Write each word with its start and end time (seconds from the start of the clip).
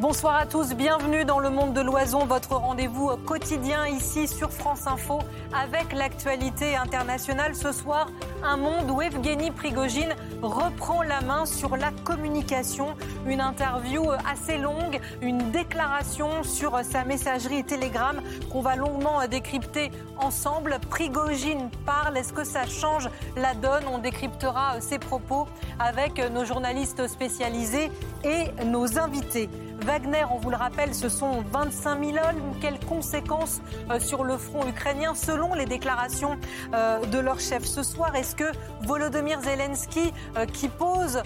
Bonsoir 0.00 0.34
à 0.34 0.44
tous, 0.44 0.74
bienvenue 0.74 1.24
dans 1.24 1.38
le 1.38 1.50
monde 1.50 1.72
de 1.72 1.80
l'oison, 1.80 2.26
votre 2.26 2.56
rendez-vous 2.56 3.16
quotidien 3.24 3.86
ici 3.86 4.26
sur 4.26 4.50
France 4.50 4.88
Info 4.88 5.20
avec 5.56 5.92
l'actualité 5.92 6.74
internationale. 6.74 7.54
Ce 7.54 7.70
soir, 7.70 8.08
un 8.42 8.56
monde 8.56 8.90
où 8.90 9.00
Evgeny 9.00 9.52
Prigogine 9.52 10.12
reprend 10.42 11.04
la 11.04 11.20
main 11.20 11.46
sur 11.46 11.76
la 11.76 11.92
communication. 12.02 12.96
Une 13.24 13.40
interview 13.40 14.10
assez 14.28 14.58
longue, 14.58 15.00
une 15.22 15.52
déclaration 15.52 16.42
sur 16.42 16.80
sa 16.82 17.04
messagerie 17.04 17.62
Telegram 17.62 18.20
qu'on 18.50 18.62
va 18.62 18.74
longuement 18.74 19.24
décrypter 19.28 19.92
ensemble. 20.18 20.76
Prigogine 20.90 21.70
parle, 21.86 22.18
est-ce 22.18 22.32
que 22.32 22.42
ça 22.42 22.66
change 22.66 23.08
la 23.36 23.54
donne? 23.54 23.84
On 23.86 23.98
décryptera 23.98 24.80
ses 24.80 24.98
propos 24.98 25.46
avec 25.78 26.18
nos 26.32 26.44
journalistes 26.44 27.06
spécialisés 27.06 27.92
et 28.24 28.64
nos 28.64 28.98
invités. 28.98 29.48
Wagner, 29.82 30.24
on 30.30 30.38
vous 30.38 30.50
le 30.50 30.56
rappelle, 30.56 30.94
ce 30.94 31.08
sont 31.08 31.42
25 31.52 32.04
000 32.04 32.16
hommes. 32.16 32.54
Quelles 32.60 32.80
conséquences 32.80 33.60
euh, 33.90 33.98
sur 34.00 34.24
le 34.24 34.36
front 34.36 34.66
ukrainien 34.66 35.14
selon 35.14 35.54
les 35.54 35.66
déclarations 35.66 36.38
euh, 36.74 37.04
de 37.06 37.18
leur 37.18 37.40
chef 37.40 37.64
ce 37.64 37.82
soir? 37.82 38.14
Est-ce 38.14 38.34
que 38.34 38.50
Volodymyr 38.82 39.40
Zelensky, 39.40 40.12
euh, 40.36 40.46
qui 40.46 40.68
pose 40.68 41.22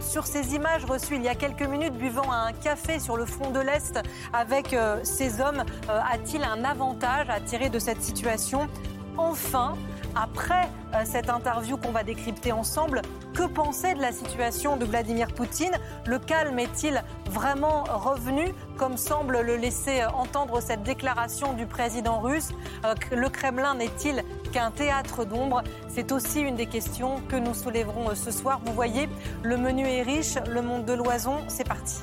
sur 0.00 0.26
ces 0.26 0.54
images 0.54 0.84
reçues 0.84 1.16
il 1.16 1.22
y 1.22 1.28
a 1.28 1.34
quelques 1.34 1.66
minutes, 1.66 1.94
buvant 1.94 2.30
un 2.32 2.52
café 2.52 2.98
sur 2.98 3.16
le 3.16 3.26
front 3.26 3.50
de 3.50 3.60
l'Est 3.60 4.00
avec 4.32 4.74
ces 5.02 5.40
hommes, 5.40 5.64
a-t-il 5.88 6.42
un 6.42 6.64
avantage 6.64 7.28
à 7.28 7.40
tirer 7.40 7.68
de 7.68 7.78
cette 7.78 8.02
situation? 8.02 8.68
Enfin, 9.16 9.76
après 10.16 10.68
euh, 10.94 11.02
cette 11.04 11.30
interview 11.30 11.76
qu'on 11.76 11.90
va 11.90 12.04
décrypter 12.04 12.52
ensemble, 12.52 13.02
que 13.34 13.44
penser 13.44 13.94
de 13.94 14.00
la 14.00 14.12
situation 14.12 14.76
de 14.76 14.84
Vladimir 14.84 15.28
Poutine? 15.28 15.72
Le 16.06 16.18
calme 16.18 16.58
est-il 16.58 17.02
vraiment 17.30 17.84
revenu, 17.84 18.54
comme 18.76 18.96
semble 18.96 19.40
le 19.40 19.56
laisser 19.56 20.02
euh, 20.02 20.08
entendre 20.10 20.60
cette 20.60 20.82
déclaration 20.82 21.52
du 21.52 21.66
président 21.66 22.20
russe? 22.20 22.50
Euh, 22.84 22.94
Le 23.10 23.28
Kremlin 23.28 23.74
n'est-il 23.74 24.22
qu'un 24.52 24.70
théâtre 24.70 25.24
d'ombre? 25.24 25.62
C'est 25.88 26.12
aussi 26.12 26.40
une 26.40 26.56
des 26.56 26.66
questions 26.66 27.20
que 27.28 27.36
nous 27.36 27.54
soulèverons 27.54 28.14
ce 28.14 28.30
soir. 28.30 28.60
Vous 28.64 28.72
voyez, 28.72 29.08
le 29.42 29.56
menu 29.56 29.86
est 29.86 30.02
riche, 30.02 30.36
le 30.48 30.62
monde 30.62 30.84
de 30.84 30.92
l'oison, 30.92 31.38
c'est 31.48 31.66
parti. 31.66 32.02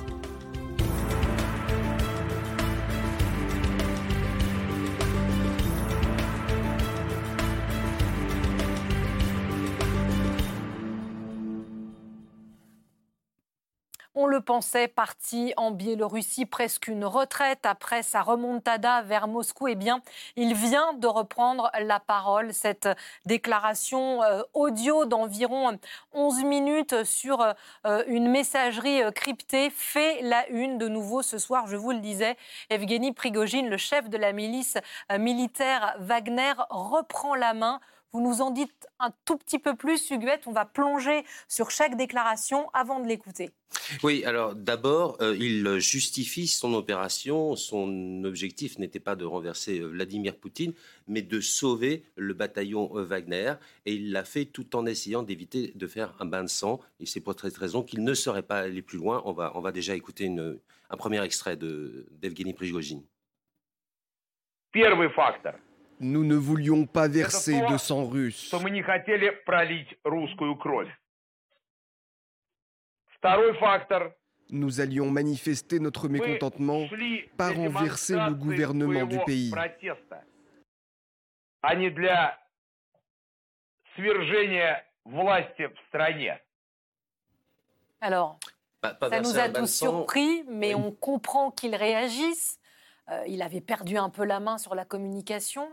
On 14.22 14.28
le 14.28 14.40
pensait 14.40 14.86
parti 14.86 15.52
en 15.56 15.72
Biélorussie, 15.72 16.46
presque 16.46 16.86
une 16.86 17.04
retraite 17.04 17.66
après 17.66 18.04
sa 18.04 18.22
remontada 18.22 19.02
vers 19.02 19.26
Moscou. 19.26 19.66
Eh 19.66 19.74
bien, 19.74 20.00
il 20.36 20.54
vient 20.54 20.92
de 20.92 21.08
reprendre 21.08 21.72
la 21.80 21.98
parole. 21.98 22.54
Cette 22.54 22.88
déclaration 23.26 24.22
euh, 24.22 24.42
audio 24.54 25.06
d'environ 25.06 25.76
11 26.12 26.44
minutes 26.44 27.02
sur 27.02 27.44
euh, 27.84 28.04
une 28.06 28.30
messagerie 28.30 29.02
euh, 29.02 29.10
cryptée 29.10 29.70
fait 29.70 30.22
la 30.22 30.48
une 30.50 30.78
de 30.78 30.86
nouveau 30.86 31.22
ce 31.22 31.38
soir. 31.38 31.66
Je 31.66 31.76
vous 31.76 31.90
le 31.90 31.98
disais, 31.98 32.36
Evgeny 32.70 33.10
Prigogine, 33.10 33.68
le 33.68 33.76
chef 33.76 34.08
de 34.08 34.18
la 34.18 34.32
milice 34.32 34.78
militaire 35.18 35.96
Wagner, 35.98 36.52
reprend 36.70 37.34
la 37.34 37.54
main 37.54 37.80
vous 38.14 38.20
nous 38.20 38.42
en 38.42 38.50
dites 38.50 38.86
un 38.98 39.10
tout 39.24 39.38
petit 39.38 39.58
peu 39.58 39.74
plus, 39.74 40.10
Huguette. 40.10 40.42
On 40.46 40.52
va 40.52 40.66
plonger 40.66 41.24
sur 41.48 41.70
chaque 41.70 41.96
déclaration 41.96 42.68
avant 42.74 43.00
de 43.00 43.08
l'écouter. 43.08 43.48
Oui, 44.02 44.22
alors 44.26 44.54
d'abord, 44.54 45.16
euh, 45.22 45.34
il 45.40 45.78
justifie 45.78 46.46
son 46.46 46.74
opération. 46.74 47.56
Son 47.56 48.22
objectif 48.24 48.78
n'était 48.78 49.00
pas 49.00 49.16
de 49.16 49.24
renverser 49.24 49.80
euh, 49.80 49.86
Vladimir 49.86 50.36
Poutine, 50.36 50.74
mais 51.08 51.22
de 51.22 51.40
sauver 51.40 52.04
le 52.16 52.34
bataillon 52.34 52.90
euh, 52.98 53.02
Wagner. 53.02 53.54
Et 53.86 53.94
il 53.94 54.12
l'a 54.12 54.24
fait 54.24 54.44
tout 54.44 54.76
en 54.76 54.84
essayant 54.84 55.22
d'éviter 55.22 55.72
de 55.74 55.86
faire 55.86 56.14
un 56.20 56.26
bain 56.26 56.42
de 56.42 56.50
sang. 56.50 56.80
Et 57.00 57.06
c'est 57.06 57.22
pour 57.22 57.40
cette 57.40 57.56
raison 57.56 57.82
qu'il 57.82 58.04
ne 58.04 58.12
serait 58.12 58.42
pas 58.42 58.58
allé 58.58 58.82
plus 58.82 58.98
loin. 58.98 59.22
On 59.24 59.32
va, 59.32 59.52
on 59.54 59.60
va 59.62 59.72
déjà 59.72 59.94
écouter 59.94 60.30
un 60.90 60.96
premier 60.98 61.24
extrait 61.24 61.56
d'Evgeny 61.56 62.52
de, 62.52 62.56
Prigogine. 62.56 63.02
Premier 64.74 65.08
facteur– 65.08 65.54
nous 66.02 66.24
ne 66.24 66.34
voulions 66.34 66.84
pas 66.84 67.08
verser 67.08 67.60
de 67.70 67.76
sang 67.76 68.04
russe. 68.04 68.52
Nous 74.50 74.80
allions 74.80 75.10
manifester 75.10 75.78
notre 75.78 76.08
mécontentement 76.08 76.86
par 77.36 77.54
renverser 77.54 78.14
le 78.14 78.34
gouvernement 78.34 79.06
du 79.06 79.18
pays. 79.24 79.52
Alors, 88.00 88.38
ça 88.82 89.20
nous 89.20 89.38
a 89.38 89.48
tous 89.48 89.66
surpris, 89.66 90.44
mais 90.48 90.74
on 90.74 90.90
comprend 90.90 91.50
qu'il 91.50 91.74
réagisse. 91.76 92.58
Euh, 93.08 93.22
il 93.26 93.42
avait 93.42 93.60
perdu 93.60 93.96
un 93.96 94.10
peu 94.10 94.24
la 94.24 94.40
main 94.40 94.58
sur 94.58 94.74
la 94.74 94.84
communication. 94.84 95.72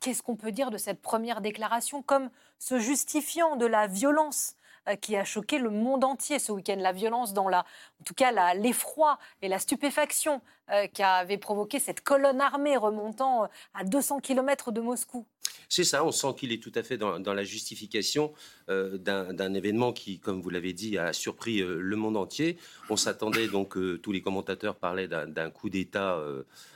Qu'est-ce 0.00 0.22
qu'on 0.22 0.36
peut 0.36 0.52
dire 0.52 0.70
de 0.70 0.78
cette 0.78 1.02
première 1.02 1.40
déclaration 1.40 2.02
comme 2.02 2.30
se 2.58 2.78
justifiant 2.78 3.56
de 3.56 3.66
la 3.66 3.86
violence 3.86 4.54
qui 4.96 5.16
a 5.16 5.24
choqué 5.24 5.58
le 5.58 5.70
monde 5.70 6.04
entier 6.04 6.38
ce 6.38 6.52
week-end, 6.52 6.76
la 6.78 6.92
violence 6.92 7.32
dans 7.32 7.48
la, 7.48 7.60
en 8.00 8.04
tout 8.04 8.14
cas 8.14 8.54
l'effroi 8.54 9.18
et 9.42 9.48
la 9.48 9.58
stupéfaction 9.58 10.40
euh, 10.70 10.86
qui 10.86 11.02
avait 11.02 11.38
provoqué 11.38 11.78
cette 11.78 12.02
colonne 12.02 12.42
armée 12.42 12.76
remontant 12.76 13.44
euh, 13.44 13.46
à 13.72 13.84
200 13.84 14.20
km 14.20 14.70
de 14.70 14.82
Moscou. 14.82 15.24
C'est 15.70 15.84
ça, 15.84 16.04
on 16.04 16.12
sent 16.12 16.28
qu'il 16.36 16.52
est 16.52 16.62
tout 16.62 16.72
à 16.74 16.82
fait 16.82 16.98
dans, 16.98 17.18
la 17.18 17.44
justification 17.44 18.32
d'un 18.68 19.54
événement 19.54 19.92
qui, 19.92 20.18
comme 20.18 20.40
vous 20.40 20.50
l'avez 20.50 20.72
dit, 20.72 20.96
a 20.98 21.12
surpris 21.12 21.58
le 21.60 21.96
monde 21.96 22.16
entier. 22.16 22.58
On 22.90 22.96
s'attendait 22.96 23.48
donc, 23.48 23.76
tous 24.02 24.12
les 24.12 24.22
commentateurs 24.22 24.76
parlaient 24.76 25.08
d'un 25.08 25.50
coup 25.50 25.68
d'État 25.68 26.22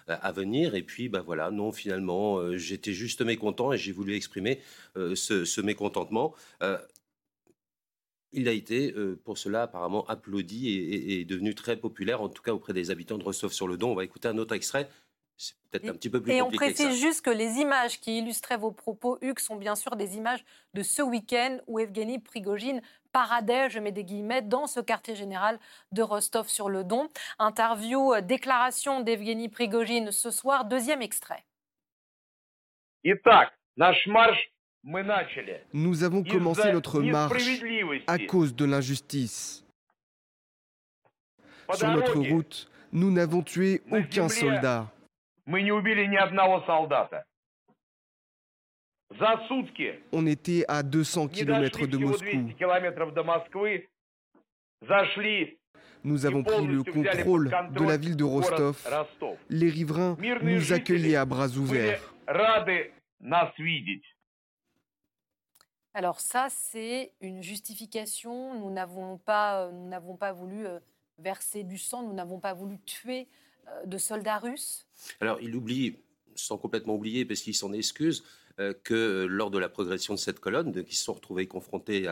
à 0.09 0.33
venir, 0.33 0.75
et 0.75 0.83
puis 0.83 1.09
bah 1.09 1.23
voilà, 1.25 1.51
non, 1.51 1.73
finalement, 1.73 2.57
j'étais 2.57 2.93
juste 2.93 3.23
mécontent 3.23 3.73
et 3.73 3.79
j'ai 3.79 3.93
voulu 3.93 4.15
exprimer 4.15 4.61
ce, 4.95 5.45
ce, 5.47 5.61
mécontentement. 5.63 6.35
Il 8.34 8.48
a 8.48 8.52
été, 8.52 8.94
euh, 8.94 9.20
pour 9.24 9.38
cela, 9.38 9.64
apparemment 9.64 10.06
applaudi 10.08 10.70
et, 10.70 11.22
est 11.22 11.26
devenu 11.26 11.56
très 11.56 11.78
populaire, 11.78 12.22
en 12.22 12.30
tout 12.30 12.44
cas 12.44 12.52
auprès 12.52 12.74
des 12.74 12.92
habitants 12.92 13.18
de 13.18 13.24
Rostov-sur-le-Don. 13.24 13.92
On 13.92 13.96
va 13.96 14.04
écouter 14.04 14.28
un 14.28 14.38
autre 14.38 14.54
extrait. 14.54 14.90
C'est 15.38 15.56
peut-être 15.70 15.90
un 15.90 15.94
petit 15.94 16.10
peu 16.10 16.22
plus 16.22 16.34
et 16.34 16.40
compliqué. 16.40 16.66
Et 16.66 16.70
on 16.70 16.74
précise 16.74 17.00
juste 17.00 17.24
que 17.24 17.30
les 17.30 17.60
images 17.60 18.02
qui 18.02 18.18
illustraient 18.18 18.58
vos 18.58 18.72
propos, 18.72 19.18
Hugues, 19.22 19.40
sont 19.40 19.56
bien 19.56 19.76
sûr 19.76 19.96
des 19.96 20.18
images 20.18 20.44
de 20.74 20.82
ce 20.82 21.02
week-end 21.02 21.60
où 21.68 21.80
Evgeny 21.80 22.20
Prigogine 22.20 22.82
paradait, 23.12 23.70
je 23.70 23.80
mets 23.80 23.92
des 23.92 24.04
guillemets, 24.04 24.42
dans 24.42 24.68
ce 24.68 24.80
quartier 24.80 25.16
général 25.16 25.60
de 25.92 26.02
Rostov-sur-le-Don. 26.02 27.10
Interview, 27.40 28.14
euh, 28.14 28.22
déclaration 28.22 29.02
d'Evgeny 29.02 29.48
Prigogine 29.48 30.12
ce 30.12 30.32
soir, 30.32 30.66
deuxième 30.66 31.02
extrait. 31.02 31.44
Итак, 33.04 33.54
наш 33.78 34.08
марш 34.08 34.51
nous 35.73 36.03
avons 36.03 36.25
commencé 36.25 36.73
notre 36.73 37.01
marche 37.03 37.63
à 38.07 38.19
cause 38.19 38.55
de 38.55 38.65
l'injustice. 38.65 39.65
Sur 41.75 41.91
notre 41.93 42.19
route, 42.19 42.69
nous 42.93 43.11
n'avons 43.11 43.43
tué 43.43 43.81
aucun 43.91 44.29
soldat. 44.29 44.91
On 50.13 50.27
était 50.27 50.65
à 50.69 50.83
200 50.83 51.29
km 51.29 51.87
de 51.87 51.97
Moscou. 51.99 52.51
Nous 56.05 56.27
avons 56.27 56.43
pris 56.43 56.67
le 56.67 56.83
contrôle 56.83 57.51
de 57.71 57.85
la 57.85 57.97
ville 57.97 58.17
de 58.17 58.25
Rostov. 58.25 58.85
Les 59.49 59.69
riverains 59.71 60.17
nous 60.43 60.73
accueillaient 60.73 61.17
à 61.17 61.25
bras 61.25 61.49
ouverts. 61.49 62.15
Alors 65.95 66.21
ça, 66.21 66.49
c'est 66.51 67.13
une 67.21 67.43
justification. 67.43 68.59
Nous 68.59 68.71
n'avons 68.71 69.19
pas, 69.19 69.67
euh, 69.67 69.73
nous 69.73 69.89
n'avons 69.89 70.17
pas 70.17 70.33
voulu 70.33 70.67
euh, 70.67 70.79
verser 71.19 71.65
du 71.65 71.77
sang, 71.77 72.03
nous 72.03 72.15
n'avons 72.15 72.41
pas 72.41 72.55
voulu 72.55 72.79
tuer 72.87 73.29
euh, 73.69 73.85
de 73.85 73.99
soldats 73.99 74.39
russes. 74.39 74.87
Alors 75.21 75.39
il 75.43 75.55
oublie, 75.55 75.97
sans 76.35 76.57
complètement 76.57 76.95
oublier, 76.95 77.27
parce 77.27 77.41
qu'il 77.41 77.55
s'en 77.55 77.73
excuse, 77.73 78.25
que 78.85 79.25
lors 79.25 79.51
de 79.51 79.59
la 79.59 79.71
progression 79.71 80.13
de 80.13 80.19
cette 80.19 80.39
colonne, 80.39 80.85
qui 80.85 80.95
se 80.95 81.05
sont 81.05 81.15
retrouvés 81.15 81.47
confrontés 81.47 82.07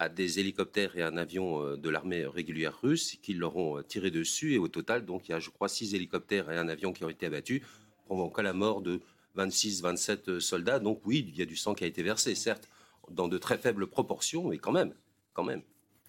à, 0.00 0.08
des 0.08 0.40
hélicoptères 0.40 0.96
et 0.98 1.02
un 1.02 1.16
avion 1.16 1.76
de 1.76 1.88
l'armée 1.88 2.26
régulière 2.26 2.78
russe, 2.82 3.16
qui 3.22 3.32
leur 3.32 3.56
ont 3.56 3.80
tiré 3.80 4.10
dessus. 4.10 4.54
Et 4.54 4.58
au 4.58 4.66
total, 4.66 5.06
donc 5.06 5.28
il 5.28 5.32
y 5.32 5.34
a, 5.34 5.38
je 5.38 5.50
crois, 5.50 5.68
six 5.68 5.94
hélicoptères 5.94 6.50
et 6.50 6.58
un 6.58 6.68
avion 6.68 6.92
qui 6.92 7.04
ont 7.04 7.08
été 7.08 7.26
abattus, 7.26 7.62
provoquant 8.06 8.42
la 8.42 8.52
mort 8.52 8.82
de 8.82 9.00
26, 9.36 9.82
27 9.82 10.40
soldats. 10.40 10.80
Donc 10.80 11.00
oui, 11.06 11.24
il 11.28 11.38
y 11.38 11.42
a 11.42 11.46
du 11.46 11.56
sang 11.56 11.74
qui 11.74 11.84
a 11.84 11.86
été 11.86 12.02
versé, 12.02 12.34
certes, 12.34 12.68
dans 13.10 13.28
de 13.28 13.38
très 13.38 13.58
faibles 13.58 13.86
proportions, 13.86 14.48
mais 14.48 14.58
quand 14.58 14.72
même, 14.72 14.94
quand 15.32 15.44
même. 15.44 15.62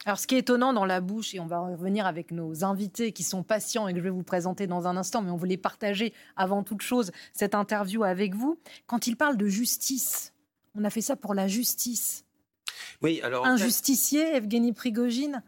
Alors, 0.05 0.19
ce 0.19 0.27
qui 0.27 0.35
est 0.35 0.39
étonnant 0.39 0.73
dans 0.73 0.85
la 0.85 1.01
bouche, 1.01 1.33
et 1.33 1.39
on 1.39 1.47
va 1.47 1.59
revenir 1.59 2.05
avec 2.05 2.31
nos 2.31 2.63
invités 2.63 3.11
qui 3.11 3.23
sont 3.23 3.41
patients 3.43 3.87
et 3.87 3.93
que 3.93 3.99
je 3.99 4.03
vais 4.03 4.09
vous 4.09 4.23
présenter 4.23 4.67
dans 4.67 4.87
un 4.87 4.97
instant, 4.97 5.21
mais 5.21 5.31
on 5.31 5.37
voulait 5.37 5.57
partager 5.57 6.13
avant 6.35 6.63
toute 6.63 6.81
chose 6.81 7.11
cette 7.33 7.55
interview 7.55 8.03
avec 8.03 8.35
vous. 8.35 8.59
Quand 8.85 9.07
il 9.07 9.15
parle 9.15 9.37
de 9.37 9.47
justice, 9.47 10.33
on 10.75 10.83
a 10.83 10.89
fait 10.89 11.01
ça 11.01 11.15
pour 11.15 11.33
la 11.33 11.47
justice. 11.47 12.24
Oui, 13.01 13.21
alors. 13.21 13.45
Un 13.45 13.57
justicier, 13.57 14.35
Evgeny 14.35 14.73
Prigogine 14.73 15.43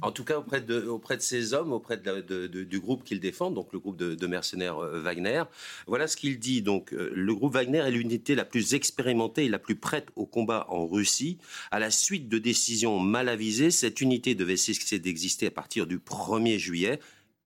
En 0.00 0.12
tout 0.12 0.24
cas, 0.24 0.38
auprès 0.38 0.60
de, 0.60 0.86
auprès 0.86 1.16
de 1.16 1.22
ces 1.22 1.54
hommes, 1.54 1.72
auprès 1.72 1.96
de 1.96 2.46
du 2.46 2.80
groupe 2.80 3.04
qu'il 3.04 3.20
défend, 3.20 3.50
donc 3.50 3.72
le 3.72 3.78
groupe 3.78 3.96
de, 3.96 4.26
mercenaires 4.26 4.78
euh, 4.78 5.00
Wagner. 5.00 5.42
Voilà 5.86 6.06
ce 6.06 6.16
qu'il 6.16 6.38
dit. 6.38 6.62
Donc, 6.62 6.92
euh, 6.92 7.10
le 7.14 7.34
groupe 7.34 7.54
Wagner 7.54 7.78
est 7.78 7.90
l'unité 7.90 8.34
la 8.34 8.44
plus 8.44 8.74
expérimentée 8.74 9.44
et 9.44 9.48
la 9.48 9.58
plus 9.58 9.76
prête 9.76 10.08
au 10.16 10.26
combat 10.26 10.66
en 10.68 10.86
Russie. 10.86 11.38
À 11.70 11.78
la 11.78 11.90
suite 11.90 12.28
de 12.28 12.38
décisions 12.38 12.98
mal 12.98 13.28
avisées, 13.28 13.70
cette 13.70 14.00
unité 14.00 14.34
devait 14.34 14.56
cesser 14.56 14.98
d'exister 14.98 15.46
à 15.48 15.50
partir 15.50 15.86
du 15.86 15.98
1er 15.98 16.58
juillet. 16.58 17.00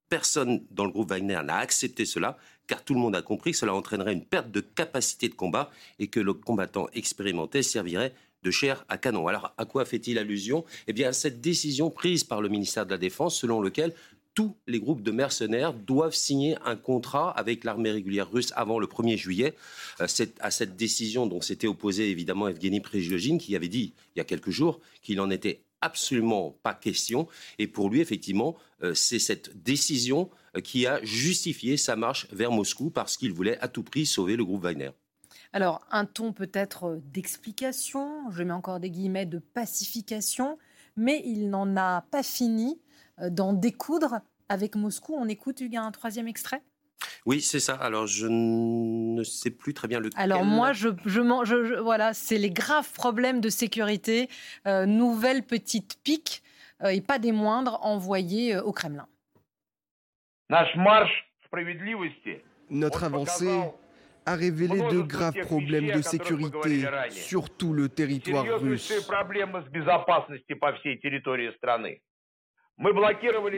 Personne 0.09 0.63
dans 0.71 0.85
le 0.85 0.93
groupe 0.93 1.11
Wagner 1.11 1.41
n'a 1.45 1.57
accepté 1.57 2.05
cela, 2.05 2.39
car 2.67 2.85
tout 2.85 2.95
le 2.95 3.01
monde 3.01 3.17
a 3.17 3.23
compris 3.23 3.53
que 3.53 3.59
cela 3.59 3.75
entraînerait 3.75 4.13
une 4.13 4.25
perte 4.25 4.51
de 4.51 4.61
capacité 4.61 5.29
de 5.29 5.35
combat 5.35 5.71
et 5.99 6.07
que 6.09 6.21
le 6.21 6.33
combattant 6.33 6.89
expérimenté 6.95 7.63
servirait 7.63 8.15
de 8.47 8.51
chair 8.53 8.85
à 8.89 8.97
canon. 8.97 9.27
Alors, 9.27 9.53
à 9.59 9.65
quoi 9.65 9.85
fait-il 9.85 10.19
allusion? 10.19 10.65
Eh 10.87 10.93
bien, 10.93 11.09
à 11.09 11.13
cette 11.13 11.41
décision 11.41 11.91
prise 11.91 12.23
par 12.23 12.41
le 12.41 12.49
ministère 12.49 12.87
de 12.87 12.93
la 12.93 12.99
Défense, 12.99 13.37
selon 13.37 13.61
lequel 13.61 13.93
tous 14.35 14.55
les 14.67 14.79
groupes 14.79 15.03
de 15.03 15.11
mercenaires 15.11 15.73
doivent 15.73 16.15
signer 16.15 16.57
un 16.65 16.77
contrat 16.77 17.31
avec 17.31 17.65
l'armée 17.65 17.91
régulière 17.91 18.31
russe 18.31 18.53
avant 18.55 18.79
le 18.79 18.87
1er 18.87 19.17
juillet. 19.17 19.55
Euh, 20.01 20.07
à 20.41 20.51
cette 20.51 20.77
décision 20.77 21.27
dont 21.27 21.41
s'était 21.41 21.67
opposé 21.67 22.11
évidemment 22.11 22.47
Evgeny 22.47 22.81
Prigogine, 22.81 23.39
qui 23.39 23.57
avait 23.57 23.69
dit 23.69 23.95
il 24.15 24.19
y 24.19 24.21
a 24.21 24.25
quelques 24.25 24.51
jours 24.51 24.81
qu'il 25.03 25.17
n'en 25.17 25.31
était 25.31 25.63
absolument 25.81 26.57
pas 26.63 26.75
question. 26.75 27.27
Et 27.59 27.67
pour 27.67 27.91
lui, 27.91 28.01
effectivement, 28.01 28.57
euh, 28.83 28.95
c'est 28.95 29.19
cette 29.19 29.63
décision 29.63 30.31
euh, 30.57 30.61
qui 30.61 30.87
a 30.87 31.03
justifié 31.03 31.77
sa 31.77 31.97
marche 31.97 32.29
vers 32.31 32.53
Moscou 32.53 32.91
parce 32.91 33.17
qu'il 33.17 33.33
voulait 33.33 33.59
à 33.59 33.69
tout 33.69 33.83
prix 33.83 34.07
sauver 34.07 34.37
le 34.37 34.45
groupe 34.45 34.63
Wagner. 34.63 34.91
Alors, 35.53 35.87
un 35.91 36.05
ton 36.05 36.33
peut-être 36.33 36.85
euh, 36.85 37.01
d'explication, 37.13 38.31
je 38.31 38.43
mets 38.43 38.53
encore 38.53 38.81
des 38.81 38.91
guillemets 38.91 39.27
de 39.27 39.39
pacification, 39.39 40.59
mais 40.97 41.23
il 41.25 41.51
n'en 41.51 41.77
a 41.77 42.03
pas 42.03 42.23
fini 42.23 42.81
euh, 43.21 43.31
d'en 43.31 43.53
découdre 43.53 44.21
avec 44.49 44.77
Moscou. 44.77 45.15
On 45.15 45.29
écoute, 45.29 45.61
Hugues, 45.61 45.77
un 45.77 45.91
troisième 45.91 46.29
extrait? 46.29 46.63
Oui, 47.27 47.41
c'est 47.41 47.61
ça. 47.61 47.75
Alors, 47.75 48.07
je 48.07 48.27
ne 48.27 49.23
sais 49.23 49.51
plus 49.51 49.75
très 49.75 49.89
bien 49.89 50.01
lequel. 50.01 50.21
Alors, 50.21 50.45
moi, 50.45 50.73
je, 50.73 50.89
je, 51.05 51.81
voilà, 51.81 52.15
c'est 52.15 52.39
les 52.39 52.51
graves 52.51 52.93
problèmes 52.93 53.41
de 53.41 53.49
sécurité. 53.49 54.29
Euh, 54.67 54.87
nouvelle 54.87 55.43
petite 55.43 55.99
pique, 56.03 56.43
et 56.87 57.01
pas 57.01 57.19
des 57.19 57.33
moindres, 57.33 57.79
envoyée 57.83 58.59
au 58.59 58.71
Kremlin. 58.71 59.09
Notre 62.71 63.05
avancée 63.05 63.61
a 64.27 64.35
révélé 64.35 64.81
de 64.81 65.01
graves 65.01 65.39
problèmes 65.43 65.87
de 65.87 66.03
sécurité 66.03 66.85
sur 67.11 67.49
tout 67.49 67.73
le 67.73 67.89
territoire 67.89 68.45
russe. 68.61 68.93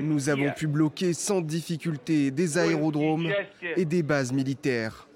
Nous 0.00 0.28
avons 0.28 0.52
pu 0.52 0.66
bloquer 0.68 1.12
sans 1.12 1.40
difficulté 1.40 2.30
des 2.30 2.58
aérodromes 2.58 3.32
et 3.76 3.84
des 3.84 4.02
bases 4.02 4.32
militaires. 4.32 5.08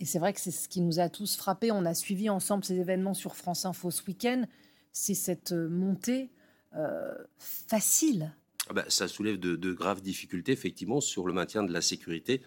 Et 0.00 0.04
c'est 0.04 0.18
vrai 0.18 0.32
que 0.32 0.40
c'est 0.40 0.50
ce 0.50 0.68
qui 0.68 0.80
nous 0.80 1.00
a 1.00 1.08
tous 1.08 1.36
frappés. 1.36 1.70
On 1.70 1.84
a 1.84 1.94
suivi 1.94 2.30
ensemble 2.30 2.64
ces 2.64 2.80
événements 2.80 3.14
sur 3.14 3.36
France 3.36 3.66
Info 3.66 3.90
ce 3.90 4.04
week-end. 4.06 4.44
C'est 4.92 5.14
cette 5.14 5.52
euh, 5.52 5.68
montée 5.68 6.30
euh, 6.74 7.14
facile 7.38 8.34
bah, 8.72 8.84
ça 8.88 9.08
soulève 9.08 9.38
de, 9.38 9.72
graves 9.72 10.02
difficultés, 10.02 10.52
effectivement, 10.52 11.00
sur 11.00 11.26
le 11.26 11.32
maintien 11.32 11.62
de 11.62 11.72
la 11.72 11.80
sécurité 11.80 12.42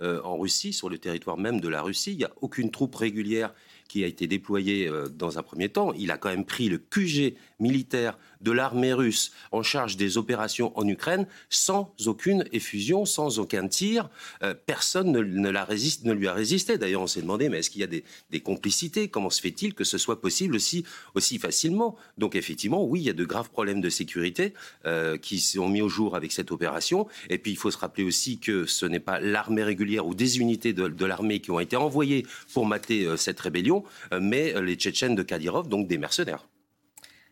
euh, 0.00 0.20
en 0.22 0.38
Russie, 0.38 0.72
sur 0.72 0.88
le 0.88 0.98
territoire 0.98 1.36
même 1.36 1.60
de 1.60 1.68
la 1.68 1.82
Russie. 1.82 2.12
Il 2.12 2.18
n'y 2.18 2.24
a 2.24 2.32
aucune 2.40 2.70
troupe 2.70 2.94
régulière 2.94 3.54
qui 3.90 4.04
a 4.04 4.06
été 4.06 4.28
déployée 4.28 4.86
euh, 4.86 5.08
dans 5.08 5.36
un 5.36 5.42
premier 5.42 5.68
temps. 5.68 5.92
Il 5.94 6.12
a 6.12 6.16
quand 6.16 6.28
même 6.28 6.44
pris 6.44 6.68
le 6.68 6.78
QG 6.78 7.34
militaire 7.58 8.16
de 8.40 8.52
l'armée 8.52 8.92
russe 8.92 9.32
en 9.52 9.62
charge 9.62 9.96
des 9.96 10.16
opérations 10.16 10.72
en 10.78 10.86
Ukraine 10.86 11.26
sans 11.48 11.92
aucune 12.06 12.44
effusion, 12.52 13.04
sans 13.04 13.38
aucun 13.38 13.68
tir. 13.68 14.08
Euh, 14.42 14.54
personne 14.54 15.12
ne, 15.12 15.50
la 15.50 15.64
résiste, 15.64 16.04
ne 16.04 16.12
lui 16.12 16.28
a 16.28 16.32
résisté. 16.32 16.78
D'ailleurs, 16.78 17.02
on 17.02 17.06
s'est 17.06 17.20
demandé, 17.20 17.48
mais 17.48 17.58
est-ce 17.58 17.70
qu'il 17.70 17.80
y 17.80 17.84
a 17.84 17.86
des, 17.86 18.40
complicités? 18.40 19.08
Comment 19.08 19.30
se 19.30 19.40
fait-il 19.40 19.74
que 19.74 19.84
ce 19.84 19.98
soit 19.98 20.20
possible 20.20 20.54
aussi, 20.54 20.84
aussi 21.14 21.38
facilement? 21.38 21.96
Donc 22.16 22.36
effectivement, 22.36 22.84
oui, 22.84 23.00
il 23.00 23.06
y 23.06 23.10
a 23.10 23.14
de 23.14 23.24
graves 23.24 23.50
problèmes 23.50 23.80
de 23.80 23.90
sécurité 23.90 24.54
euh, 24.86 25.18
qui 25.18 25.40
sont 25.40 25.68
mis 25.68 25.82
au 25.82 25.88
jour 25.88 26.16
avec 26.16 26.32
cette 26.32 26.52
opération. 26.52 27.06
Et 27.28 27.38
puis, 27.38 27.50
il 27.50 27.56
faut 27.56 27.70
se 27.70 27.78
rappeler 27.78 28.04
aussi 28.04 28.38
que 28.38 28.64
ce 28.66 28.86
n'est 28.86 29.00
pas 29.00 29.20
l'armée 29.20 29.62
régulière 29.62 30.06
ou 30.06 30.14
des 30.14 30.38
unités 30.38 30.72
de, 30.72 31.04
l'armée 31.04 31.40
qui 31.40 31.50
ont 31.50 31.60
été 31.60 31.76
envoyées 31.76 32.26
pour 32.54 32.66
mater 32.66 33.04
euh, 33.04 33.16
cette 33.16 33.40
rébellion, 33.40 33.79
mais 34.20 34.54
les 34.60 34.74
Tchétchènes 34.74 35.14
de 35.14 35.22
Kadyrov, 35.22 35.68
donc 35.68 35.86
des 35.86 35.98
mercenaires. 35.98 36.46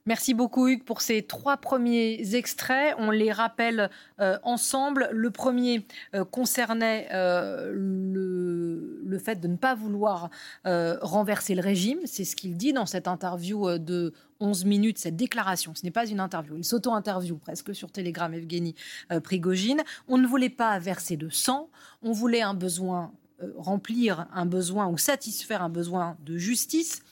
Merci 0.09 0.33
beaucoup 0.33 0.69
Hugues 0.69 0.85
pour 0.85 1.03
ces 1.03 1.21
trois 1.21 1.59
premiers 1.59 2.35
extraits. 2.35 2.95
On 2.97 3.11
les 3.11 3.31
rappelle 3.31 3.91
euh, 4.21 4.39
ensemble. 4.43 5.11
Le 5.13 5.31
premier 5.31 5.87
euh, 6.15 6.25
concernait 6.25 7.09
euh, 7.13 7.71
le, 7.75 9.19
fait 9.19 9.39
de 9.39 9.49
ne 9.49 9.57
pas 9.57 9.75
vouloir 9.75 10.31
renverser 10.65 11.55
le 11.55 11.61
régime. 11.61 11.99
C'est 12.07 12.25
ce 12.25 12.37
qu'il 12.37 12.57
dit 12.57 12.73
dans 12.73 12.87
cette 12.87 13.07
interview 13.07 13.79
de 13.79 14.15
11 14.41 14.65
minutes, 14.65 14.97
cette 14.97 15.17
déclaration. 15.17 15.75
Ce 15.75 15.85
n'est 15.85 15.91
pas 15.91 16.07
une 16.07 16.21
interview, 16.21 16.57
une 16.57 16.63
s'auto-interview 16.63 17.37
presque 17.37 17.75
sur 17.75 17.91
Telegram, 17.91 18.33
Evgeny 18.33 18.77
Prigogine. 19.23 19.83
On 20.07 20.17
ne 20.17 20.27
voulait 20.27 20.49
pas 20.49 20.79
verser 20.79 21.17
de 21.17 21.29
sang, 21.29 21.69
on 22.03 22.13
voulait 22.13 22.43
un 22.43 22.55
besoin 22.55 23.13
remplir 23.57 24.27
un 24.33 24.47
besoin 24.47 24.87
ou 24.87 24.99
satisfaire 24.99 25.63
un 25.63 25.69
besoin 25.69 26.17
de 26.25 26.37
justice 26.37 27.03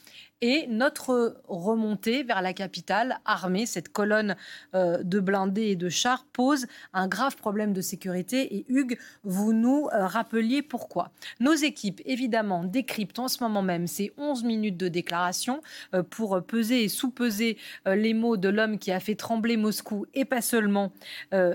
et 0.42 0.66
notre 0.66 1.40
remontée 1.48 2.22
vers 2.22 2.42
la 2.42 2.52
capitale 2.52 3.20
armée, 3.24 3.64
cette 3.64 3.88
colonne 3.88 4.36
euh, 4.74 5.02
de 5.02 5.18
blindés 5.18 5.68
et 5.68 5.76
de 5.76 5.88
chars, 5.88 6.26
pose 6.32 6.66
un 6.92 7.08
grave 7.08 7.36
problème 7.36 7.72
de 7.72 7.80
sécurité. 7.80 8.56
Et 8.56 8.66
Hugues, 8.68 8.98
vous 9.24 9.54
nous 9.54 9.88
euh, 9.94 10.06
rappeliez 10.06 10.60
pourquoi. 10.60 11.10
Nos 11.40 11.54
équipes, 11.54 12.02
évidemment, 12.04 12.64
décryptent 12.64 13.18
en 13.18 13.28
ce 13.28 13.42
moment 13.42 13.62
même 13.62 13.86
ces 13.86 14.12
11 14.18 14.44
minutes 14.44 14.76
de 14.76 14.88
déclaration 14.88 15.62
euh, 15.94 16.02
pour 16.02 16.42
peser 16.44 16.84
et 16.84 16.88
sous-peser 16.88 17.56
les 17.86 18.14
mots 18.14 18.36
de 18.36 18.48
l'homme 18.48 18.78
qui 18.78 18.92
a 18.92 19.00
fait 19.00 19.14
trembler 19.14 19.56
Moscou 19.56 20.06
et 20.14 20.24
pas 20.24 20.40
seulement 20.40 20.92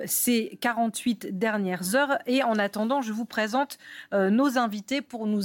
ces 0.06 0.58
48 0.62 1.38
dernières 1.38 1.96
heures. 1.96 2.18
Et 2.26 2.44
en 2.44 2.56
attendant, 2.56 3.02
je 3.02 3.12
vous 3.12 3.26
présente 3.26 3.78
nos 4.12 4.58
invités 4.58 5.02
pour 5.02 5.28
nous, 5.28 5.42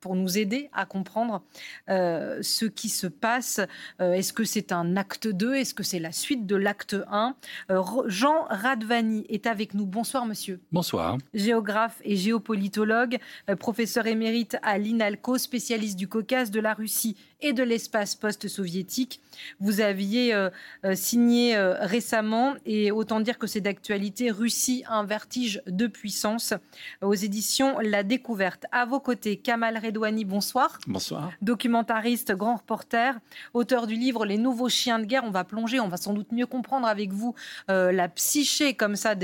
pour 0.00 0.16
nous 0.16 0.38
aider 0.38 0.70
à 0.72 0.86
comprendre 0.86 1.42
ce 1.88 2.63
qui 2.68 2.88
se 2.88 3.06
passe. 3.06 3.60
Euh, 4.00 4.12
est-ce 4.12 4.32
que 4.32 4.44
c'est 4.44 4.72
un 4.72 4.96
acte 4.96 5.28
2 5.28 5.54
Est-ce 5.54 5.74
que 5.74 5.82
c'est 5.82 5.98
la 5.98 6.12
suite 6.12 6.46
de 6.46 6.56
l'acte 6.56 6.96
1 7.10 7.36
euh, 7.70 7.82
Jean 8.06 8.46
Radvani 8.48 9.24
est 9.28 9.46
avec 9.46 9.74
nous. 9.74 9.86
Bonsoir, 9.86 10.26
monsieur. 10.26 10.60
Bonsoir. 10.72 11.18
Géographe 11.32 12.00
et 12.04 12.16
géopolitologue, 12.16 13.18
euh, 13.48 13.56
professeur 13.56 14.06
émérite 14.06 14.56
à 14.62 14.78
l'INALCO, 14.78 15.38
spécialiste 15.38 15.98
du 15.98 16.08
Caucase, 16.08 16.50
de 16.50 16.60
la 16.60 16.74
Russie 16.74 17.16
et 17.40 17.52
de 17.52 17.62
l'espace 17.62 18.14
post-soviétique. 18.14 19.20
Vous 19.60 19.80
aviez 19.80 20.34
euh, 20.34 20.50
euh, 20.84 20.94
signé 20.94 21.56
euh, 21.56 21.74
récemment, 21.80 22.54
et 22.66 22.90
autant 22.90 23.20
dire 23.20 23.38
que 23.38 23.46
c'est 23.46 23.60
d'actualité, 23.60 24.30
Russie, 24.30 24.84
un 24.88 25.04
vertige 25.04 25.62
de 25.66 25.86
puissance, 25.86 26.54
aux 27.02 27.14
éditions 27.14 27.78
La 27.80 28.02
Découverte. 28.02 28.66
À 28.72 28.84
vos 28.84 29.00
côtés, 29.00 29.36
Kamal 29.36 29.78
Redouani, 29.78 30.24
bonsoir. 30.24 30.78
Bonsoir. 30.86 31.32
Documentariste, 31.42 32.32
grand 32.32 32.56
reporter, 32.56 33.18
auteur 33.52 33.86
du 33.86 33.94
livre 33.94 34.24
Les 34.24 34.38
nouveaux 34.38 34.68
chiens 34.68 34.98
de 34.98 35.04
guerre. 35.04 35.24
On 35.24 35.30
va 35.30 35.44
plonger, 35.44 35.80
on 35.80 35.88
va 35.88 35.96
sans 35.96 36.12
doute 36.12 36.32
mieux 36.32 36.46
comprendre 36.46 36.86
avec 36.86 37.12
vous 37.12 37.34
la 37.68 38.08
psyché 38.08 38.74
comme 38.74 38.96
ça, 38.96 39.14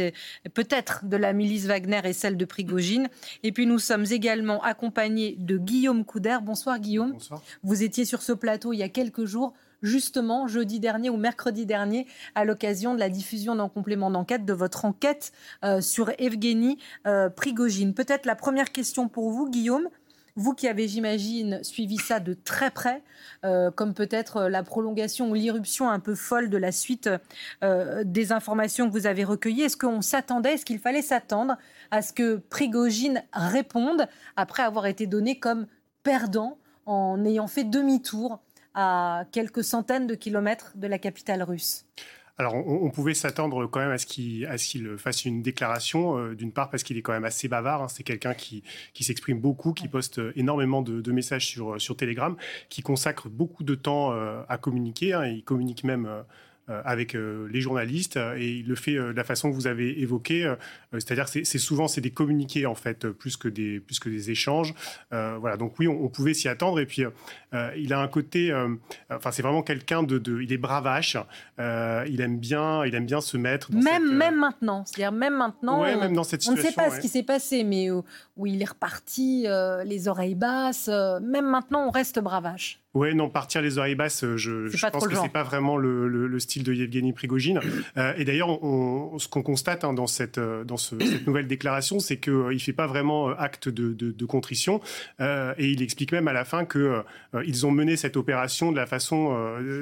peut-être 0.55 1.05
de 1.05 1.17
la 1.17 1.33
milice 1.33 1.67
Wagner 1.67 2.01
et 2.05 2.13
celle 2.13 2.37
de 2.37 2.45
Prigogine. 2.45 3.09
Et 3.43 3.53
puis 3.53 3.67
nous 3.67 3.79
sommes 3.79 4.05
également 4.11 4.63
accompagnés 4.63 5.37
de 5.39 5.57
Guillaume 5.57 6.05
Couder. 6.05 6.39
Bonsoir 6.43 6.79
Guillaume. 6.79 7.13
Bonsoir. 7.13 7.43
Vous 7.63 7.83
étiez 7.83 8.05
sur 8.11 8.23
ce 8.23 8.33
plateau 8.33 8.73
il 8.73 8.79
y 8.79 8.83
a 8.83 8.89
quelques 8.89 9.25
jours, 9.25 9.55
justement 9.83 10.49
jeudi 10.49 10.81
dernier 10.81 11.11
ou 11.11 11.17
mercredi 11.17 11.65
dernier, 11.65 12.09
à 12.35 12.45
l'occasion 12.45 12.93
de 12.93 12.99
la 12.99 13.09
diffusion 13.09 13.55
d'un 13.55 13.69
complément 13.69 14.11
d'enquête 14.11 14.45
de 14.45 14.53
votre 14.53 14.85
enquête 14.85 15.33
euh, 15.65 15.81
sur 15.81 16.11
Evgeny 16.19 16.77
euh, 17.07 17.31
Prigogine. 17.31 17.95
Peut-être 17.95 18.27
la 18.27 18.35
première 18.35 18.73
question 18.73 19.09
pour 19.09 19.31
vous, 19.31 19.49
Guillaume. 19.49 19.89
Vous 20.35 20.55
qui 20.55 20.67
avez, 20.67 20.89
j'imagine, 20.89 21.63
suivi 21.63 21.99
ça 21.99 22.19
de 22.19 22.35
très 22.35 22.73
près, 22.73 23.03
euh, 23.45 23.71
comme 23.71 23.95
peut-être 23.95 24.49
la 24.49 24.65
prolongation 24.65 25.31
ou 25.31 25.35
l'irruption 25.35 25.89
un 25.89 26.01
peu 26.01 26.17
folle 26.17 26.51
de 26.51 26.57
la 26.57 26.73
suite 26.73 27.09
des 27.63 28.33
informations 28.33 28.89
que 28.89 28.93
vous 28.93 29.07
avez 29.07 29.25
recueillies, 29.25 29.63
est-ce 29.63 29.77
qu'on 29.77 30.03
s'attendait, 30.03 30.55
est-ce 30.55 30.65
qu'il 30.65 30.79
fallait 30.79 31.03
s'attendre 31.03 31.57
à 31.91 32.03
ce 32.03 32.13
que 32.13 32.37
Prigogine 32.37 33.23
réponde 33.33 34.09
après 34.37 34.63
avoir 34.63 34.87
été 34.87 35.07
donné 35.07 35.39
comme 35.39 35.67
perdant 36.03 36.57
en 36.87 37.25
ayant 37.25 37.47
fait 37.47 37.65
demi-tour 37.65 38.41
à 38.75 39.25
quelques 39.33 39.65
centaines 39.65 40.07
de 40.07 40.15
kilomètres 40.15 40.73
de 40.77 40.87
la 40.87 40.99
capitale 40.99 41.43
russe 41.43 41.85
alors, 42.41 42.55
on, 42.55 42.89
pouvait 42.89 43.13
s'attendre 43.13 43.67
quand 43.67 43.81
même 43.81 43.91
à 43.91 43.99
ce 43.99 44.07
qu'il 44.07 44.97
fasse 44.97 45.27
une 45.27 45.43
déclaration, 45.43 46.17
euh, 46.17 46.35
d'une 46.35 46.53
part 46.53 46.71
parce 46.71 46.83
qu'il 46.83 46.97
est 46.97 47.03
quand 47.03 47.13
même 47.13 47.27
assez 47.27 47.49
bavard. 47.49 47.83
Hein. 47.83 47.89
c'est 47.89 48.03
quelqu'un 48.03 48.33
qui, 48.33 48.63
s'exprime 48.99 49.39
beaucoup, 49.39 49.75
qui 49.75 49.89
poste 49.89 50.23
énormément 50.37 50.81
de, 50.81 51.13
messages 51.13 51.47
sur, 51.47 51.79
sur 51.79 51.99
Telegram, 51.99 52.35
qui 52.71 52.81
consacre 52.81 53.29
beaucoup 53.29 53.63
de 53.63 53.75
temps 53.75 54.15
euh, 54.15 54.41
à 54.49 54.57
communiquer. 54.57 55.13
Hein. 55.13 55.27
il 55.27 55.45
communique 55.45 55.85
même 55.85 56.07
euh, 56.07 56.23
euh, 56.23 56.23
avec 56.85 57.15
euh, 57.15 57.49
les 57.51 57.61
journalistes 57.61 58.17
euh, 58.17 58.37
et 58.39 58.49
il 58.49 58.69
le 58.69 58.75
fait 58.75 58.95
de 58.95 59.01
la 59.01 59.25
façon 59.25 59.51
que 59.51 59.55
vous 59.55 59.67
avez 59.67 60.01
évoquée, 60.01 60.53
c'est-à-dire 60.93 61.29
c'est 61.29 61.45
souvent 61.45 61.89
c'est 61.89 62.01
des 62.01 62.11
communiqués 62.11 62.67
en 62.67 62.75
fait 62.75 63.09
plus 63.09 63.37
que 63.37 63.49
des 63.49 63.81
plus 63.81 63.99
que 63.99 64.09
des 64.09 64.31
échanges. 64.31 64.75
voilà 65.11 65.57
donc 65.57 65.79
oui 65.79 65.89
on, 65.89 66.09
pouvait 66.09 66.35
s'y 66.35 66.49
attendre 66.49 66.81
et 66.81 66.87
puis 66.87 67.05
il 67.77 67.93
a 67.93 68.01
un 68.01 68.09
côté, 68.09 68.53
enfin 69.11 69.31
c'est 69.31 69.43
vraiment 69.43 69.63
quelqu'un 69.63 70.03
de, 70.03 70.41
il 70.41 70.53
est 70.53 70.59
bravache, 70.59 71.17
il 71.59 72.21
aime 72.21 72.39
bien 72.39 72.85
il 72.85 72.95
aime 72.95 73.07
bien 73.07 73.21
se 73.21 73.37
mettre. 73.37 73.73
même 73.73 74.17
même 74.17 74.37
maintenant, 74.37 74.85
c'est-à-dire 74.85 75.13
même 75.13 75.37
maintenant. 75.37 75.83
Ouais, 75.83 75.97
même 75.97 76.15
dans 76.15 76.25
cette 76.25 76.43
situation. 76.43 76.63
On 76.63 76.67
ne 76.67 76.71
sait 76.71 76.91
pas 76.91 76.97
ce 76.97 77.01
qui 77.01 77.09
s'est 77.09 77.23
passé, 77.23 77.65
mais 77.65 77.91
où, 77.91 78.05
où, 78.37 78.47
il 78.47 78.61
est 78.63 78.69
reparti 78.69 79.47
les 79.85 80.09
oreilles 80.09 80.35
basses. 80.35 80.89
même 80.89 81.47
maintenant 81.47 81.87
on 81.87 81.91
reste 81.91 82.21
bravache. 82.21 82.81
Ouais, 82.93 83.15
non, 83.15 83.31
partir 83.31 83.63
les 83.63 83.79
oreilles 83.79 83.95
basses, 83.95 84.25
euh, 84.25 84.37
je, 84.37 84.67
je 84.67 84.87
pense 84.89 85.07
que 85.07 85.15
c'est 85.15 85.29
pas 85.29 85.45
vraiment 85.45 85.77
le, 85.77 86.09
le, 86.09 86.39
style 86.41 86.65
de 86.65 86.73
Yevgeny 86.73 87.13
Prigogine. 87.13 87.61
Euh, 87.97 88.15
et 88.17 88.25
d'ailleurs, 88.25 88.49
ce 88.49 89.29
qu'on 89.29 89.45
constate 89.45 89.85
hein, 89.85 89.93
dans, 89.93 90.09
cette, 90.09 90.39
euh, 90.39 90.65
dans 90.65 90.77
ce, 90.77 90.99
cette 90.99 91.25
nouvelle 91.25 91.47
déclaration, 91.47 92.01
c'est 92.01 92.17
qu'il 92.17 92.33
euh, 92.33 92.53
il 92.53 92.59
fait 92.59 92.73
pas 92.73 92.89
vraiment 92.89 93.29
acte 93.29 93.69
de, 93.69 93.93
de, 93.93 94.11
de 94.11 94.25
contrition. 94.25 94.81
Euh, 95.21 95.55
et 95.57 95.71
il 95.71 95.83
explique 95.83 96.11
même 96.11 96.27
à 96.27 96.33
la 96.33 96.45
fin 96.45 96.65
que 96.65 97.05
ils 97.45 97.65
ont 97.65 97.71
mené 97.71 97.97
cette 97.97 98.17
opération 98.17 98.73
de 98.73 98.77
la 98.77 98.87
façon, 98.87 99.37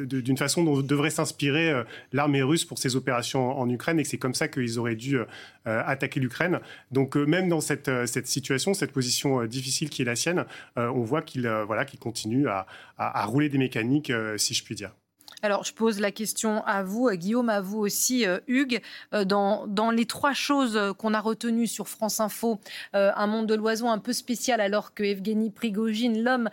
d'une 0.04 0.36
façon 0.36 0.62
dont 0.62 0.82
devrait 0.82 1.10
s'inspirer 1.10 1.82
l'armée 2.12 2.42
russe 2.42 2.66
pour 2.66 2.78
ses 2.78 2.94
opérations 2.94 3.58
en, 3.58 3.68
Ukraine, 3.70 3.98
et 3.98 4.02
que 4.02 4.08
c'est 4.08 4.18
comme 4.18 4.34
ça 4.34 4.48
qu'ils 4.48 4.78
auraient 4.78 4.96
dû 4.96 5.18
attaquer 5.64 6.20
l'Ukraine. 6.20 6.60
Donc 6.92 7.16
même 7.16 7.48
dans 7.48 7.60
cette, 7.60 7.90
cette 8.06 8.26
situation, 8.26 8.74
cette 8.74 8.92
position 8.92 9.44
difficile 9.46 9.88
qui 9.88 10.02
est 10.02 10.04
la 10.04 10.16
sienne, 10.16 10.44
on 10.76 11.00
voit 11.00 11.22
qu'il 11.22 11.48
voilà, 11.66 11.84
qu'il 11.84 11.98
continue 11.98 12.48
à 12.48 12.66
à, 12.98 13.24
rouler 13.26 13.48
des 13.48 13.58
mécaniques, 13.58 14.10
euh, 14.10 14.36
si 14.38 14.54
je 14.54 14.64
puis 14.64 14.74
dire. 14.74 14.94
Alors, 15.42 15.62
je 15.64 15.72
pose 15.72 16.00
la 16.00 16.10
question 16.10 16.64
à 16.66 16.82
vous, 16.82 17.08
Guillaume, 17.10 17.48
à 17.48 17.60
vous 17.60 17.78
aussi, 17.78 18.26
euh, 18.26 18.40
Hugues. 18.48 18.80
Euh, 19.14 19.24
dans, 19.24 19.90
les 19.92 20.06
trois 20.06 20.32
choses 20.32 20.78
qu'on 20.98 21.14
a 21.14 21.20
retenues 21.20 21.68
sur 21.68 21.88
France 21.88 22.18
Info, 22.20 22.60
euh, 22.94 23.12
un 23.14 23.26
monde 23.26 23.46
de 23.46 23.54
l'oiseau 23.54 23.86
un 23.86 23.98
peu 23.98 24.12
spécial, 24.12 24.60
alors 24.60 24.94
que 24.94 25.04
Evgeny 25.04 25.50
Prigogine, 25.50 26.22
l'homme 26.22 26.50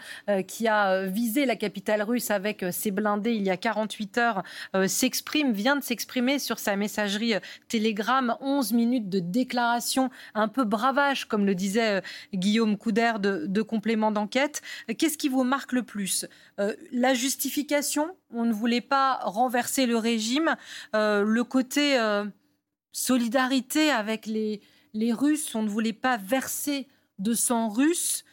qui 0.48 0.68
a 0.68 1.06
visé 1.06 1.46
la 1.46 1.56
capitale 1.56 2.02
russe 2.02 2.32
avec 2.32 2.66
ses 2.72 2.92
blindés 2.92 3.34
il 3.34 3.44
y 3.44 3.50
a 3.50 3.58
48 3.58 4.18
heures, 4.18 4.44
s'exprime, 4.88 5.52
vient 5.52 5.76
de 5.76 5.84
s'exprimer 5.84 6.40
sur 6.40 6.60
sa 6.60 6.76
messagerie 6.76 7.34
Telegram. 7.68 8.38
11 8.40 8.74
minutes 8.74 9.10
de 9.10 9.20
déclaration 9.20 10.10
un 10.34 10.48
peu 10.48 10.64
bravage, 10.64 11.26
comme 11.26 11.46
le 11.46 11.56
disait 11.56 12.02
Guillaume 12.34 12.78
Couder 12.78 13.14
de, 13.20 13.46
de 13.48 13.62
complément 13.62 14.12
d'enquête. 14.12 14.62
Qu'est-ce 14.98 15.18
qui 15.18 15.30
vous 15.30 15.44
marque 15.44 15.74
le 15.74 15.84
plus? 15.84 16.26
La 16.92 17.14
justification? 17.14 18.16
On 18.32 18.46
ne 18.46 18.54
voulait 18.54 18.82
pas 18.82 19.20
renverser 19.24 19.86
le 19.86 19.98
régime. 19.98 20.56
Euh, 20.96 21.24
le 21.24 21.44
côté 21.44 22.00
euh, 22.00 22.26
solidarité 22.92 23.92
avec 23.92 24.26
les, 24.26 24.62
Russes, 25.12 25.54
on 25.56 25.64
ne 25.64 25.70
voulait 25.70 25.94
pas 25.94 26.18
verser 26.18 26.88
de 27.20 27.34
sang 27.34 27.68
russe, 27.70 28.24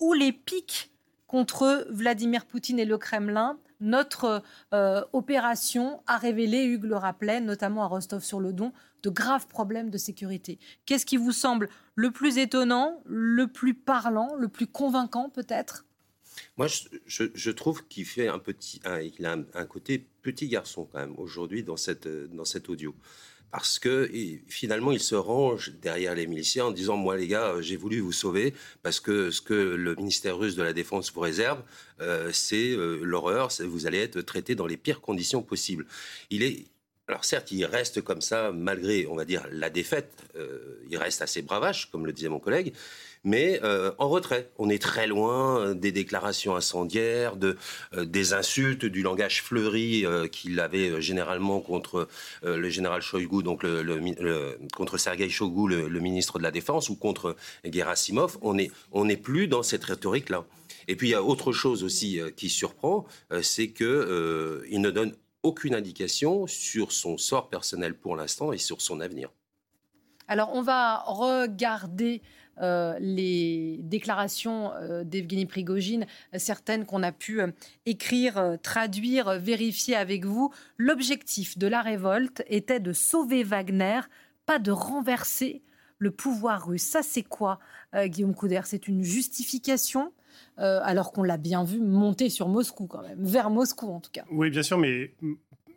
ou 0.00 0.12
les 0.12 0.32
pics 0.32 0.92
contre 1.28 1.86
Vladimir 1.90 2.46
Poutine 2.46 2.80
et 2.80 2.84
le 2.84 2.98
Kremlin. 2.98 3.58
Notre 3.80 4.42
euh, 4.72 5.04
opération 5.12 6.02
a 6.06 6.16
révélé, 6.16 6.64
Hugues 6.64 6.84
le 6.84 6.96
rappelait, 6.96 7.40
notamment 7.40 7.84
à 7.84 7.86
Rostov-sur-le-Don, 7.86 8.72
de 9.02 9.10
graves 9.10 9.46
problèmes 9.46 9.90
de 9.90 9.98
sécurité. 9.98 10.58
Qu'est-ce 10.86 11.06
qui 11.06 11.16
vous 11.16 11.32
semble 11.32 11.68
le 11.94 12.10
plus 12.10 12.38
étonnant, 12.38 13.00
le 13.04 13.46
plus 13.46 13.74
parlant, 13.74 14.34
le 14.36 14.48
plus 14.48 14.66
convaincant 14.66 15.28
peut-être? 15.28 15.84
Moi, 16.56 16.66
je, 17.06 17.50
trouve 17.50 17.86
qu'il 17.88 18.04
fait 18.04 18.28
un 18.28 18.38
petit, 18.38 18.80
il 19.18 19.26
a 19.26 19.36
un, 19.54 19.66
côté 19.66 20.04
petit 20.22 20.48
garçon 20.48 20.88
quand 20.90 20.98
même 20.98 21.14
aujourd'hui 21.18 21.62
dans 21.62 21.76
cette 21.76 22.08
dans 22.08 22.44
cet 22.44 22.68
audio, 22.68 22.94
parce 23.50 23.78
que 23.78 24.10
finalement 24.48 24.90
il 24.90 25.00
se 25.00 25.14
range 25.14 25.74
derrière 25.80 26.14
les 26.14 26.26
miliciens 26.26 26.66
en 26.66 26.70
disant 26.70 26.96
moi 26.96 27.16
les 27.16 27.28
gars 27.28 27.60
j'ai 27.60 27.76
voulu 27.76 28.00
vous 28.00 28.12
sauver 28.12 28.52
parce 28.82 28.98
que 28.98 29.30
ce 29.30 29.40
que 29.40 29.54
le 29.54 29.94
ministère 29.94 30.36
russe 30.38 30.56
de 30.56 30.62
la 30.62 30.72
défense 30.72 31.12
vous 31.12 31.20
réserve 31.20 31.62
euh, 32.00 32.30
c'est 32.32 32.70
euh, 32.70 32.98
l'horreur, 33.02 33.50
vous 33.60 33.86
allez 33.86 33.98
être 33.98 34.20
traité 34.22 34.54
dans 34.54 34.66
les 34.66 34.76
pires 34.76 35.00
conditions 35.00 35.42
possibles. 35.42 35.86
Il 36.30 36.42
est 36.42 36.64
alors 37.06 37.24
certes, 37.24 37.52
il 37.52 37.64
reste 37.66 38.00
comme 38.00 38.22
ça, 38.22 38.50
malgré, 38.50 39.06
on 39.06 39.14
va 39.14 39.26
dire, 39.26 39.46
la 39.50 39.68
défaite, 39.68 40.10
euh, 40.36 40.80
il 40.88 40.96
reste 40.96 41.20
assez 41.20 41.42
bravache, 41.42 41.90
comme 41.90 42.06
le 42.06 42.12
disait 42.14 42.30
mon 42.30 42.40
collègue, 42.40 42.72
mais 43.24 43.58
euh, 43.64 43.90
en 43.98 44.08
retrait. 44.08 44.50
On 44.58 44.68
est 44.68 44.80
très 44.80 45.06
loin 45.06 45.58
euh, 45.58 45.74
des 45.74 45.90
déclarations 45.90 46.54
incendiaires, 46.54 47.34
euh, 47.42 48.04
des 48.04 48.34
insultes, 48.34 48.84
du 48.84 49.02
langage 49.02 49.42
fleuri 49.42 50.04
qu'il 50.30 50.60
avait 50.60 51.00
généralement 51.00 51.60
contre 51.60 52.08
le 52.42 52.68
général 52.68 53.00
Shoigu, 53.00 53.42
donc 53.42 53.64
contre 54.74 54.98
Sergei 54.98 55.28
Shoigu, 55.28 55.68
le, 55.68 56.00
ministre 56.00 56.38
de 56.38 56.42
la 56.42 56.50
Défense, 56.50 56.90
ou 56.90 56.96
contre 56.96 57.36
Gerasimov. 57.64 58.38
On 58.42 59.04
n'est 59.04 59.16
plus 59.16 59.48
dans 59.48 59.62
cette 59.62 59.84
rhétorique-là. 59.84 60.44
Et 60.88 60.96
puis 60.96 61.08
il 61.08 61.10
y 61.12 61.14
a 61.14 61.22
autre 61.22 61.52
chose 61.52 61.82
aussi 61.82 62.20
qui 62.36 62.50
surprend, 62.50 63.06
c'est 63.40 63.68
que 63.68 64.62
il 64.68 64.80
ne 64.80 64.90
donne 64.90 65.14
aucune 65.42 65.74
indication 65.74 66.46
sur 66.46 66.92
son 66.92 67.16
sort 67.16 67.48
personnel 67.48 67.94
pour 67.94 68.16
l'instant 68.16 68.52
et 68.52 68.58
sur 68.58 68.82
son 68.82 69.00
avenir. 69.00 69.30
Alors 70.28 70.50
on 70.52 70.62
va 70.62 71.02
regarder 71.06 72.22
euh, 72.60 72.96
les 73.00 73.78
déclarations 73.82 74.72
euh, 74.74 75.02
d'Evgeny 75.04 75.46
Prigogine, 75.46 76.06
certaines 76.36 76.86
qu'on 76.86 77.02
a 77.02 77.12
pu 77.12 77.40
euh, 77.40 77.48
écrire, 77.84 78.56
traduire, 78.62 79.38
vérifier 79.40 79.96
avec 79.96 80.24
vous. 80.24 80.52
L'objectif 80.78 81.58
de 81.58 81.66
la 81.66 81.82
révolte 81.82 82.42
était 82.48 82.80
de 82.80 82.92
sauver 82.92 83.42
Wagner, 83.42 84.00
pas 84.46 84.58
de 84.58 84.70
renverser 84.70 85.62
le 85.98 86.10
pouvoir 86.10 86.68
russe. 86.68 86.82
Ça, 86.82 87.02
c'est 87.02 87.22
quoi, 87.22 87.58
Guillaume 87.94 88.34
Couder? 88.34 88.60
C'est 88.64 88.88
une 88.88 89.02
justification 89.02 90.12
alors 90.56 91.12
qu'on 91.12 91.22
l'a 91.22 91.36
bien 91.36 91.64
vu 91.64 91.80
monter 91.80 92.28
sur 92.28 92.48
Moscou 92.48 92.86
quand 92.86 93.02
même, 93.02 93.22
vers 93.24 93.50
Moscou 93.50 93.86
en 93.86 94.00
tout 94.00 94.10
cas. 94.10 94.24
Oui, 94.30 94.50
bien 94.50 94.62
sûr, 94.62 94.76
mais 94.76 95.14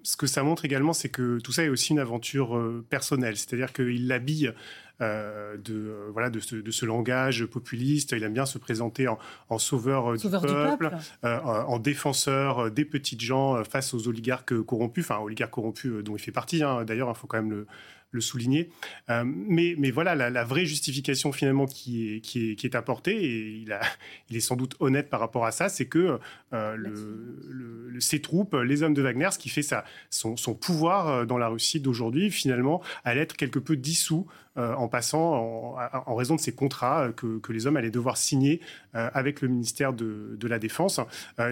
ce 0.03 0.17
que 0.17 0.27
ça 0.27 0.43
montre 0.43 0.65
également, 0.65 0.93
c'est 0.93 1.09
que 1.09 1.39
tout 1.39 1.51
ça 1.51 1.63
est 1.63 1.69
aussi 1.69 1.93
une 1.93 1.99
aventure 1.99 2.59
personnelle, 2.89 3.37
c'est-à-dire 3.37 3.71
qu'il 3.71 4.07
l'habille 4.07 4.53
de, 4.99 5.73
euh, 5.73 6.09
voilà, 6.11 6.29
de 6.29 6.39
ce, 6.39 6.85
langage 6.85 7.45
populiste. 7.45 8.13
Il 8.13 8.23
aime 8.23 8.33
bien 8.33 8.45
se 8.45 8.57
présenter 8.57 9.07
en, 9.07 9.57
sauveur, 9.57 10.13
euh, 10.13 10.17
du 10.17 10.29
peuple, 10.29 10.91
en 11.23 11.79
défenseur 11.79 12.71
des 12.71 12.85
petites 12.85 13.21
gens 13.21 13.63
face 13.63 13.93
aux 13.93 14.07
oligarques 14.07 14.59
corrompus, 14.61 15.05
enfin 15.05 15.21
oligarques 15.21 15.53
corrompus 15.53 16.03
dont 16.03 16.15
il 16.15 16.21
fait 16.21 16.31
partie. 16.31 16.63
Hein. 16.63 16.85
D'ailleurs, 16.85 17.09
il 17.09 17.17
faut 17.17 17.27
quand 17.27 17.37
même 17.37 17.51
le, 17.51 17.67
le 18.11 18.21
souligner. 18.21 18.69
Euh, 19.09 19.23
mais, 19.25 19.75
mais 19.77 19.91
voilà, 19.91 20.15
la, 20.15 20.43
vraie 20.43 20.65
justification 20.65 21.31
finalement 21.31 21.65
qui 21.65 22.15
est, 22.15 22.21
qui 22.21 22.51
est, 22.51 22.55
qui 22.55 22.65
est 22.65 22.75
apportée, 22.75 23.15
et 23.15 23.47
il, 23.61 23.71
a, 23.71 23.81
il 24.29 24.37
est 24.37 24.41
sans 24.41 24.55
doute 24.55 24.75
honnête 24.79 25.09
par 25.09 25.19
rapport 25.19 25.45
à 25.45 25.51
ça, 25.51 25.69
c'est 25.69 25.87
que 25.87 26.19
euh, 26.53 26.75
le, 26.75 27.99
ses 27.99 28.21
troupes, 28.21 28.53
les 28.53 28.83
hommes 28.83 28.93
de 28.93 29.01
Wagner, 29.01 29.29
ce 29.31 29.39
qui 29.39 29.49
fait 29.49 29.61
ça, 29.61 29.83
son, 30.09 30.37
son 30.37 30.53
pouvoir 30.53 31.07
euh, 31.07 31.25
dans 31.25 31.37
la 31.37 31.47
Russie 31.47 31.79
d'aujourd'hui, 31.79 32.31
finalement, 32.31 32.81
allait 33.03 33.21
être 33.21 33.35
quelque 33.35 33.59
peu 33.59 33.75
dissous 33.75 34.27
en 34.57 34.87
passant, 34.87 35.75
en, 36.07 36.15
raison 36.15 36.35
de 36.35 36.39
ces 36.39 36.53
contrats 36.53 37.09
que, 37.15 37.39
que, 37.39 37.53
les 37.53 37.67
hommes 37.67 37.77
allaient 37.77 37.91
devoir 37.91 38.17
signer 38.17 38.59
avec 38.93 39.41
le 39.41 39.47
ministère 39.47 39.93
de, 39.93 40.47
la 40.47 40.59
Défense. 40.59 40.99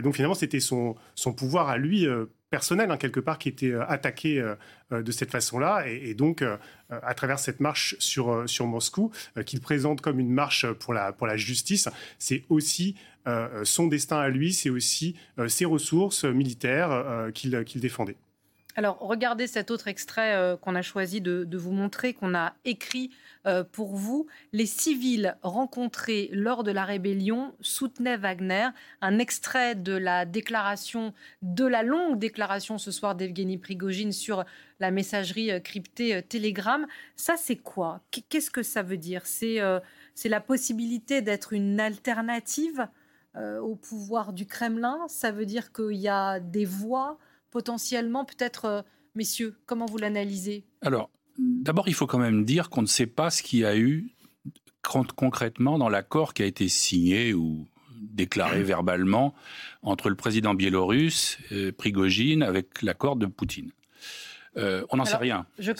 donc 0.04 0.16
finalement, 0.16 0.36
c'était 0.36 0.60
son, 0.60 0.96
pouvoir 1.36 1.70
à 1.70 1.78
lui 1.78 2.08
personnel, 2.56 2.90
hein, 2.90 2.96
quelque 2.96 3.20
part, 3.20 3.38
qui 3.38 3.50
était 3.50 3.72
euh, 3.72 3.86
attaqué 3.86 4.40
euh, 4.40 4.56
euh, 4.94 5.04
de 5.04 5.12
cette 5.12 5.30
façon-là. 5.30 5.86
Et, 5.88 6.14
donc, 6.14 6.42
à 6.90 7.14
travers 7.14 7.38
cette 7.38 7.60
marche 7.60 7.98
sur, 8.00 8.46
Moscou, 8.66 9.12
qu'il 9.46 9.60
présente 9.60 10.00
comme 10.00 10.20
une 10.22 10.32
marche 10.32 10.66
pour 10.72 10.94
la 10.94 11.38
justice, 11.38 11.90
c'est 12.20 12.44
aussi 12.50 12.96
son 13.64 13.88
destin 13.88 14.20
à 14.20 14.30
lui, 14.30 14.54
c'est 14.54 14.70
aussi 14.70 15.16
ses 15.48 15.66
ressources 15.66 16.24
militaires 16.26 17.30
qu'il 17.34 17.82
défendait. 17.82 18.16
Alors, 18.78 18.98
regardez 19.00 19.48
cet 19.48 19.72
autre 19.72 19.88
extrait 19.88 20.36
euh, 20.36 20.58
qu'on 20.58 20.76
a 20.76 20.82
choisi 20.82 21.22
de, 21.22 21.48
vous 21.58 21.72
montrer, 21.72 22.14
qu'on 22.14 22.36
a 22.36 22.56
écrit 22.66 23.10
euh, 23.46 23.64
pour 23.64 23.96
vous. 23.96 24.28
Les 24.52 24.66
civils 24.66 25.38
rencontrés 25.44 26.30
lors 26.34 26.66
de 26.66 26.72
la 26.72 26.84
rébellion 26.84 27.56
soutenaient 27.62 28.18
Wagner. 28.18 28.68
Un 29.00 29.18
extrait 29.18 29.76
de 29.76 29.94
la 29.94 30.26
déclaration, 30.26 31.14
de 31.42 31.66
la 31.66 31.84
longue 31.84 32.20
déclaration 32.20 32.78
ce 32.78 32.92
soir 32.92 33.16
d'Evgeny 33.16 33.58
Prigogine 33.58 34.12
sur 34.12 34.44
la 34.82 34.92
messagerie 34.92 35.52
euh, 35.52 35.62
cryptée 35.62 36.22
Telegram. 36.24 36.86
Ça, 37.16 37.36
c'est 37.38 37.56
quoi? 37.56 38.02
Qu'est-ce 38.12 38.52
que 38.52 38.64
ça 38.64 38.84
veut 38.84 38.98
dire? 38.98 39.26
C'est 39.26 39.60
la 40.26 40.42
possibilité 40.42 41.22
d'être 41.22 41.54
une 41.54 41.80
alternative 41.80 42.88
au 43.38 43.76
pouvoir 43.76 44.32
du 44.32 44.46
Kremlin? 44.46 45.00
Ça 45.10 45.32
veut 45.32 45.46
dire 45.46 45.74
qu'il 45.74 45.98
y 45.98 46.08
a 46.08 46.40
des 46.40 46.64
voix 46.64 47.18
potentiellement 47.56 48.26
Peut-être, 48.26 48.66
euh, 48.66 48.82
messieurs, 49.16 49.56
comment 49.66 49.86
vous 49.86 49.98
l'analysez? 49.98 50.66
Alors, 50.82 51.10
d'abord, 51.38 51.88
il 51.88 51.94
faut 51.94 52.06
quand 52.06 52.20
même 52.20 52.44
dire 52.44 52.70
qu'on 52.70 52.82
ne 52.82 52.88
sait 52.88 53.06
pas 53.06 53.30
ce 53.30 53.42
qu'il 53.42 53.60
y 53.60 53.66
a 53.66 53.78
eu 53.78 54.12
concrètement 54.82 55.78
dans 55.78 55.88
l'accord 55.88 56.34
qui 56.34 56.44
a 56.44 56.46
été 56.46 56.68
signé 56.68 57.34
ou 57.34 57.66
déclaré 58.02 58.62
verbalement 58.74 59.34
entre 59.84 60.10
le 60.10 60.16
président 60.16 60.54
biélorusse, 60.54 61.38
euh, 61.54 61.72
Prigogine, 61.72 62.44
avec 62.44 62.82
l'accord 62.82 63.16
de 63.16 63.26
Poutine. 63.26 63.72
Euh, 64.58 64.86
on 64.90 64.98
n'en 64.98 65.06
sait 65.06 65.16
rien. 65.16 65.46
Je, 65.58 65.72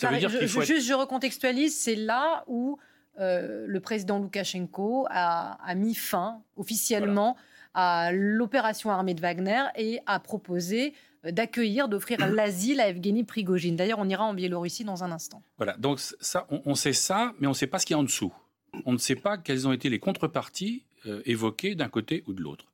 Juste, 0.46 0.80
je 0.80 0.94
recontextualise, 0.94 1.78
c'est 1.78 1.94
là 1.94 2.42
où 2.46 2.78
le 3.18 3.78
président 3.80 4.18
Loukachenko 4.18 5.06
a, 5.10 5.74
mis 5.74 5.94
fin 5.94 6.40
officiellement 6.56 7.36
à 7.74 8.12
l'opération 8.12 8.90
armée 8.90 9.12
de 9.12 9.20
Wagner 9.20 9.64
et 9.76 10.00
a 10.06 10.20
proposé 10.20 10.94
d'accueillir, 11.32 11.88
d'offrir 11.88 12.26
l'asile 12.32 12.80
à 12.80 12.88
Evgeny 12.88 13.24
Prigogine. 13.24 13.76
D'ailleurs, 13.76 13.98
on 13.98 14.08
ira 14.08 14.24
en 14.24 14.34
Biélorussie 14.34 14.84
dans 14.84 15.04
un 15.04 15.12
instant. 15.12 15.42
Voilà, 15.56 15.76
donc 15.76 16.00
ça, 16.00 16.46
on, 16.50 16.74
sait 16.74 16.92
ça, 16.92 17.34
mais 17.38 17.46
on 17.46 17.50
ne 17.50 17.54
sait 17.54 17.66
pas 17.66 17.78
ce 17.78 17.86
qu'il 17.86 17.94
y 17.94 17.96
a 17.96 17.98
en 17.98 18.04
dessous. 18.04 18.32
On 18.84 18.92
ne 18.92 18.98
sait 18.98 19.16
pas 19.16 19.38
quelles 19.38 19.66
ont 19.66 19.72
été 19.72 19.88
les 19.88 19.98
contreparties 19.98 20.84
euh, 21.06 21.22
évoquées 21.24 21.74
d'un 21.74 21.88
côté 21.88 22.22
ou 22.26 22.32
de 22.32 22.42
l'autre. 22.42 22.66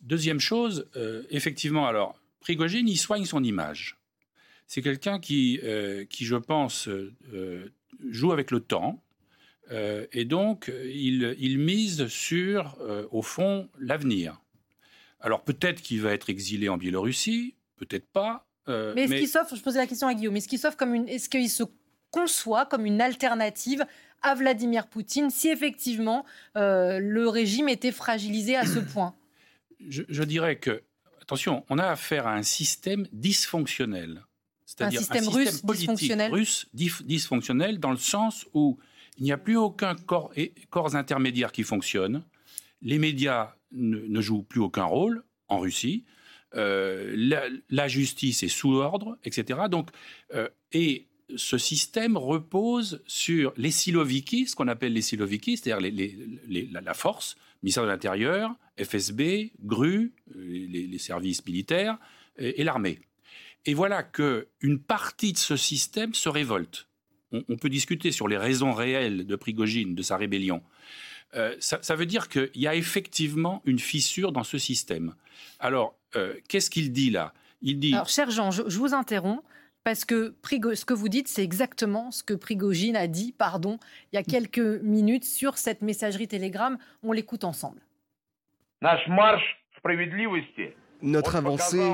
Deuxième 0.00 0.40
chose, 0.40 0.88
euh, 0.96 1.24
effectivement, 1.30 1.86
alors, 1.86 2.20
Prigogine, 2.40 2.88
il 2.88 2.96
soigne 2.96 3.24
son 3.24 3.42
image. 3.42 3.98
C'est 4.66 4.82
quelqu'un 4.82 5.18
qui, 5.18 5.58
euh, 5.64 6.04
qui, 6.04 6.24
je 6.24 6.36
pense, 6.36 6.88
joue 8.10 8.32
avec 8.32 8.50
le 8.50 8.60
temps. 8.60 9.02
et 9.70 10.24
donc, 10.24 10.70
il, 10.84 11.36
il 11.38 11.58
mise 11.58 12.06
sur, 12.06 12.76
au 13.10 13.22
fond, 13.22 13.68
l'avenir. 13.78 14.40
Alors 15.20 15.42
peut-être 15.42 15.82
qu'il 15.82 16.00
va 16.00 16.12
être 16.12 16.30
exilé 16.30 16.68
en 16.68 16.76
Biélorussie, 16.76 17.54
peut-être 17.78 18.08
pas. 18.10 18.46
Euh, 18.68 18.92
mais 18.94 19.04
est-ce 19.04 19.14
qu'il 19.14 19.28
s'offre, 19.28 19.56
je 19.56 19.62
posais 19.62 19.78
la 19.78 19.86
question 19.86 20.08
à 20.08 20.14
Guillaume, 20.14 20.36
est-ce 20.36 20.48
qu'il 20.48 20.58
s'offre 20.58 20.76
comme 20.76 20.94
une, 20.94 21.08
est-ce 21.08 21.28
qu'il 21.28 21.48
se 21.48 21.62
conçoit 22.10 22.66
comme 22.66 22.86
une 22.86 23.00
alternative 23.00 23.84
à 24.22 24.34
Vladimir 24.34 24.88
Poutine 24.88 25.30
si 25.30 25.48
effectivement 25.48 26.24
euh, 26.56 26.98
le 26.98 27.28
régime 27.28 27.68
était 27.68 27.92
fragilisé 27.92 28.56
à 28.56 28.66
ce 28.66 28.78
point? 28.78 29.14
Je, 29.86 30.22
dirais 30.24 30.56
que, 30.56 30.82
attention, 31.22 31.64
on 31.70 31.78
a 31.78 31.86
affaire 31.86 32.26
à 32.26 32.34
un 32.34 32.42
système 32.42 33.06
dysfonctionnel. 33.12 34.24
C'est-à-dire 34.66 35.00
un 35.00 35.02
système, 35.02 35.28
russe 35.28 35.64
dysfonctionnel? 35.64 36.32
russe 36.32 36.66
dysfonctionnel 36.74 37.78
dans 37.78 37.92
le 37.92 37.96
sens 37.96 38.46
où 38.54 38.78
il 39.18 39.24
n'y 39.24 39.32
a 39.32 39.38
plus 39.38 39.56
aucun 39.56 39.94
corps, 39.94 40.32
corps 40.70 40.94
intermédiaire 40.94 41.52
qui 41.52 41.62
fonctionne. 41.62 42.24
Les 42.82 42.98
médias 42.98 43.54
ne, 43.72 44.20
jouent 44.20 44.42
plus 44.42 44.60
aucun 44.60 44.84
rôle 44.84 45.24
en 45.48 45.58
Russie. 45.58 46.04
Euh, 46.54 47.14
la, 47.68 47.88
justice 47.88 48.42
est 48.42 48.48
sous 48.48 48.74
ordre, 48.74 49.18
etc. 49.24 49.60
Donc, 49.70 49.90
euh, 50.34 50.48
et 50.72 51.06
ce 51.36 51.58
système 51.58 52.16
repose 52.16 53.02
sur 53.06 53.52
les 53.56 53.70
siloviki, 53.70 54.46
ce 54.46 54.56
qu'on 54.56 54.68
appelle 54.68 54.94
les 54.94 55.02
siloviki, 55.02 55.58
c'est-à-dire 55.58 55.92
la, 56.48 56.94
force, 56.94 57.36
ministère 57.62 57.84
de 57.84 57.88
l'Intérieur, 57.88 58.54
FSB, 58.82 59.52
GRU, 59.62 60.14
les, 60.34 60.98
services 60.98 61.44
militaires 61.44 61.98
et, 62.38 62.64
l'armée. 62.64 63.00
Et 63.66 63.74
voilà 63.74 64.02
qu'une 64.02 64.78
partie 64.78 65.34
de 65.34 65.38
ce 65.38 65.56
système 65.56 66.14
se 66.14 66.30
révolte. 66.30 66.88
On, 67.32 67.44
on, 67.50 67.56
peut 67.56 67.68
discuter 67.68 68.10
sur 68.10 68.26
les 68.26 68.38
raisons 68.38 68.72
réelles 68.72 69.26
de 69.26 69.36
Prigogine, 69.36 69.94
de 69.94 70.02
sa 70.02 70.16
rébellion. 70.16 70.62
Euh, 71.34 71.54
ça, 71.60 71.94
veut 71.94 72.06
dire 72.06 72.28
qu'il 72.28 72.50
y 72.54 72.66
a 72.66 72.74
effectivement 72.74 73.60
une 73.64 73.78
fissure 73.78 74.32
dans 74.32 74.44
ce 74.44 74.58
système. 74.58 75.14
Alors, 75.60 75.94
euh, 76.16 76.34
qu'est-ce 76.48 76.70
qu'il 76.70 76.90
dit 76.92 77.10
là? 77.10 77.34
Il 77.60 77.78
dit. 77.78 77.92
Alors, 77.92 78.08
cher 78.08 78.30
Jean, 78.30 78.50
je, 78.50 78.62
vous 78.62 78.94
interromps. 78.94 79.42
Parce 79.84 80.04
que 80.04 80.34
ce 80.42 80.84
que 80.84 80.92
vous 80.92 81.08
dites, 81.08 81.28
c'est 81.28 81.42
exactement 81.42 82.10
ce 82.10 82.22
que 82.22 82.34
Prigogine 82.34 82.94
a 82.96 83.06
dit, 83.06 83.32
pardon, 83.32 83.78
il 84.12 84.16
y 84.16 84.18
a 84.18 84.22
quelques 84.22 84.58
minutes 84.58 85.24
sur 85.24 85.56
cette 85.56 85.80
messagerie 85.80 86.28
Telegram. 86.28 86.76
On 87.02 87.12
l'écoute 87.12 87.44
ensemble. 87.44 87.80
Notre 91.00 91.36
avancée 91.36 91.90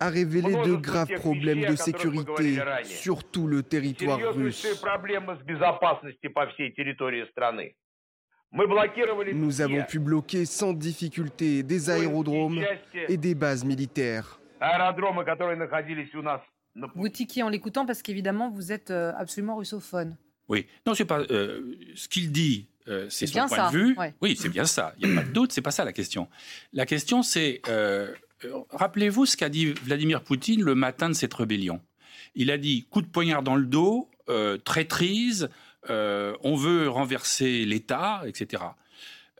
a 0.00 0.08
révélé 0.08 0.54
de 0.54 0.74
graves 0.74 1.12
problèmes 1.20 1.66
de 1.66 1.76
sécurité 1.76 2.58
sur 2.84 3.22
tout 3.22 3.46
le 3.46 3.62
territoire 3.62 4.18
russe. 4.34 4.66
Nous 8.52 9.60
avons 9.60 9.84
pu 9.84 9.98
bloquer 9.98 10.44
sans 10.44 10.72
difficulté 10.72 11.62
des 11.62 11.90
aérodromes 11.90 12.60
et 13.08 13.16
des 13.16 13.34
bases 13.34 13.64
militaires. 13.64 14.40
Vous 16.94 17.08
tiquez 17.08 17.42
en 17.42 17.48
l'écoutant 17.48 17.86
parce 17.86 18.02
qu'évidemment, 18.02 18.50
vous 18.50 18.72
êtes 18.72 18.90
euh, 18.90 19.12
absolument 19.16 19.56
russophone. 19.56 20.16
Oui, 20.48 20.66
non, 20.86 20.94
c'est 20.94 21.04
pas 21.04 21.20
euh, 21.20 21.76
ce 21.94 22.08
qu'il 22.08 22.32
dit. 22.32 22.66
Euh, 22.88 23.06
c'est 23.08 23.26
son 23.26 23.46
point 23.46 23.70
de 23.70 23.76
vue. 23.76 23.96
Oui, 24.20 24.36
c'est 24.36 24.48
bien 24.48 24.64
ça. 24.64 24.94
Il 24.98 25.08
n'y 25.08 25.16
a 25.16 25.20
pas 25.20 25.26
de 25.26 25.32
doute. 25.32 25.52
C'est 25.52 25.62
pas 25.62 25.70
ça 25.70 25.84
la 25.84 25.92
question. 25.92 26.28
La 26.72 26.86
question, 26.86 27.22
c'est 27.22 27.62
rappelez-vous 28.70 29.26
ce 29.26 29.36
qu'a 29.36 29.48
dit 29.48 29.66
Vladimir 29.84 30.22
Poutine 30.22 30.62
le 30.62 30.74
matin 30.74 31.08
de 31.08 31.14
cette 31.14 31.34
rébellion. 31.34 31.80
Il 32.34 32.50
a 32.50 32.58
dit 32.58 32.86
coup 32.90 33.02
de 33.02 33.06
poignard 33.06 33.42
dans 33.42 33.56
le 33.56 33.66
dos, 33.66 34.08
traîtrise. 34.64 35.50
Euh, 35.88 36.36
on 36.42 36.56
veut 36.56 36.88
renverser 36.88 37.64
l'État, 37.64 38.22
etc. 38.26 38.62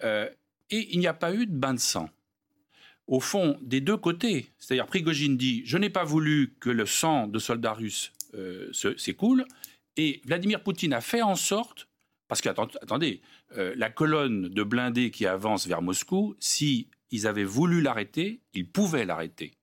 Euh, 0.02 0.28
et 0.70 0.94
il 0.94 1.00
n'y 1.00 1.06
a 1.06 1.14
pas 1.14 1.34
eu 1.34 1.46
de 1.46 1.52
bain 1.52 1.74
de 1.74 1.80
sang. 1.80 2.08
Au 3.06 3.20
fond, 3.20 3.58
des 3.60 3.80
deux 3.80 3.96
côtés, 3.96 4.52
c'est-à-dire 4.58 4.86
Prigogine 4.86 5.36
dit 5.36 5.62
Je 5.66 5.76
n'ai 5.76 5.90
pas 5.90 6.04
voulu 6.04 6.54
que 6.60 6.70
le 6.70 6.86
sang 6.86 7.26
de 7.26 7.38
soldats 7.38 7.74
russes 7.74 8.12
euh, 8.34 8.72
s'écoule, 8.96 9.44
et 9.96 10.22
Vladimir 10.24 10.62
Poutine 10.62 10.92
a 10.92 11.00
fait 11.00 11.22
en 11.22 11.34
sorte, 11.34 11.88
parce 12.28 12.40
que, 12.40 12.48
attendez, 12.48 13.20
la 13.56 13.90
colonne 13.90 14.48
de 14.48 14.62
blindés 14.62 15.10
qui 15.10 15.26
avance 15.26 15.66
vers 15.66 15.82
Moscou, 15.82 16.36
si 16.38 16.86
ils 17.10 17.26
avaient 17.26 17.42
voulu 17.42 17.80
l'arrêter, 17.80 18.40
ils 18.54 18.68
pouvaient 18.68 19.04
l'arrêter 19.04 19.54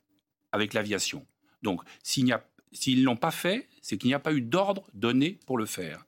avec 0.52 0.74
l'aviation. 0.74 1.26
Donc, 1.62 1.82
s'ils 2.04 2.26
ne 2.26 3.04
l'ont 3.04 3.16
pas 3.16 3.32
fait, 3.32 3.70
c'est 3.82 3.98
qu'il 3.98 4.10
n'y 4.10 4.14
a 4.14 4.20
pas 4.20 4.34
eu 4.34 4.42
d'ordre 4.42 4.86
donné 4.94 5.40
pour 5.46 5.58
le 5.58 5.66
faire. 5.66 6.07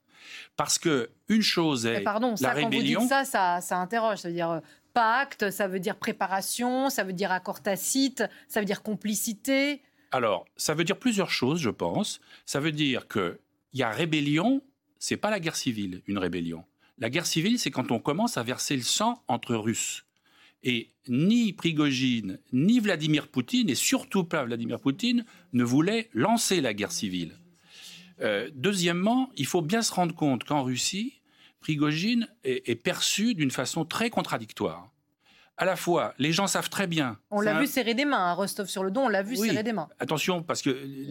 Parce 0.55 0.77
que 0.77 1.09
une 1.27 1.41
chose 1.41 1.85
est 1.85 2.01
pardon, 2.01 2.35
la 2.41 2.53
rébellion. 2.53 3.07
ça, 3.07 3.25
ça, 3.25 3.61
ça 3.61 3.77
interroge. 3.77 4.19
Ça 4.19 4.29
veut 4.29 4.33
dire 4.33 4.51
euh, 4.51 4.59
pacte, 4.93 5.51
ça 5.51 5.67
veut 5.67 5.79
dire 5.79 5.95
préparation, 5.95 6.89
ça 6.89 7.03
veut 7.03 7.13
dire 7.13 7.31
accord 7.31 7.61
tacite, 7.61 8.23
ça 8.47 8.59
veut 8.59 8.65
dire 8.65 8.81
complicité. 8.81 9.81
Alors, 10.11 10.45
ça 10.57 10.73
veut 10.73 10.83
dire 10.83 10.97
plusieurs 10.97 11.29
choses, 11.29 11.59
je 11.59 11.69
pense. 11.69 12.19
Ça 12.45 12.59
veut 12.59 12.71
dire 12.71 13.07
que 13.07 13.39
il 13.73 13.79
y 13.79 13.83
a 13.83 13.91
rébellion, 13.91 14.61
c'est 14.97 15.17
pas 15.17 15.29
la 15.29 15.39
guerre 15.39 15.55
civile, 15.55 16.01
une 16.07 16.17
rébellion. 16.17 16.63
La 16.97 17.09
guerre 17.09 17.25
civile, 17.25 17.59
c'est 17.59 17.71
quand 17.71 17.91
on 17.91 17.99
commence 17.99 18.37
à 18.37 18.43
verser 18.43 18.75
le 18.75 18.81
sang 18.81 19.23
entre 19.27 19.55
Russes. 19.55 20.05
Et 20.63 20.89
ni 21.07 21.53
Prigogine, 21.53 22.39
ni 22.51 22.79
Vladimir 22.79 23.27
Poutine, 23.27 23.69
et 23.69 23.75
surtout 23.75 24.25
pas 24.25 24.43
Vladimir 24.43 24.79
Poutine, 24.79 25.25
ne 25.53 25.63
voulaient 25.63 26.09
lancer 26.13 26.59
la 26.59 26.73
guerre 26.73 26.91
civile. 26.91 27.37
Euh, 28.21 28.49
deuxièmement, 28.53 29.29
il 29.37 29.45
faut 29.45 29.61
bien 29.61 29.81
se 29.81 29.93
rendre 29.93 30.13
compte 30.15 30.43
qu'en 30.43 30.63
Russie, 30.63 31.19
Prigogine 31.59 32.27
est, 32.43 32.75
perçu 32.75 33.33
d'une 33.35 33.51
façon 33.51 33.85
très 33.85 34.09
contradictoire. 34.09 34.89
À 35.57 35.65
la 35.65 35.75
fois, 35.75 36.13
les 36.17 36.31
gens 36.31 36.47
savent 36.47 36.69
très 36.69 36.87
bien. 36.87 37.19
On 37.31 37.41
l'a 37.41 37.59
vu 37.59 37.67
serrer 37.67 37.93
des 37.93 38.05
mains, 38.05 38.29
à 38.29 38.33
Rostov-sur-le-Don, 38.33 39.07
on 39.07 39.09
l'a 39.09 39.23
vu 39.23 39.35
serrer 39.35 39.61
des 39.61 39.73
mains. 39.73 39.89
Attention, 39.99 40.41
parce 40.41 40.61
que 40.61 40.69
les, 40.69 41.09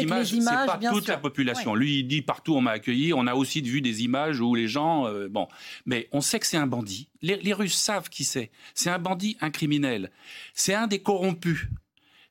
images, 0.00 0.30
c'est 0.30 0.42
pas 0.42 0.80
toute 0.90 1.06
la 1.06 1.18
population. 1.18 1.74
Lui, 1.74 1.98
il 1.98 2.04
dit 2.04 2.22
partout 2.22 2.54
on 2.54 2.62
m'a 2.62 2.70
accueilli. 2.70 3.12
On 3.12 3.26
a 3.26 3.34
aussi 3.34 3.60
vu 3.60 3.82
des 3.82 4.02
images 4.02 4.40
où 4.40 4.54
les 4.54 4.68
gens, 4.68 5.06
euh, 5.06 5.28
bon, 5.28 5.48
mais 5.84 6.08
on 6.12 6.22
sait 6.22 6.40
que 6.40 6.46
c'est 6.46 6.56
un 6.56 6.66
bandit. 6.66 7.10
Les, 7.20 7.36
les 7.36 7.52
Russes 7.52 7.76
savent 7.76 8.08
qui 8.08 8.24
c'est. 8.24 8.50
C'est 8.74 8.88
un 8.88 8.98
bandit, 8.98 9.36
un 9.42 9.50
criminel. 9.50 10.10
C'est 10.54 10.74
un 10.74 10.86
des 10.86 11.00
corrompus. 11.00 11.68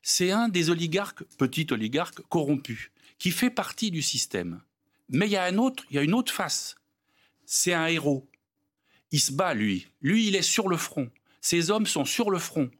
C'est 0.02 0.32
un 0.32 0.48
des 0.48 0.70
oligarques, 0.70 1.22
petits 1.38 1.68
oligarques 1.70 2.20
corrompus 2.28 2.90
qui 3.20 3.30
fait 3.30 3.50
partie 3.50 3.92
du 3.92 4.02
système. 4.02 4.62
Mais 5.08 5.26
il 5.26 5.32
y 5.32 5.36
a 5.36 5.44
un 5.44 5.58
autre, 5.58 5.84
il 5.90 5.96
y 5.96 5.98
a 6.00 6.02
une 6.02 6.14
autre 6.14 6.32
face. 6.32 6.74
C'est 7.44 7.74
un 7.74 7.86
héros. 7.86 8.26
Il 9.12 9.20
se 9.20 9.30
bat, 9.30 9.54
lui. 9.54 9.86
Lui, 10.00 10.26
il 10.26 10.34
est 10.34 10.42
sur 10.42 10.68
le 10.68 10.76
front. 10.76 11.08
Ces 11.40 11.70
hommes 11.70 11.86
sont 11.86 12.04
sur 12.04 12.30
le 12.30 12.38
front. 12.38 12.70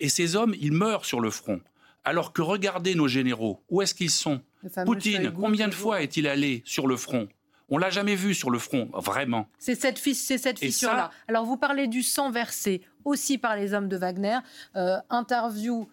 Et 0.00 0.08
ces 0.08 0.34
hommes, 0.34 0.54
ils 0.58 0.72
meurent 0.72 1.04
sur 1.04 1.20
le 1.20 1.30
front. 1.30 1.60
Alors 2.04 2.32
que 2.32 2.42
regardez 2.42 2.94
nos 2.94 3.06
généraux, 3.06 3.62
où 3.68 3.82
est-ce 3.82 3.94
qu'ils 3.94 4.10
sont 4.10 4.42
Poutine, 4.84 5.32
combien 5.32 5.68
de 5.68 5.74
fois 5.74 6.02
est-il 6.02 6.26
allé 6.26 6.62
sur 6.64 6.86
le 6.86 6.96
front? 6.96 7.28
On 7.68 7.78
l'a 7.78 7.90
jamais 7.90 8.16
vu 8.16 8.34
sur 8.34 8.50
le 8.50 8.58
front, 8.58 8.90
vraiment. 8.94 9.48
C'est 9.58 9.74
cette, 9.74 9.98
cette 9.98 10.58
fissure-là. 10.58 11.10
Alors 11.28 11.44
vous 11.44 11.56
parlez 11.56 11.86
du 11.86 12.02
sang 12.02 12.30
versé 12.30 12.82
aussi 13.04 13.38
par 13.38 13.56
les 13.56 13.72
hommes 13.72 13.88
de 13.88 13.96
Wagner. 13.96 14.38
Euh, 14.76 14.98
interview 15.10 15.88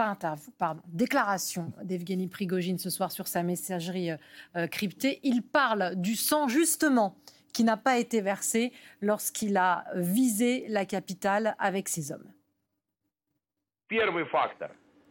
pas 0.00 0.06
interview, 0.06 0.50
pardon, 0.56 0.80
déclaration 0.86 1.74
d'Evgeny 1.82 2.26
Prigogine 2.26 2.78
ce 2.78 2.88
soir 2.88 3.12
sur 3.12 3.28
sa 3.28 3.42
messagerie 3.42 4.12
euh, 4.12 4.16
euh, 4.56 4.66
cryptée. 4.66 5.20
Il 5.24 5.42
parle 5.42 5.94
du 5.96 6.16
sang 6.16 6.48
justement 6.48 7.18
qui 7.52 7.64
n'a 7.64 7.76
pas 7.76 7.98
été 7.98 8.22
versé 8.22 8.72
lorsqu'il 9.02 9.58
a 9.58 9.84
visé 9.94 10.64
la 10.68 10.86
capitale 10.86 11.54
avec 11.58 11.90
ses 11.90 12.12
hommes. 12.12 12.32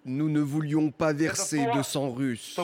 Nous 0.06 0.28
ne 0.28 0.40
voulions 0.40 0.90
pas 0.90 1.14
verser 1.14 1.68
de 1.76 1.84
sang 1.84 2.10
russe. 2.10 2.60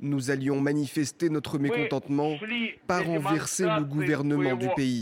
Nous 0.00 0.30
allions 0.32 0.60
manifester 0.60 1.30
notre 1.30 1.60
mécontentement 1.60 2.36
par 2.88 3.06
renverser 3.06 3.66
le 3.66 3.84
gouvernement 3.84 4.56
du 4.56 4.68
pays. 4.74 5.00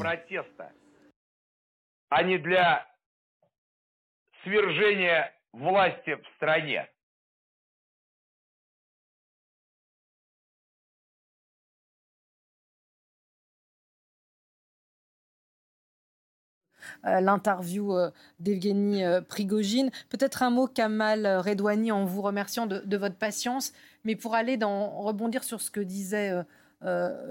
Euh, 17.07 17.21
l'interview 17.21 17.97
euh, 17.97 18.11
d'Evgeny 18.41 19.05
euh, 19.05 19.21
Prigogine. 19.23 19.91
Peut-être 20.11 20.43
un 20.43 20.51
mot, 20.51 20.67
Kamal 20.67 21.27
Redouani, 21.27 21.93
en 21.93 22.05
vous 22.05 22.21
remerciant 22.21 22.67
de, 22.67 22.97
votre 22.97 23.17
patience, 23.17 23.73
mais 24.05 24.17
pour 24.17 24.35
aller 24.35 24.59
dans, 24.59 25.01
rebondir 25.01 25.45
sur 25.45 25.63
ce 25.63 25.71
que 25.71 25.81
disait 25.81 26.33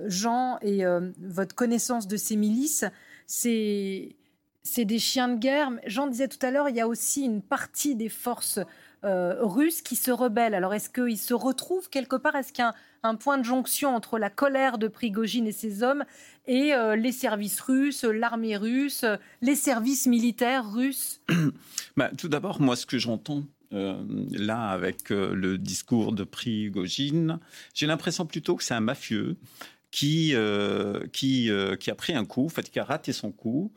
Jean 0.07 0.57
et 0.61 0.83
votre 1.19 1.53
connaissance 1.53 2.07
de 2.07 2.17
ces 2.17 2.35
milices, 2.35 2.85
c'est 3.27 4.15
c'est 4.63 4.85
des 4.85 4.99
chiens 4.99 5.27
de 5.27 5.39
guerre. 5.39 5.71
Jean 5.87 6.07
disait 6.07 6.27
tout 6.27 6.45
à 6.45 6.51
l'heure, 6.51 6.69
il 6.69 6.75
y 6.75 6.81
a 6.81 6.87
aussi 6.87 7.23
une 7.23 7.41
partie 7.41 7.95
des 7.95 8.09
forces 8.09 8.59
russes 9.03 9.81
qui 9.81 9.95
se 9.95 10.11
rebellent. 10.11 10.53
Alors 10.53 10.73
est-ce 10.73 10.89
qu'ils 10.89 11.17
se 11.17 11.33
retrouvent 11.33 11.89
quelque 11.89 12.15
part? 12.15 12.35
Est-ce 12.35 12.53
qu'il 12.53 12.63
y 12.63 12.67
a 12.67 12.75
un, 13.03 13.15
point 13.15 13.37
de 13.37 13.43
jonction 13.43 13.95
entre 13.95 14.19
la 14.19 14.29
colère 14.29 14.77
de 14.77 14.87
Prigogine 14.87 15.47
et 15.47 15.51
ses 15.51 15.81
hommes 15.83 16.03
et 16.47 16.73
euh, 16.73 16.95
les 16.95 17.11
services 17.11 17.59
russes, 17.61 18.03
l'armée 18.03 18.57
russe, 18.57 19.05
les 19.41 19.55
services 19.55 20.07
militaires 20.07 20.71
russes? 20.71 21.21
Bah, 21.97 22.09
Tout 22.17 22.29
d'abord, 22.29 22.61
moi, 22.61 22.75
ce 22.75 22.85
que 22.85 22.97
j'entends 22.97 23.43
euh, 23.73 24.01
là 24.31 24.69
avec 24.69 25.11
euh, 25.11 25.33
le 25.33 25.57
discours 25.57 26.13
de 26.13 26.23
Prigogine, 26.23 27.39
j'ai 27.73 27.85
l'impression 27.85 28.25
plutôt 28.25 28.55
que 28.55 28.63
c'est 28.63 28.73
un 28.73 28.81
mafieux 28.81 29.35
qui, 29.91 30.33
qui 31.11 31.49
a 31.51 31.95
pris 31.97 32.13
un 32.13 32.23
coup, 32.23 32.45
en 32.45 32.49
fait, 32.49 32.69
qui 32.69 32.79
a 32.79 32.85
raté 32.85 33.11
son 33.11 33.31
coup 33.31 33.73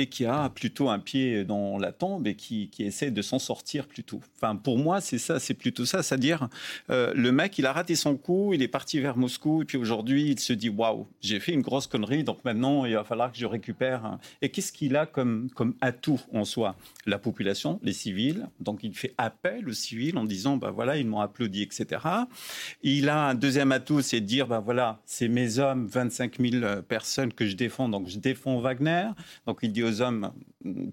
et 0.00 0.06
qui 0.06 0.24
a 0.26 0.48
plutôt 0.48 0.90
un 0.90 1.00
pied 1.00 1.44
dans 1.44 1.76
la 1.76 1.90
tombe 1.90 2.28
et 2.28 2.36
qui, 2.36 2.68
qui 2.68 2.84
essaie 2.84 3.10
de 3.10 3.20
s'en 3.20 3.40
sortir 3.40 3.88
plutôt. 3.88 4.20
Enfin, 4.36 4.54
pour 4.54 4.78
moi, 4.78 5.00
c'est 5.00 5.18
ça, 5.18 5.40
c'est 5.40 5.54
plutôt 5.54 5.84
ça. 5.84 6.04
C'est-à-dire, 6.04 6.48
euh, 6.88 7.12
le 7.16 7.32
mec, 7.32 7.58
il 7.58 7.66
a 7.66 7.72
raté 7.72 7.96
son 7.96 8.16
coup, 8.16 8.54
il 8.54 8.62
est 8.62 8.68
parti 8.68 9.00
vers 9.00 9.16
Moscou, 9.16 9.62
et 9.62 9.64
puis 9.64 9.76
aujourd'hui, 9.76 10.30
il 10.30 10.38
se 10.38 10.52
dit 10.52 10.68
waouh, 10.68 11.08
j'ai 11.20 11.40
fait 11.40 11.52
une 11.52 11.62
grosse 11.62 11.88
connerie, 11.88 12.22
donc 12.22 12.44
maintenant, 12.44 12.84
il 12.84 12.94
va 12.94 13.02
falloir 13.02 13.32
que 13.32 13.38
je 13.38 13.46
récupère. 13.46 14.18
Et 14.40 14.50
qu'est-ce 14.50 14.70
qu'il 14.70 14.96
a 14.96 15.04
comme, 15.04 15.50
comme 15.50 15.74
atout 15.80 16.20
en 16.32 16.44
soi? 16.44 16.76
La 17.04 17.18
population, 17.18 17.80
les 17.82 17.92
civils. 17.92 18.46
Donc, 18.60 18.84
il 18.84 18.94
fait 18.94 19.14
appel 19.18 19.68
aux 19.68 19.72
civils 19.72 20.16
en 20.16 20.24
disant 20.24 20.58
bah 20.58 20.70
voilà, 20.70 20.96
ils 20.96 21.06
m'ont 21.08 21.20
applaudi, 21.20 21.62
etc. 21.62 22.00
Il 22.84 23.08
a 23.08 23.30
un 23.30 23.34
deuxième 23.34 23.72
atout, 23.72 24.00
c'est 24.00 24.20
de 24.20 24.26
dire 24.26 24.46
bah 24.46 24.60
voilà, 24.60 25.00
c'est 25.06 25.26
mes 25.26 25.58
hommes, 25.58 25.88
25 25.88 26.38
000 26.38 26.82
personnes 26.82 27.32
que 27.32 27.46
je 27.46 27.56
défends, 27.56 27.88
donc 27.88 28.08
je 28.08 28.18
défends 28.18 28.60
Wagner. 28.60 29.08
Donc, 29.44 29.58
il 29.62 29.72
dit 29.72 29.87
hommes, 30.00 30.30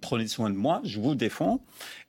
prenez 0.01 0.27
soin 0.27 0.49
de 0.49 0.55
moi, 0.55 0.81
je 0.83 0.99
vous 0.99 1.15
défends. 1.15 1.61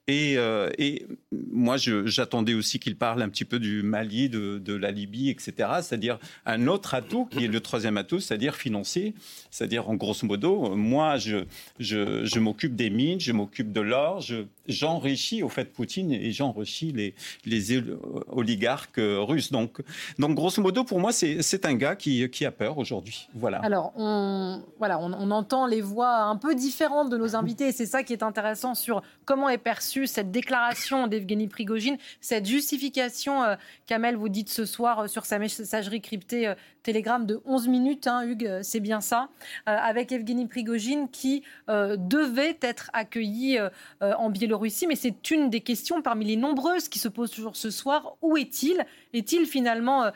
Et, 0.08 0.38
euh, 0.38 0.70
et 0.78 1.04
moi, 1.32 1.76
j'attendais 1.76 2.54
aussi 2.54 2.78
qu'il 2.78 2.96
parle 2.96 3.22
un 3.22 3.28
petit 3.28 3.44
peu 3.44 3.58
du 3.58 3.82
Mali, 3.82 4.28
de, 4.28 4.58
de 4.58 4.74
la 4.74 4.92
Libye, 4.92 5.30
etc. 5.30 5.52
C'est-à-dire 5.82 6.18
un 6.44 6.68
autre 6.68 6.94
atout, 6.94 7.26
qui 7.26 7.44
est 7.44 7.48
le 7.48 7.60
troisième 7.60 7.96
atout, 7.96 8.20
c'est-à-dire 8.20 8.54
financier. 8.54 9.14
C'est-à-dire, 9.50 9.88
en 9.88 9.94
grosso 9.94 10.24
modo, 10.24 10.76
moi, 10.76 11.16
je, 11.16 11.44
je, 11.80 12.38
m'occupe 12.38 12.76
des 12.76 12.88
mines, 12.88 13.18
je 13.18 13.32
m'occupe 13.32 13.72
de 13.72 13.80
l'or, 13.80 14.24
j'enrichis, 14.68 15.42
au 15.42 15.48
fait, 15.48 15.72
Poutine 15.72 16.12
et 16.12 16.30
j'enrichis 16.30 16.92
les, 16.92 17.14
les 17.44 17.82
oligarques 18.28 19.00
russes. 19.00 19.50
Donc, 19.50 19.82
donc, 20.20 20.36
grosso 20.36 20.62
modo, 20.62 20.84
pour 20.84 21.00
moi, 21.00 21.10
c'est 21.12 21.66
un 21.66 21.74
gars 21.74 21.96
qui, 21.96 22.30
qui 22.30 22.44
a 22.44 22.52
peur 22.52 22.78
aujourd'hui. 22.78 23.28
Voilà. 23.34 23.58
Alors, 23.58 23.92
on, 23.96 24.62
voilà, 24.78 25.00
on 25.00 25.30
entend 25.32 25.66
les 25.66 25.80
voix 25.80 26.18
un 26.18 26.36
peu 26.36 26.54
différentes 26.54 27.10
de 27.10 27.16
nos 27.16 27.34
invités, 27.34 27.45
et 27.46 27.72
c'est 27.72 27.86
ça 27.86 28.02
qui 28.02 28.12
est 28.12 28.22
intéressant 28.22 28.74
sur 28.74 29.02
comment 29.24 29.48
est 29.48 29.58
perçu 29.58 30.06
cette 30.06 30.30
déclaration 30.30 31.06
d'Evgeny 31.06 31.48
Prigogine, 31.48 31.96
cette 32.20 32.46
justification, 32.46 33.42
euh, 33.42 33.56
Kamel, 33.86 34.16
vous 34.16 34.28
dites 34.28 34.48
ce 34.48 34.64
soir 34.64 35.00
euh, 35.00 35.06
sur 35.06 35.24
sa 35.26 35.38
messagerie 35.38 36.00
cryptée 36.00 36.48
euh, 36.48 36.54
télégramme 36.86 37.26
de 37.26 37.40
11 37.46 37.66
minutes, 37.66 38.06
hein, 38.06 38.22
Hugues, 38.22 38.60
c'est 38.62 38.78
bien 38.78 39.00
ça, 39.00 39.28
avec 39.66 40.12
Evgeny 40.12 40.46
Prigogine 40.46 41.08
qui 41.08 41.42
devait 41.68 42.56
être 42.62 42.90
accueilli 42.92 43.58
en 44.00 44.30
Biélorussie. 44.30 44.86
Mais 44.86 44.94
c'est 44.94 45.32
une 45.32 45.50
des 45.50 45.62
questions 45.62 46.00
parmi 46.00 46.24
les 46.26 46.36
nombreuses 46.36 46.88
qui 46.88 47.00
se 47.00 47.08
posent 47.08 47.32
toujours 47.32 47.56
ce 47.56 47.70
soir. 47.70 48.14
Où 48.22 48.36
est-il? 48.36 48.86
Est-il 49.12 49.46
finalement 49.46 50.12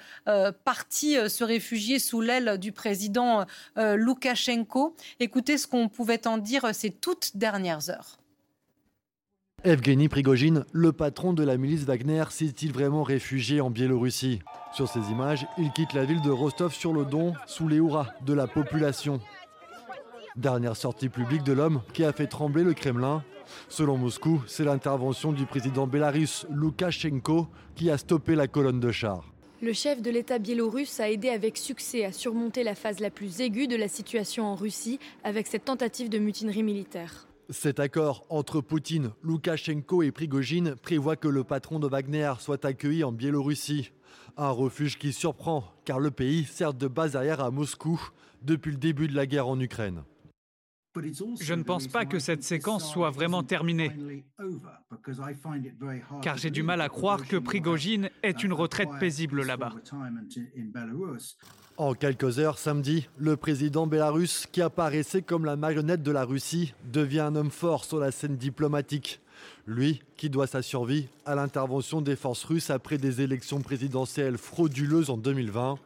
parti 0.65 1.17
se 1.29 1.43
réfugier 1.43 1.99
sous 1.99 2.21
l'aile 2.21 2.57
du 2.59 2.71
président 2.71 3.47
Loukachenko? 3.75 4.95
Écoutez 5.19 5.59
ce 5.59 5.67
qu'on 5.67 5.89
pouvait 5.89 6.29
en 6.29 6.39
dire 6.39 6.73
ces 6.73 6.91
toutes 6.91 7.33
dernières 7.37 7.91
heures. 7.91 8.20
Evgeny 9.63 10.09
Prigogine, 10.09 10.65
le 10.73 10.91
patron 10.91 11.35
de 11.35 11.45
la 11.45 11.59
milice 11.59 11.85
Wagner, 11.85 12.25
s'est-il 12.31 12.73
vraiment 12.73 13.03
réfugié 13.03 13.61
en 13.61 13.69
Biélorussie? 13.69 14.41
Sur 14.73 14.89
ces 14.89 15.11
images, 15.11 15.47
il 15.59 15.71
quitte 15.73 15.93
la 15.93 16.07
ville 16.07 16.23
de 16.23 16.31
Rostov-sur-le-Don 16.31 17.35
sous 17.47 17.69
les 17.69 17.77
hurrahs 17.77 18.09
de 18.25 18.33
la 18.33 18.47
population. 18.47 19.21
Dernière 20.37 20.77
sortie 20.77 21.11
publique 21.11 21.43
de 21.43 21.53
l'homme 21.53 21.83
qui 21.93 22.05
a 22.05 22.13
fait 22.15 22.27
trembler 22.27 22.65
le 22.65 22.73
Kremlin. 22.73 23.23
Selon 23.69 23.99
Moscou, 23.99 24.43
c'est 24.47 24.65
l'intervention 24.65 25.31
du 25.31 25.45
président 25.45 25.87
bélarus 25.87 26.47
Loukachenko 26.51 27.47
qui 27.75 27.91
a 27.91 27.99
stoppé 27.99 28.37
la 28.37 28.47
colonne 28.47 28.81
de 28.81 28.91
chars. 28.91 29.31
Le 29.61 29.75
chef 29.75 30.01
de 30.01 30.11
l'État 30.11 30.39
biélorusse 30.39 31.01
a 31.01 31.11
aidé 31.11 31.29
avec 31.29 31.59
succès 31.59 32.07
à 32.07 32.13
surmonter 32.13 32.65
la 32.65 32.75
phase 32.75 33.01
la 33.01 33.11
plus 33.11 33.43
aiguë 33.43 33.67
de 33.67 33.77
la 33.77 33.89
situation 33.89 34.47
en 34.47 34.55
Russie 34.55 34.99
avec 35.23 35.47
cette 35.47 35.67
tentative 35.67 36.09
de 36.09 36.19
mutinerie 36.19 36.63
militaire. 36.63 37.27
Cet 37.53 37.81
accord 37.81 38.27
entre 38.29 38.61
Poutine, 38.61 39.11
Loukachenko 39.25 40.05
et 40.05 40.13
Prigogine 40.13 40.77
prévoit 40.77 41.17
que 41.17 41.27
le 41.27 41.43
patron 41.43 41.81
de 41.81 41.89
Wagner 41.89 42.33
soit 42.39 42.65
accueilli 42.65 43.03
en 43.03 43.11
Biélorussie. 43.11 43.91
Un 44.37 44.51
refuge 44.51 44.99
qui 44.99 45.13
surprend 45.13 45.65
car 45.85 45.99
le 45.99 46.13
pays 46.13 46.45
sert 46.45 46.75
de 46.75 46.87
base 46.87 47.17
arrière 47.17 47.41
à 47.41 47.51
Moscou 47.51 48.01
depuis 48.43 48.71
le 48.71 48.77
début 48.77 49.09
de 49.09 49.17
la 49.17 49.27
guerre 49.27 49.49
en 49.49 49.59
Ukraine. 49.59 50.05
Je 51.41 51.55
ne 51.55 51.63
pense 51.63 51.87
pas 51.87 52.05
que 52.05 52.19
cette 52.19 52.43
séquence 52.43 52.91
soit 52.91 53.11
vraiment 53.11 53.45
terminée, 53.45 54.25
car 56.21 56.37
j'ai 56.37 56.51
du 56.51 56.65
mal 56.65 56.81
à 56.81 56.89
croire 56.89 57.27
que 57.27 57.37
Prigogine 57.37 58.11
ait 58.25 58.31
une 58.31 58.53
retraite 58.53 58.89
paisible 58.99 59.43
là-bas. 59.45 59.73
En 61.77 61.95
quelques 61.95 62.41
heures, 62.41 62.59
samedi, 62.59 63.09
le 63.19 63.37
président 63.37 63.87
bélarus, 63.87 64.47
qui 64.51 64.63
apparaissait 64.63 65.23
comme 65.23 65.45
la 65.45 65.55
marionnette 65.55 66.03
de 66.03 66.11
la 66.11 66.25
Russie, 66.25 66.75
devient 66.93 67.21
un 67.21 67.37
homme 67.37 67.53
fort 67.53 67.85
sur 67.85 67.99
la 67.99 68.11
scène 68.11 68.37
diplomatique. 68.37 69.21
Lui, 69.67 70.03
qui 70.17 70.29
doit 70.29 70.49
sa 70.49 70.61
survie 70.61 71.09
à 71.25 71.37
l'intervention 71.37 72.03
des 72.03 72.17
forces 72.17 72.45
russes 72.45 72.71
après 72.71 72.99
des 72.99 73.21
élections 73.21 73.61
présidentielles 73.61 74.39
frauduleuses 74.39 75.09
en 75.09 75.17
2020. 75.17 75.79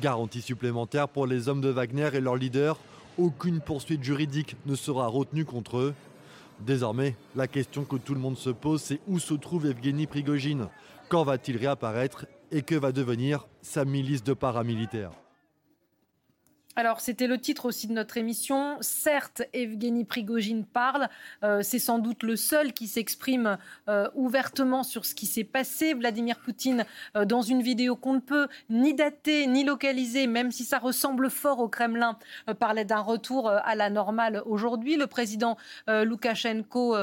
Garantie 0.00 0.40
supplémentaire 0.40 1.08
pour 1.08 1.26
les 1.26 1.48
hommes 1.48 1.60
de 1.60 1.68
Wagner 1.68 2.08
et 2.14 2.20
leurs 2.20 2.36
leaders 2.36 2.78
aucune 3.18 3.60
poursuite 3.60 4.02
juridique 4.02 4.56
ne 4.66 4.74
sera 4.74 5.06
retenue 5.06 5.44
contre 5.44 5.78
eux. 5.78 5.94
Désormais, 6.60 7.16
la 7.34 7.48
question 7.48 7.84
que 7.84 7.96
tout 7.96 8.14
le 8.14 8.20
monde 8.20 8.38
se 8.38 8.50
pose, 8.50 8.82
c'est 8.82 9.00
où 9.08 9.18
se 9.18 9.34
trouve 9.34 9.66
Evgeny 9.66 10.06
Prigogine? 10.06 10.68
Quand 11.08 11.24
va-t-il 11.24 11.56
réapparaître 11.56 12.26
Et 12.50 12.62
que 12.62 12.74
va 12.74 12.92
devenir 12.92 13.46
sa 13.62 13.84
milice 13.84 14.22
de 14.22 14.32
paramilitaires? 14.32 15.12
Alors, 16.74 17.00
c'était 17.00 17.26
le 17.26 17.38
titre 17.38 17.66
aussi 17.66 17.86
de 17.86 17.92
notre 17.92 18.16
émission. 18.16 18.78
Certes, 18.80 19.42
Evgeny 19.52 20.04
Prigogine 20.04 20.64
parle. 20.64 21.08
Euh, 21.44 21.60
c'est 21.62 21.78
sans 21.78 21.98
doute 21.98 22.22
le 22.22 22.34
seul 22.34 22.72
qui 22.72 22.88
s'exprime 22.88 23.58
euh, 23.88 24.08
ouvertement 24.14 24.82
sur 24.82 25.04
ce 25.04 25.14
qui 25.14 25.26
s'est 25.26 25.44
passé. 25.44 25.92
Vladimir 25.92 26.38
Poutine, 26.38 26.86
euh, 27.14 27.26
dans 27.26 27.42
une 27.42 27.60
vidéo 27.60 27.94
qu'on 27.94 28.14
ne 28.14 28.20
peut 28.20 28.48
ni 28.70 28.94
dater 28.94 29.46
ni 29.48 29.64
localiser, 29.64 30.26
même 30.26 30.50
si 30.50 30.64
ça 30.64 30.78
ressemble 30.78 31.28
fort 31.28 31.60
au 31.60 31.68
Kremlin, 31.68 32.18
parlait 32.58 32.86
d'un 32.86 33.00
retour 33.00 33.50
à 33.50 33.74
la 33.74 33.90
normale 33.90 34.42
aujourd'hui. 34.46 34.96
Le 34.96 35.06
président 35.06 35.56
Loukachenko 35.88 36.96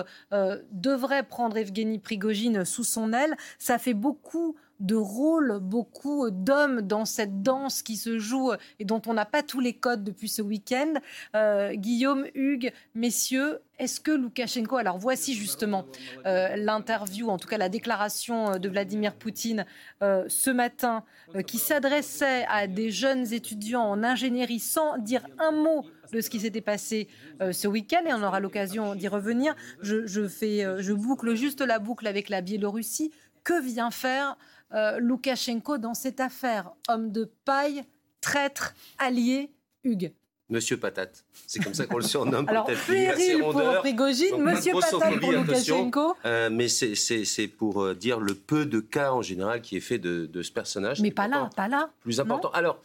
devrait 0.72 1.24
prendre 1.24 1.58
Evgeny 1.58 2.00
Prigogine 2.00 2.66
sous 2.66 2.84
son 2.84 3.14
aile. 3.14 3.36
Ça 3.58 3.78
fait 3.78 3.94
beaucoup 3.94 4.56
de 4.80 4.96
rôles, 4.96 5.60
beaucoup 5.62 6.30
d'hommes 6.30 6.82
dans 6.82 7.06
cette 7.06 7.42
danse 7.42 7.82
qui 7.82 7.98
se 7.98 8.18
joue 8.18 8.52
et 8.80 8.86
dont 8.86 9.02
on 9.08 9.14
n'a 9.14 9.26
pas 9.26 9.44
tous 9.44 9.60
les 9.60 9.74
codes 9.74 10.04
depuis 10.04 10.30
ce 10.30 10.42
week-end. 10.42 10.94
Euh, 11.36 11.74
Guillaume, 11.74 12.26
Hugues, 12.34 12.72
messieurs, 12.96 13.60
est-ce 13.78 14.00
que 14.00 14.12
Loukachenko, 14.12 14.78
alors 14.78 14.98
voici 14.98 15.34
justement 15.34 15.86
euh, 16.26 16.56
l'interview, 16.56 17.30
en 17.30 17.38
tout 17.38 17.48
cas 17.48 17.58
la 17.58 17.70
déclaration 17.70 18.58
de 18.58 18.70
Vladimir 18.70 19.16
Poutine 19.16 19.66
euh, 20.02 20.26
ce 20.28 20.50
matin, 20.50 21.04
qui 21.46 21.58
s'adressait 21.58 22.46
à 22.50 22.68
des 22.68 22.92
jeunes 22.92 23.32
étudiants 23.34 23.84
en 23.84 24.04
ingénierie 24.04 24.60
sans 24.60 24.98
dire 24.98 25.26
un 25.38 25.52
mot 25.52 25.86
de 26.12 26.22
ce 26.22 26.30
qui 26.30 26.40
s'était 26.40 26.62
passé 26.62 27.08
ce 27.40 27.68
week-end, 27.68 28.02
et 28.08 28.14
on 28.14 28.24
aura 28.24 28.40
l'occasion 28.40 28.96
d'y 28.96 29.08
revenir. 29.08 29.56
Je 29.82 30.94
boucle 30.94 31.36
juste 31.36 31.62
la 31.62 31.78
boucle 31.78 32.08
avec 32.08 32.30
la 32.30 32.42
Biélorussie. 32.42 33.12
Que 33.44 33.62
vient 33.62 33.90
faire 33.90 34.38
euh, 34.74 35.00
Loukachenko 35.00 35.78
dans 35.78 35.94
cette 35.94 36.20
affaire 36.20 36.72
Homme 36.88 37.12
de 37.12 37.32
paille, 37.46 37.84
traître, 38.22 38.74
allié, 38.98 39.52
Hugues 39.84 40.14
Monsieur 40.50 40.78
Patate. 40.78 41.26
C'est 41.46 41.64
comme 41.64 41.76
ça 41.76 41.86
qu'on 41.86 41.98
le 41.98 42.04
surnomme. 42.04 42.46
Alors, 42.50 42.66
péril 42.66 43.40
pour 43.40 43.62
Prigogine, 43.80 44.38
Monsieur 44.38 44.74
Patate 44.74 45.20
pour 45.20 45.32
Loukachenko. 45.32 46.16
Euh, 46.26 46.50
mais 46.52 46.68
c'est 46.68 47.48
pour 47.48 47.84
euh, 47.84 47.94
dire 47.94 48.20
le 48.20 48.34
peu 48.34 48.66
de 48.66 48.80
cas 48.80 49.12
en 49.12 49.22
général 49.22 49.62
qui 49.62 49.78
est 49.78 49.82
fait 49.82 50.00
de, 50.00 50.42
ce 50.42 50.52
personnage. 50.52 51.02
Mais 51.02 51.12
pas 51.12 51.28
là, 51.28 51.50
pas 51.56 51.68
là. 51.68 51.92
Plus 52.02 52.20
important. 52.20 52.50
Alors, 52.52 52.82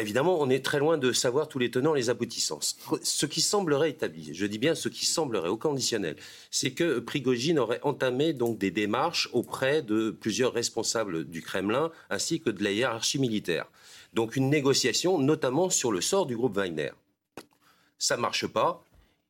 évidemment, 0.00 0.40
on 0.40 0.48
est 0.48 0.64
très 0.64 0.78
loin 0.78 0.98
de 0.98 1.12
savoir 1.12 1.48
tous 1.48 1.58
les 1.58 1.70
tenants, 1.70 1.94
les 1.94 2.10
aboutissants. 2.10 2.60
Ce 3.02 3.26
qui 3.26 3.40
semblerait 3.40 3.90
établi, 3.90 4.32
je 4.32 4.46
dis 4.46 4.58
bien 4.58 4.74
ce 4.74 4.88
qui 4.88 5.06
semblerait 5.06 5.48
au 5.48 5.56
conditionnel, 5.56 6.16
c'est 6.50 6.72
que 6.72 7.00
Prigogine 7.00 7.58
aurait 7.58 7.80
entamé 7.82 8.32
donc 8.32 8.58
des 8.58 8.70
démarches 8.70 9.28
auprès 9.32 9.82
de 9.82 10.10
plusieurs 10.10 10.52
responsables 10.52 11.24
du 11.24 11.42
Kremlin 11.42 11.90
ainsi 12.10 12.40
que 12.40 12.50
de 12.50 12.62
la 12.62 12.70
hiérarchie 12.72 13.18
militaire. 13.18 13.66
Donc 14.14 14.36
une 14.36 14.50
négociation, 14.50 15.18
notamment 15.18 15.70
sur 15.70 15.90
le 15.90 16.00
sort 16.00 16.26
du 16.26 16.36
groupe 16.36 16.56
Wagner. 16.56 16.90
Ça 17.98 18.16
marche 18.16 18.46
pas 18.46 18.84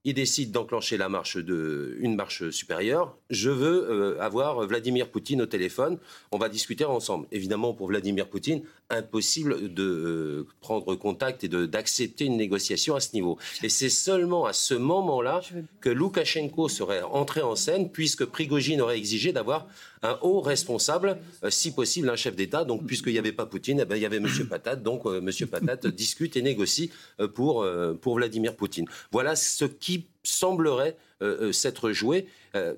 il 0.04 0.14
décide 0.14 0.50
d'enclencher 0.50 0.96
la 0.96 1.08
marche 1.08 1.36
de, 1.36 1.96
une 2.00 2.16
marche 2.16 2.50
supérieure. 2.50 3.16
Je 3.30 3.50
veux 3.50 3.88
euh, 3.88 4.20
avoir 4.20 4.66
Vladimir 4.66 5.08
Poutine 5.08 5.42
au 5.42 5.46
téléphone. 5.46 5.98
On 6.32 6.38
va 6.38 6.48
discuter 6.48 6.84
ensemble. 6.84 7.26
Évidemment, 7.30 7.72
pour 7.72 7.86
Vladimir 7.86 8.28
Poutine, 8.28 8.62
impossible 8.90 9.72
de 9.72 9.82
euh, 9.82 10.46
prendre 10.60 10.94
contact 10.96 11.44
et 11.44 11.48
d'accepter 11.48 12.24
une 12.24 12.36
négociation 12.36 12.96
à 12.96 13.00
ce 13.00 13.14
niveau. 13.14 13.38
Et 13.62 13.68
c'est 13.68 13.88
seulement 13.88 14.44
à 14.44 14.52
ce 14.52 14.74
moment-là 14.74 15.40
que 15.80 15.88
Loukachenko 15.88 16.68
serait 16.68 17.02
entré 17.02 17.42
en 17.42 17.54
scène, 17.54 17.90
puisque 17.90 18.24
Prigogine 18.24 18.80
aurait 18.80 18.98
exigé 18.98 19.32
d'avoir 19.32 19.68
un 20.02 20.18
haut 20.22 20.40
responsable, 20.40 21.18
euh, 21.44 21.50
si 21.50 21.72
possible 21.72 22.10
un 22.10 22.16
chef 22.16 22.36
d'État. 22.36 22.64
Donc, 22.64 22.86
puisqu'il 22.86 23.12
n'y 23.12 23.18
avait 23.18 23.32
pas 23.32 23.46
Poutine, 23.46 23.80
eh 23.80 23.84
ben, 23.84 23.96
il 23.96 24.02
y 24.02 24.06
avait 24.06 24.16
M. 24.16 24.28
Patate. 24.50 24.82
Donc, 24.82 25.02
M. 25.06 25.30
Patate 25.48 25.86
discute 25.86 26.36
et 26.36 26.42
négocie 26.42 26.90
pour, 27.34 27.66
pour 28.00 28.16
Vladimir 28.16 28.56
Poutine. 28.56 28.86
Voilà 29.10 29.36
ce 29.36 29.64
qui 29.64 30.06
semblerait 30.22 30.96
euh, 31.22 31.48
euh, 31.48 31.52
s'être 31.52 31.92
joué. 31.92 32.26
Euh, 32.54 32.74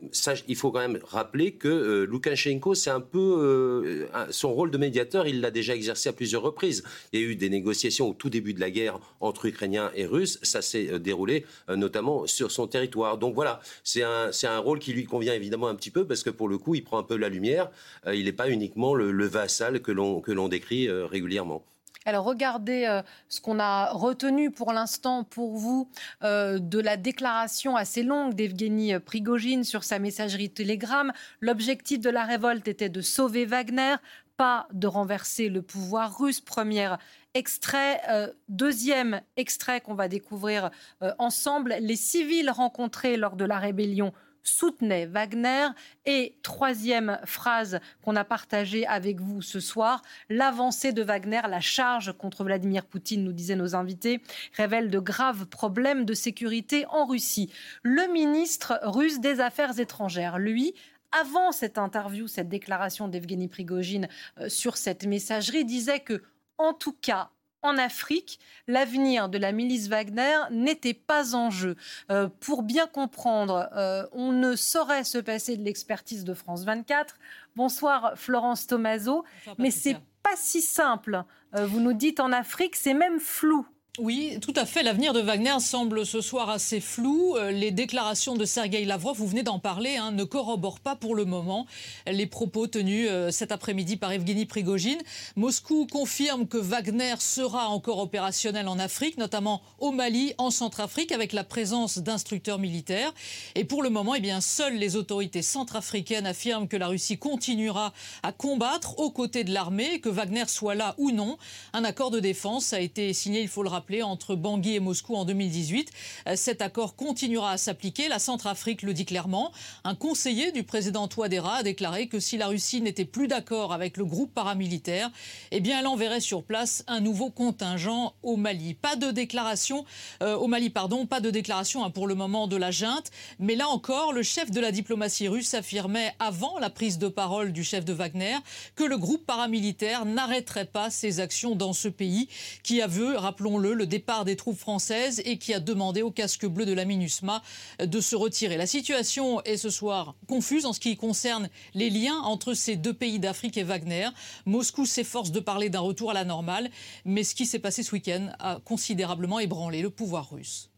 il 0.48 0.56
faut 0.56 0.70
quand 0.70 0.80
même 0.80 1.00
rappeler 1.04 1.52
que 1.52 2.04
Loukachenko, 2.04 2.74
c'est 2.74 2.90
un 2.90 3.00
peu 3.00 4.06
son 4.30 4.52
rôle 4.52 4.70
de 4.70 4.78
médiateur, 4.78 5.26
il 5.26 5.40
l'a 5.40 5.50
déjà 5.50 5.74
exercé 5.74 6.08
à 6.08 6.12
plusieurs 6.12 6.42
reprises. 6.42 6.84
Il 7.12 7.20
y 7.20 7.24
a 7.24 7.26
eu 7.26 7.36
des 7.36 7.48
négociations 7.48 8.10
au 8.10 8.14
tout 8.14 8.30
début 8.30 8.54
de 8.54 8.60
la 8.60 8.70
guerre 8.70 8.98
entre 9.20 9.46
Ukrainiens 9.46 9.90
et 9.94 10.06
Russes, 10.06 10.38
ça 10.42 10.62
s'est 10.62 10.98
déroulé 11.00 11.44
notamment 11.68 12.26
sur 12.26 12.50
son 12.52 12.66
territoire. 12.66 13.18
Donc 13.18 13.34
voilà, 13.34 13.60
c'est 13.82 14.02
un, 14.02 14.30
un 14.44 14.58
rôle 14.58 14.78
qui 14.78 14.92
lui 14.92 15.04
convient 15.04 15.34
évidemment 15.34 15.68
un 15.68 15.74
petit 15.74 15.90
peu 15.90 16.06
parce 16.06 16.22
que 16.22 16.30
pour 16.30 16.48
le 16.48 16.58
coup, 16.58 16.74
il 16.74 16.84
prend 16.84 16.98
un 16.98 17.02
peu 17.02 17.16
la 17.16 17.28
lumière, 17.28 17.70
il 18.06 18.26
n'est 18.26 18.32
pas 18.32 18.48
uniquement 18.48 18.94
le, 18.94 19.10
le 19.10 19.26
vassal 19.26 19.80
que 19.80 19.90
l'on 19.90 20.48
décrit 20.48 20.88
régulièrement. 20.88 21.64
Alors 22.06 22.26
regardez 22.26 22.84
euh, 22.84 23.00
ce 23.28 23.40
qu'on 23.40 23.58
a 23.58 23.90
retenu 23.90 24.50
pour 24.50 24.72
l'instant 24.74 25.24
pour 25.24 25.56
vous 25.56 25.88
euh, 26.22 26.58
de 26.58 26.78
la 26.78 26.98
déclaration 26.98 27.76
assez 27.76 28.02
longue 28.02 28.34
d'Evgeny 28.34 28.98
Prigogine 29.00 29.64
sur 29.64 29.84
sa 29.84 29.98
messagerie 29.98 30.50
Telegram. 30.50 31.12
L'objectif 31.40 32.00
de 32.00 32.10
la 32.10 32.24
révolte 32.24 32.68
était 32.68 32.90
de 32.90 33.00
sauver 33.00 33.46
Wagner, 33.46 33.96
pas 34.36 34.68
de 34.72 34.86
renverser 34.86 35.48
le 35.48 35.62
pouvoir 35.62 36.18
russe. 36.18 36.42
Premier 36.42 36.90
extrait. 37.32 38.02
Euh, 38.10 38.30
deuxième 38.48 39.22
extrait 39.38 39.80
qu'on 39.80 39.94
va 39.94 40.08
découvrir 40.08 40.70
ensemble. 41.18 41.74
Les 41.80 41.96
civils 41.96 42.50
rencontrés 42.50 43.16
lors 43.16 43.36
de 43.36 43.46
la 43.46 43.58
rébellion 43.58 44.12
soutenait 44.44 45.06
Wagner. 45.06 45.68
Et 46.06 46.36
troisième 46.42 47.18
phrase 47.24 47.80
qu'on 48.02 48.14
a 48.14 48.24
partagée 48.24 48.86
avec 48.86 49.20
vous 49.20 49.42
ce 49.42 49.58
soir, 49.58 50.02
l'avancée 50.28 50.92
de 50.92 51.02
Wagner, 51.02 51.40
la 51.48 51.60
charge 51.60 52.12
contre 52.16 52.44
Vladimir 52.44 52.84
Poutine, 52.84 53.24
nous 53.24 53.32
disaient 53.32 53.56
nos 53.56 53.74
invités, 53.74 54.20
révèle 54.56 54.90
de 54.90 54.98
graves 54.98 55.46
problèmes 55.46 56.04
de 56.04 56.14
sécurité 56.14 56.86
en 56.90 57.06
Russie. 57.06 57.50
Le 57.82 58.12
ministre 58.12 58.78
russe 58.82 59.20
des 59.20 59.40
Affaires 59.40 59.80
étrangères, 59.80 60.38
lui, 60.38 60.74
avant 61.12 61.52
cette 61.52 61.78
interview, 61.78 62.26
cette 62.26 62.48
déclaration 62.48 63.08
d'Evgeny 63.08 63.48
Prigogine 63.48 64.08
euh, 64.38 64.48
sur 64.48 64.76
cette 64.76 65.04
messagerie, 65.04 65.64
disait 65.64 66.00
que, 66.00 66.22
en 66.58 66.72
tout 66.72 66.96
cas, 67.00 67.30
en 67.64 67.78
Afrique, 67.78 68.38
l'avenir 68.68 69.28
de 69.28 69.38
la 69.38 69.50
milice 69.50 69.88
Wagner 69.88 70.36
n'était 70.50 70.94
pas 70.94 71.34
en 71.34 71.50
jeu. 71.50 71.76
Euh, 72.10 72.28
pour 72.40 72.62
bien 72.62 72.86
comprendre, 72.86 73.68
euh, 73.74 74.06
on 74.12 74.32
ne 74.32 74.54
saurait 74.54 75.02
se 75.02 75.18
passer 75.18 75.56
de 75.56 75.64
l'expertise 75.64 76.24
de 76.24 76.34
France 76.34 76.64
24. 76.64 77.16
Bonsoir 77.56 78.12
Florence 78.16 78.66
Tomaso, 78.66 79.24
mais 79.58 79.70
c'est 79.70 79.96
pas 80.22 80.36
si 80.36 80.60
simple. 80.60 81.24
Euh, 81.56 81.66
vous 81.66 81.80
nous 81.80 81.94
dites 81.94 82.20
en 82.20 82.32
Afrique, 82.32 82.76
c'est 82.76 82.94
même 82.94 83.18
flou. 83.18 83.66
Oui, 84.00 84.38
tout 84.42 84.52
à 84.56 84.66
fait. 84.66 84.82
L'avenir 84.82 85.12
de 85.12 85.20
Wagner 85.20 85.60
semble 85.60 86.04
ce 86.04 86.20
soir 86.20 86.50
assez 86.50 86.80
flou. 86.80 87.36
Euh, 87.36 87.52
les 87.52 87.70
déclarations 87.70 88.34
de 88.34 88.44
Sergei 88.44 88.84
Lavrov, 88.84 89.16
vous 89.16 89.28
venez 89.28 89.44
d'en 89.44 89.60
parler, 89.60 89.96
hein, 89.96 90.10
ne 90.10 90.24
corroborent 90.24 90.80
pas 90.80 90.96
pour 90.96 91.14
le 91.14 91.24
moment 91.24 91.64
les 92.08 92.26
propos 92.26 92.66
tenus 92.66 93.06
euh, 93.08 93.30
cet 93.30 93.52
après-midi 93.52 93.96
par 93.96 94.10
Evgeny 94.10 94.46
Prigogine. 94.46 94.98
Moscou 95.36 95.86
confirme 95.86 96.48
que 96.48 96.56
Wagner 96.58 97.14
sera 97.20 97.68
encore 97.68 98.00
opérationnel 98.00 98.66
en 98.66 98.80
Afrique, 98.80 99.16
notamment 99.16 99.62
au 99.78 99.92
Mali, 99.92 100.34
en 100.38 100.50
Centrafrique, 100.50 101.12
avec 101.12 101.32
la 101.32 101.44
présence 101.44 101.98
d'instructeurs 101.98 102.58
militaires. 102.58 103.14
Et 103.54 103.62
pour 103.62 103.80
le 103.80 103.90
moment, 103.90 104.16
eh 104.16 104.20
bien, 104.20 104.40
seules 104.40 104.74
les 104.74 104.96
autorités 104.96 105.42
centrafricaines 105.42 106.26
affirment 106.26 106.66
que 106.66 106.76
la 106.76 106.88
Russie 106.88 107.16
continuera 107.16 107.92
à 108.24 108.32
combattre 108.32 108.98
aux 108.98 109.12
côtés 109.12 109.44
de 109.44 109.54
l'armée, 109.54 110.00
que 110.00 110.08
Wagner 110.08 110.48
soit 110.48 110.74
là 110.74 110.96
ou 110.98 111.12
non. 111.12 111.38
Un 111.72 111.84
accord 111.84 112.10
de 112.10 112.18
défense 112.18 112.72
a 112.72 112.80
été 112.80 113.12
signé, 113.12 113.40
il 113.40 113.46
faut 113.46 113.62
le 113.62 113.68
rappeler, 113.68 113.83
entre 114.02 114.34
Bangui 114.34 114.74
et 114.74 114.80
Moscou 114.80 115.14
en 115.14 115.24
2018. 115.24 115.90
Euh, 116.28 116.36
cet 116.36 116.62
accord 116.62 116.96
continuera 116.96 117.52
à 117.52 117.56
s'appliquer. 117.56 118.08
La 118.08 118.18
Centrafrique 118.18 118.82
le 118.82 118.94
dit 118.94 119.04
clairement. 119.04 119.52
Un 119.84 119.94
conseiller 119.94 120.52
du 120.52 120.62
président 120.62 121.06
Touadéra 121.08 121.56
a 121.56 121.62
déclaré 121.62 122.08
que 122.08 122.20
si 122.20 122.36
la 122.36 122.46
Russie 122.46 122.80
n'était 122.80 123.04
plus 123.04 123.28
d'accord 123.28 123.72
avec 123.72 123.96
le 123.96 124.04
groupe 124.04 124.32
paramilitaire, 124.32 125.10
eh 125.50 125.60
bien, 125.60 125.80
elle 125.80 125.86
enverrait 125.86 126.20
sur 126.20 126.42
place 126.42 126.84
un 126.86 127.00
nouveau 127.00 127.30
contingent 127.30 128.14
au 128.22 128.36
Mali. 128.36 128.74
Pas 128.74 128.96
de 128.96 129.10
déclaration 129.10 129.84
euh, 130.22 130.34
au 130.36 130.46
Mali, 130.46 130.70
pardon, 130.70 131.06
pas 131.06 131.20
de 131.20 131.30
déclaration 131.30 131.84
hein, 131.84 131.90
pour 131.90 132.06
le 132.06 132.14
moment 132.14 132.46
de 132.46 132.56
la 132.56 132.70
junte. 132.70 133.10
Mais 133.38 133.54
là 133.54 133.68
encore, 133.68 134.12
le 134.12 134.22
chef 134.22 134.50
de 134.50 134.60
la 134.60 134.72
diplomatie 134.72 135.28
russe 135.28 135.54
affirmait 135.54 136.14
avant 136.18 136.58
la 136.58 136.70
prise 136.70 136.98
de 136.98 137.08
parole 137.08 137.52
du 137.52 137.64
chef 137.64 137.84
de 137.84 137.92
Wagner 137.92 138.36
que 138.76 138.84
le 138.84 138.96
groupe 138.96 139.26
paramilitaire 139.26 140.04
n'arrêterait 140.06 140.64
pas 140.64 140.90
ses 140.90 141.20
actions 141.20 141.54
dans 141.54 141.72
ce 141.72 141.88
pays 141.88 142.28
qui 142.62 142.80
a 142.80 142.86
vu, 142.86 143.14
rappelons-le, 143.14 143.73
le 143.74 143.86
départ 143.86 144.24
des 144.24 144.36
troupes 144.36 144.58
françaises 144.58 145.20
et 145.24 145.38
qui 145.38 145.52
a 145.54 145.60
demandé 145.60 146.02
au 146.02 146.10
casque 146.10 146.46
bleu 146.46 146.66
de 146.66 146.72
la 146.72 146.84
MINUSMA 146.84 147.42
de 147.80 148.00
se 148.00 148.16
retirer. 148.16 148.56
La 148.56 148.66
situation 148.66 149.42
est 149.42 149.56
ce 149.56 149.70
soir 149.70 150.14
confuse 150.26 150.66
en 150.66 150.72
ce 150.72 150.80
qui 150.80 150.96
concerne 150.96 151.48
les 151.74 151.90
liens 151.90 152.18
entre 152.18 152.54
ces 152.54 152.76
deux 152.76 152.94
pays 152.94 153.18
d'Afrique 153.18 153.56
et 153.56 153.62
Wagner. 153.62 154.08
Moscou 154.46 154.86
s'efforce 154.86 155.32
de 155.32 155.40
parler 155.40 155.70
d'un 155.70 155.80
retour 155.80 156.10
à 156.10 156.14
la 156.14 156.24
normale, 156.24 156.70
mais 157.04 157.24
ce 157.24 157.34
qui 157.34 157.46
s'est 157.46 157.58
passé 157.58 157.82
ce 157.82 157.92
week-end 157.92 158.32
a 158.38 158.60
considérablement 158.64 159.40
ébranlé 159.40 159.82
le 159.82 159.90
pouvoir 159.90 160.30
russe. 160.30 160.70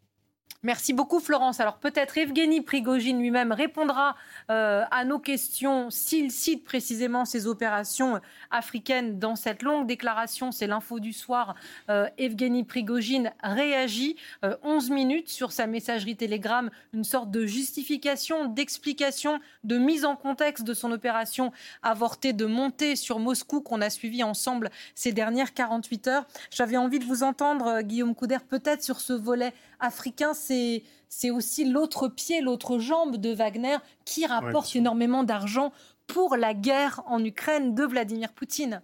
Merci 0.62 0.92
beaucoup 0.94 1.20
Florence. 1.20 1.60
Alors 1.60 1.76
peut-être 1.76 2.16
Evgeny 2.16 2.62
Prigogine 2.62 3.18
lui-même 3.20 3.52
répondra 3.52 4.16
euh, 4.50 4.84
à 4.90 5.04
nos 5.04 5.18
questions 5.18 5.90
s'il 5.90 6.30
cite 6.30 6.64
précisément 6.64 7.24
ces 7.24 7.46
opérations 7.46 8.20
africaines 8.50 9.18
dans 9.18 9.36
cette 9.36 9.62
longue 9.62 9.86
déclaration. 9.86 10.52
C'est 10.52 10.66
l'info 10.66 10.98
du 10.98 11.12
soir. 11.12 11.54
Euh, 11.90 12.08
Evgeny 12.16 12.64
Prigogine 12.64 13.32
réagit 13.42 14.16
11 14.62 14.90
euh, 14.90 14.94
minutes 14.94 15.28
sur 15.28 15.52
sa 15.52 15.66
messagerie 15.66 16.16
Telegram, 16.16 16.70
une 16.94 17.04
sorte 17.04 17.30
de 17.30 17.44
justification, 17.44 18.46
d'explication, 18.46 19.40
de 19.64 19.76
mise 19.76 20.04
en 20.04 20.16
contexte 20.16 20.64
de 20.64 20.74
son 20.74 20.90
opération 20.90 21.52
avortée 21.82 22.32
de 22.32 22.46
montée 22.46 22.96
sur 22.96 23.18
Moscou 23.18 23.60
qu'on 23.60 23.82
a 23.82 23.90
suivi 23.90 24.22
ensemble 24.22 24.70
ces 24.94 25.12
dernières 25.12 25.52
48 25.52 26.08
heures. 26.08 26.26
J'avais 26.50 26.78
envie 26.78 26.98
de 26.98 27.04
vous 27.04 27.22
entendre, 27.22 27.82
Guillaume 27.82 28.14
Couder, 28.14 28.38
peut-être 28.48 28.82
sur 28.82 29.00
ce 29.00 29.12
volet 29.12 29.52
africain. 29.80 30.34
C'est 30.34 30.82
c'est 31.08 31.30
aussi 31.30 31.64
l'autre 31.64 32.08
pied, 32.08 32.40
l'autre 32.40 32.78
jambe 32.78 33.16
de 33.16 33.32
Wagner 33.32 33.76
qui 34.04 34.26
rapporte 34.26 34.74
énormément 34.76 35.24
d'argent 35.24 35.72
pour 36.06 36.36
la 36.36 36.54
guerre 36.54 37.02
en 37.06 37.24
Ukraine 37.24 37.74
de 37.74 37.84
Vladimir 37.84 38.32
Poutine. 38.32 38.82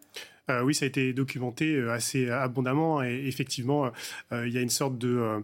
Euh, 0.50 0.62
oui, 0.62 0.74
ça 0.74 0.84
a 0.84 0.88
été 0.88 1.12
documenté 1.12 1.74
euh, 1.74 1.92
assez 1.92 2.28
abondamment 2.28 3.02
et 3.02 3.26
effectivement, 3.26 3.90
euh, 4.32 4.46
il 4.46 4.52
y 4.52 4.58
a 4.58 4.60
une 4.60 4.70
sorte 4.70 4.98
de 4.98 5.08
euh, 5.08 5.40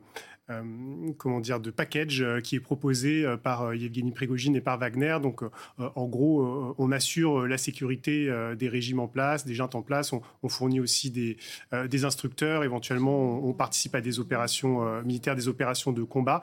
comment 1.19 1.41
dire, 1.41 1.61
de 1.61 1.71
package 1.71 2.23
euh, 2.23 2.41
qui 2.41 2.57
est 2.57 2.61
proposé 2.61 3.25
euh, 3.25 3.37
par 3.37 3.75
Yevgeny 3.75 4.13
Prigogine 4.13 4.57
et 4.57 4.61
par 4.61 4.79
Wagner. 4.79 5.19
Donc, 5.23 5.43
en 5.79 6.07
gros, 6.07 6.75
on 6.79 6.93
assure 6.93 7.47
la 7.47 7.59
sécurité 7.59 8.33
des 8.57 8.69
régimes 8.69 9.01
en 9.01 9.09
place, 9.09 9.45
des 9.45 9.55
gens 9.55 9.71
en 9.75 9.83
place. 9.83 10.13
On, 10.13 10.49
fournit 10.49 10.81
aussi 10.81 11.11
des, 11.11 12.05
instructeurs. 12.05 12.65
Éventuellement, 12.65 13.45
on, 13.45 13.53
participe 13.53 13.95
à 13.95 14.01
des 14.01 14.19
opérations 14.19 15.03
militaires, 15.03 15.37
des 15.37 15.49
opérations 15.49 15.93
de 15.93 16.03
combat. 16.03 16.41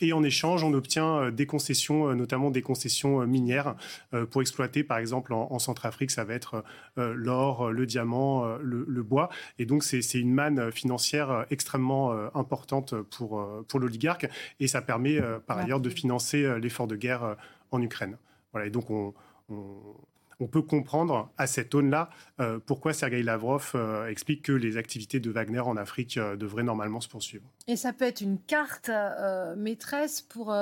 et 0.00 0.12
en 0.12 0.22
échange, 0.22 0.62
on 0.64 0.72
obtient 0.72 1.30
des 1.30 1.46
concessions, 1.46 2.14
notamment 2.14 2.50
des 2.50 2.62
concessions 2.62 3.26
minières 3.26 3.76
pour 4.30 4.42
exploiter, 4.42 4.84
par 4.84 4.98
exemple, 4.98 5.32
en, 5.32 5.58
Centrafrique, 5.58 6.10
ça 6.10 6.24
va 6.24 6.34
être 6.34 6.64
l'or, 6.96 7.70
le 7.70 7.86
diamant, 7.86 8.56
le, 8.60 9.02
bois. 9.02 9.30
Et 9.58 9.66
donc, 9.66 9.84
c'est 9.84 10.14
une 10.14 10.32
manne 10.32 10.70
financière 10.72 11.46
extrêmement 11.50 12.12
importante 12.34 12.94
pour 13.10 13.29
euh, 13.32 13.62
pour, 13.62 13.80
l'oligarque. 13.80 14.28
Et 14.58 14.68
ça 14.68 14.82
permet 14.82 15.20
euh, 15.20 15.38
par 15.38 15.58
ailleurs 15.58 15.80
de 15.80 15.90
financer 15.90 16.44
euh, 16.44 16.58
l'effort 16.58 16.86
de 16.86 16.96
guerre 16.96 17.36
en 17.70 17.80
Ukraine. 17.82 18.16
Voilà, 18.52 18.66
et 18.66 18.70
donc 18.70 18.90
on, 18.90 19.14
on 19.48 20.46
peut 20.46 20.62
comprendre 20.62 21.30
à 21.38 21.46
cette 21.46 21.74
aune-là 21.74 22.10
pourquoi 22.66 22.92
Sergei 22.92 23.22
Lavrov 23.22 23.76
explique 24.08 24.42
que 24.42 24.52
les 24.52 24.76
activités 24.76 25.20
de 25.20 25.30
Wagner 25.30 25.60
en 25.60 25.76
Afrique 25.76 26.18
devraient 26.18 26.64
normalement 26.64 27.00
se 27.00 27.08
poursuivre. 27.08 27.44
Et 27.68 27.76
ça 27.76 27.92
peut 27.92 28.06
être 28.06 28.22
une 28.22 28.40
carte 28.40 28.90
maîtresse 29.56 30.20
pour 30.22 30.52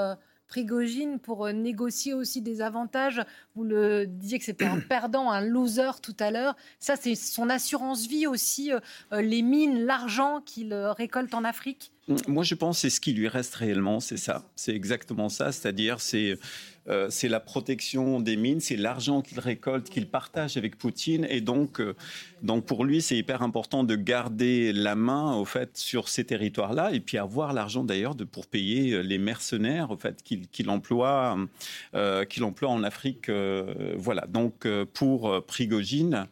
Prigogine 0.49 1.19
pour 1.19 1.47
euh, 1.47 1.53
négocier 1.53 2.15
aussi 2.15 2.41
des 2.41 2.63
avantages. 2.63 3.23
Vous 3.55 3.65
le 3.65 4.07
disiez 4.07 4.39
que 4.39 4.45
c'était 4.45 4.65
un 4.65 4.81
perdant, 4.89 5.31
un 5.31 5.43
loser 5.43 6.01
tout 6.03 6.17
à 6.19 6.31
l'heure. 6.31 6.57
Ça, 6.81 6.97
c'est 6.97 7.15
son 7.15 7.51
assurance 7.51 8.07
vie 8.07 8.27
aussi, 8.27 8.73
euh, 8.73 8.81
euh, 9.13 9.21
les 9.21 9.43
mines, 9.43 9.85
l'argent 9.85 10.41
qu'il 10.41 10.75
récolte 10.75 11.35
en 11.35 11.45
Afrique. 11.45 11.93
Moi, 12.27 12.43
je 12.43 12.55
pense 12.55 12.79
que 12.79 12.81
c'est 12.83 12.91
ce 12.91 13.01
qui 13.01 13.13
lui 13.13 13.29
reste 13.29 13.55
réellement, 13.55 14.01
c'est 14.01 14.17
ça. 14.17 14.51
C'est 14.57 14.75
exactement 14.75 15.29
ça. 15.29 15.53
C'est-à-dire, 15.53 16.01
c'est 16.01 16.39
euh, 16.89 17.09
c'est 17.11 17.29
la 17.29 17.41
protection 17.41 18.21
des 18.21 18.37
mines, 18.37 18.61
c'est 18.61 18.77
l'argent 18.77 19.21
qu'il 19.21 19.41
récolte, 19.41 19.91
qu'il 19.91 20.09
partage 20.09 20.57
avec 20.57 20.79
Poutine. 20.79 21.27
Et 21.29 21.41
donc, 21.41 21.81
euh, 21.81 21.95
donc 22.43 22.65
pour 22.65 22.85
lui, 22.85 23.03
c'est 23.03 23.17
hyper 23.17 23.43
important 23.43 23.85
de 23.85 23.95
garder 23.95 24.73
la 24.73 24.95
main 24.95 25.37
au 25.37 25.45
fait 25.45 25.77
sur 25.77 26.09
ces 26.09 26.25
territoires-là 26.25 26.93
et 26.93 27.01
puis 27.01 27.19
avoir 27.19 27.53
l'argent 27.53 27.85
d'ailleurs 27.85 28.17
pour 28.31 28.47
payer 28.47 28.93
euh, 28.93 29.01
les 29.01 29.19
mercenaires 29.19 29.91
au 29.91 29.97
fait 29.97 30.23
qu'il 30.23 30.71
emploie, 30.71 31.37
emploie 32.41 32.69
en 32.69 32.83
Afrique. 32.83 33.31
voilà. 33.97 34.27
Donc 34.27 34.67
pour 34.95 35.45
Prigogine 35.47 36.27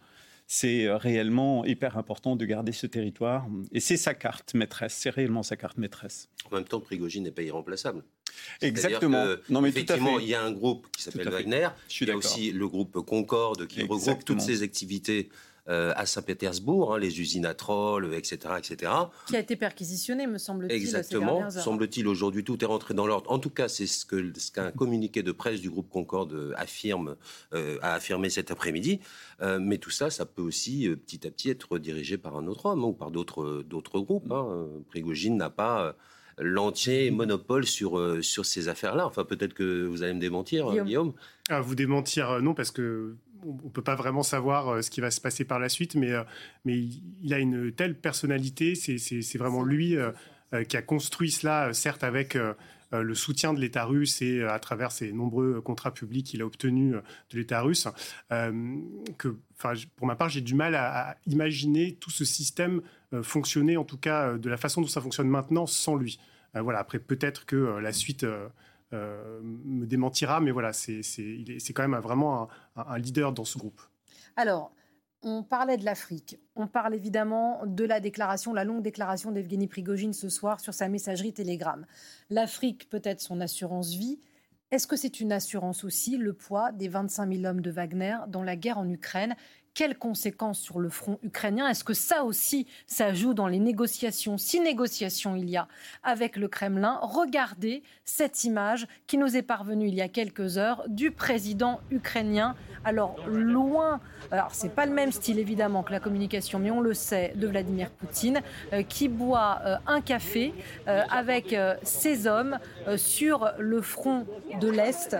c'est 0.47 0.89
réellement 0.89 1.65
hyper 1.65 1.99
important 1.99 2.37
de 2.37 2.45
garder 2.45 2.73
ce 2.73 2.87
territoire. 2.87 3.47
Et 3.73 3.81
c'est 3.81 3.97
sa 3.97 4.15
carte 4.15 4.55
maîtresse, 4.55 4.95
c'est 4.95 5.11
réellement 5.11 5.43
sa 5.43 5.57
carte 5.57 5.77
maîtresse. 5.77 6.29
En 6.51 6.55
même 6.55 6.65
temps, 6.65 6.81
Prigogine 6.81 7.25
n'est 7.25 7.33
pas 7.33 7.43
irremplaçable. 7.43 8.05
Exactement. 8.61 9.27
non, 9.49 9.61
mais 9.61 9.69
effectivement, 9.69 10.19
il 10.19 10.29
y 10.29 10.35
a 10.35 10.43
un 10.43 10.53
groupe 10.53 10.87
qui 10.93 11.03
s'appelle 11.03 11.29
Wagner. 11.29 11.69
il 12.01 12.09
y 12.09 12.11
a 12.11 12.17
aussi 12.17 12.53
le 12.53 12.69
groupe 12.69 13.01
Concorde 13.05 13.67
qui 13.67 13.83
regroupe 13.83 14.25
toutes 14.25 14.41
ces 14.41 14.63
activités 14.63 15.29
euh, 15.69 15.93
à 15.97 16.07
Saint-Pétersbourg, 16.07 16.95
hein, 16.95 16.99
les 17.01 17.21
usines 17.21 17.45
à 17.45 17.53
troll, 17.53 18.15
etc., 18.15 18.55
etc. 18.57 18.93
Qui 19.27 19.35
a 19.35 19.41
été 19.41 19.57
perquisitionné, 19.57 20.29
me 20.29 20.39
semble-t-il. 20.39 20.77
Exactement. 20.77 21.51
Semble-t-il 21.51 22.07
aujourd'hui, 22.07 22.45
tout 22.45 22.63
est 22.63 22.67
rentré 22.67 22.95
dans 22.95 23.05
l'ordre. 23.05 23.33
En 23.33 23.41
tout 23.41 23.51
cas, 23.51 23.67
c'est 23.67 23.89
ce 23.89 24.07
qu'un 24.07 24.31
ce 24.37 24.71
communiqué 24.77 25.25
de 25.25 25.33
presse 25.33 25.61
du 25.61 25.69
groupe 25.69 25.89
Concorde 25.91 26.55
affirme, 26.57 27.17
euh, 27.53 27.79
a 27.83 27.95
affirmé 27.95 28.31
cet 28.31 28.53
après-midi. 28.53 29.01
Euh, 29.43 29.59
mais 29.61 29.79
tout 29.79 29.91
ça, 29.91 30.09
ça 30.09 30.25
peut 30.25 30.41
aussi 30.43 30.89
petit 31.05 31.27
à 31.27 31.33
petit 31.33 31.51
être 31.51 31.79
dirigé 31.79 32.17
par 32.17 32.37
un 32.37 32.47
autre 32.47 32.67
homme 32.67 32.85
hein, 32.85 32.89
ou 32.89 32.93
par 32.93 33.11
d'autres 33.11 33.65
d'autres 33.69 33.99
groupes. 33.99 34.31
Hein. 34.31 34.69
Prigogine 34.89 35.37
n'a 35.37 35.51
pas 35.51 35.97
l'entier 36.39 37.11
monopole 37.11 37.67
sur, 37.67 37.99
euh, 37.99 38.23
sur 38.23 38.45
ces 38.45 38.69
affaires-là. 38.69 39.07
Enfin, 39.07 39.25
peut-être 39.25 39.55
que 39.55 39.87
vous 39.87 40.03
allez 40.03 40.15
me 40.15 40.21
démentir, 40.21 40.71
Guillaume. 40.85 41.15
Ah, 41.49 41.61
vous 41.61 41.75
démentir, 41.75 42.31
euh, 42.31 42.41
non, 42.41 42.55
parce 42.55 42.71
que 42.71 43.17
on 43.45 43.69
peut 43.69 43.83
pas 43.83 43.95
vraiment 43.95 44.23
savoir 44.23 44.69
euh, 44.69 44.83
ce 44.83 44.91
qui 44.91 45.01
va 45.01 45.11
se 45.11 45.21
passer 45.21 45.45
par 45.45 45.59
la 45.59 45.69
suite, 45.69 45.95
mais, 45.95 46.13
mais 46.65 46.77
il 47.23 47.33
a 47.33 47.39
une 47.39 47.73
telle 47.73 47.95
personnalité, 47.95 48.75
c'est 48.75 49.39
vraiment 49.39 49.63
lui 49.63 49.97
qui 50.69 50.77
a 50.77 50.83
construit 50.83 51.31
cela, 51.31 51.73
certes 51.73 52.05
avec 52.05 52.37
le 52.93 53.15
soutien 53.15 53.53
de 53.53 53.61
l'État 53.61 53.85
russe 53.85 54.23
et 54.23 54.43
à 54.43 54.59
travers 54.59 54.93
ses 54.93 55.13
nombreux 55.13 55.61
contrats 55.61 55.93
publics 55.93 56.27
qu'il 56.27 56.43
a 56.43 56.47
obtenus 56.47 56.95
de 57.31 57.37
l'État 57.39 57.61
russe, 57.61 57.89
que, 58.29 59.37
pour 59.97 60.07
ma 60.07 60.17
part, 60.17 60.29
j'ai 60.29 60.41
du 60.41 60.55
mal 60.55 60.75
à, 60.75 61.17
imaginer 61.27 61.95
tout 61.95 62.11
ce 62.11 62.25
système 62.25 62.83
fonctionner, 63.23 63.77
en 63.77 63.85
tout 63.85 63.99
cas 63.99 64.39
de 64.39 64.49
la 64.49 64.57
façon 64.57 64.81
dont 64.81 64.87
ça 64.87 65.01
fonctionne 65.01 65.29
maintenant, 65.29 65.67
sans 65.67 65.97
lui. 65.97 66.21
voilà, 66.55 66.79
après, 66.79 66.99
peut-être 66.99 67.45
que 67.45 67.57
la 67.57 67.93
suite 67.93 68.25
euh, 68.93 69.41
me 69.43 69.85
démentira, 69.85 70.41
mais 70.41 70.53
voilà, 70.53 70.73
c'est 70.73 71.03
quand 71.75 71.89
même 71.89 72.01
vraiment 72.01 72.49
un, 72.77 72.99
leader 72.99 73.33
dans 73.33 73.45
ce 73.45 73.59
groupe. 73.59 73.81
Alors, 74.37 74.73
on 75.27 75.43
parlait 75.43 75.77
de 75.77 75.85
l'Afrique, 75.85 76.39
on 76.55 76.69
parle 76.69 76.95
évidemment 76.95 77.61
de 77.67 77.85
la 77.85 77.99
déclaration, 77.99 78.55
la 78.55 78.63
longue 78.63 78.83
déclaration 78.83 79.33
d'Evgeny 79.33 79.67
Prigogine 79.67 80.13
ce 80.13 80.29
soir 80.29 80.61
sur 80.61 80.73
sa 80.73 80.89
messagerie 80.89 81.33
Telegram. 81.33 81.85
L'Afrique 82.31 82.89
peut 82.89 83.03
être 83.03 83.21
son 83.21 83.41
assurance 83.41 83.91
vie. 83.91 84.21
Est-ce 84.71 84.87
que 84.87 84.95
c'est 84.95 85.19
une 85.19 85.33
assurance 85.33 85.83
aussi, 85.83 86.17
le 86.17 86.33
poids 86.33 86.71
des 86.71 86.87
25 86.87 87.33
000 87.33 87.45
hommes 87.45 87.61
de 87.61 87.73
Wagner 87.73 88.17
dans 88.29 88.45
la 88.45 88.55
guerre 88.55 88.79
en 88.79 88.89
Ukraine? 88.89 89.35
Quelles 89.77 89.99
conséquences 89.99 90.59
sur 90.59 90.81
le 90.81 90.89
front 90.89 91.19
ukrainien 91.23 91.69
Est-ce 91.69 91.85
que 91.85 91.93
ça 91.93 92.25
aussi, 92.25 92.67
ça 92.87 93.13
joue 93.13 93.35
dans 93.35 93.47
les 93.47 93.59
négociations, 93.59 94.39
si 94.39 94.59
négociations 94.59 95.37
il 95.37 95.51
y 95.51 95.59
a 95.59 95.69
avec 96.03 96.37
le 96.37 96.49
Kremlin 96.49 96.99
Regardez 97.03 97.83
cette 98.07 98.45
image 98.45 98.89
qui 99.07 99.19
nous 99.19 99.37
est 99.37 99.43
parvenue 99.43 99.87
il 99.87 99.95
y 99.95 100.01
a 100.01 100.09
quelques 100.09 100.57
heures 100.57 100.83
du 100.89 101.11
président 101.11 101.81
ukrainien. 101.91 102.57
Alors 102.87 103.17
loin, 103.29 104.01
alors 104.31 104.49
c'est 104.53 104.75
pas 104.75 104.87
le 104.87 104.93
même 104.93 105.13
style 105.13 105.39
évidemment 105.39 105.83
que 105.83 105.93
la 105.93 106.01
communication, 106.01 106.59
mais 106.59 106.71
on 106.71 106.81
le 106.81 106.95
sait, 106.95 107.35
de 107.37 107.47
Vladimir 107.47 107.91
Poutine, 107.91 108.41
euh, 108.73 108.83
qui 108.83 109.09
boit 109.09 109.61
euh, 109.67 109.77
un 109.87 110.01
café 110.01 110.55
euh, 110.89 111.03
avec 111.11 111.55
ses 111.83 112.27
hommes 112.27 112.59
sur 112.97 113.53
le 113.59 113.83
front 113.83 114.27
de 114.59 114.71
l'Est 114.71 115.17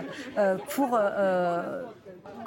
pour 0.69 0.97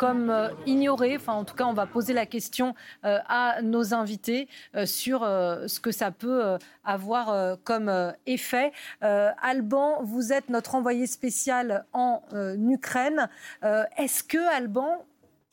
comme 0.01 0.31
euh, 0.31 0.49
ignoré. 0.65 1.15
Enfin, 1.15 1.35
en 1.35 1.45
tout 1.45 1.55
cas, 1.55 1.65
on 1.67 1.75
va 1.75 1.85
poser 1.85 2.15
la 2.15 2.25
question 2.25 2.75
euh, 3.05 3.19
à 3.29 3.61
nos 3.61 3.93
invités 3.93 4.49
euh, 4.75 4.87
sur 4.87 5.21
ce 5.21 5.79
que 5.79 5.93
ça 5.93 6.11
peut 6.11 6.57
avoir 6.85 7.59
comme 7.65 7.93
effet. 8.27 8.73
Alban, 9.03 10.03
vous 10.03 10.33
êtes 10.33 10.49
notre 10.49 10.75
envoyé 10.75 11.07
spécial 11.07 11.85
en 11.93 12.23
Ukraine. 12.59 13.29
Est-ce 13.63 14.25
que, 14.25 14.39
Alban, 14.55 15.05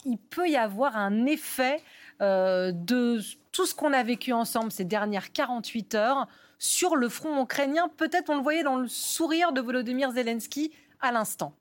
il 0.05 0.17
peut 0.17 0.47
y 0.47 0.55
avoir 0.55 0.95
un 0.95 1.25
effet 1.25 1.81
de 2.19 3.19
tout 3.51 3.65
ce 3.65 3.75
qu'on 3.75 3.93
a 3.93 4.03
vécu 4.03 4.31
ensemble 4.31 4.71
ces 4.71 4.85
dernières 4.85 5.31
48 5.31 5.95
heures 5.95 6.27
sur 6.57 6.95
le 6.95 7.09
front 7.09 7.43
ukrainien? 7.43 7.89
Peut-être 7.97 8.29
on 8.29 8.37
le 8.37 8.43
voyait 8.43 8.63
dans 8.63 8.77
le 8.77 8.87
sourire 8.87 9.51
de 9.51 9.61
Volodymyr 9.61 10.11
Zelensky 10.11 10.71
à 11.01 11.11
l'instant. 11.11 11.53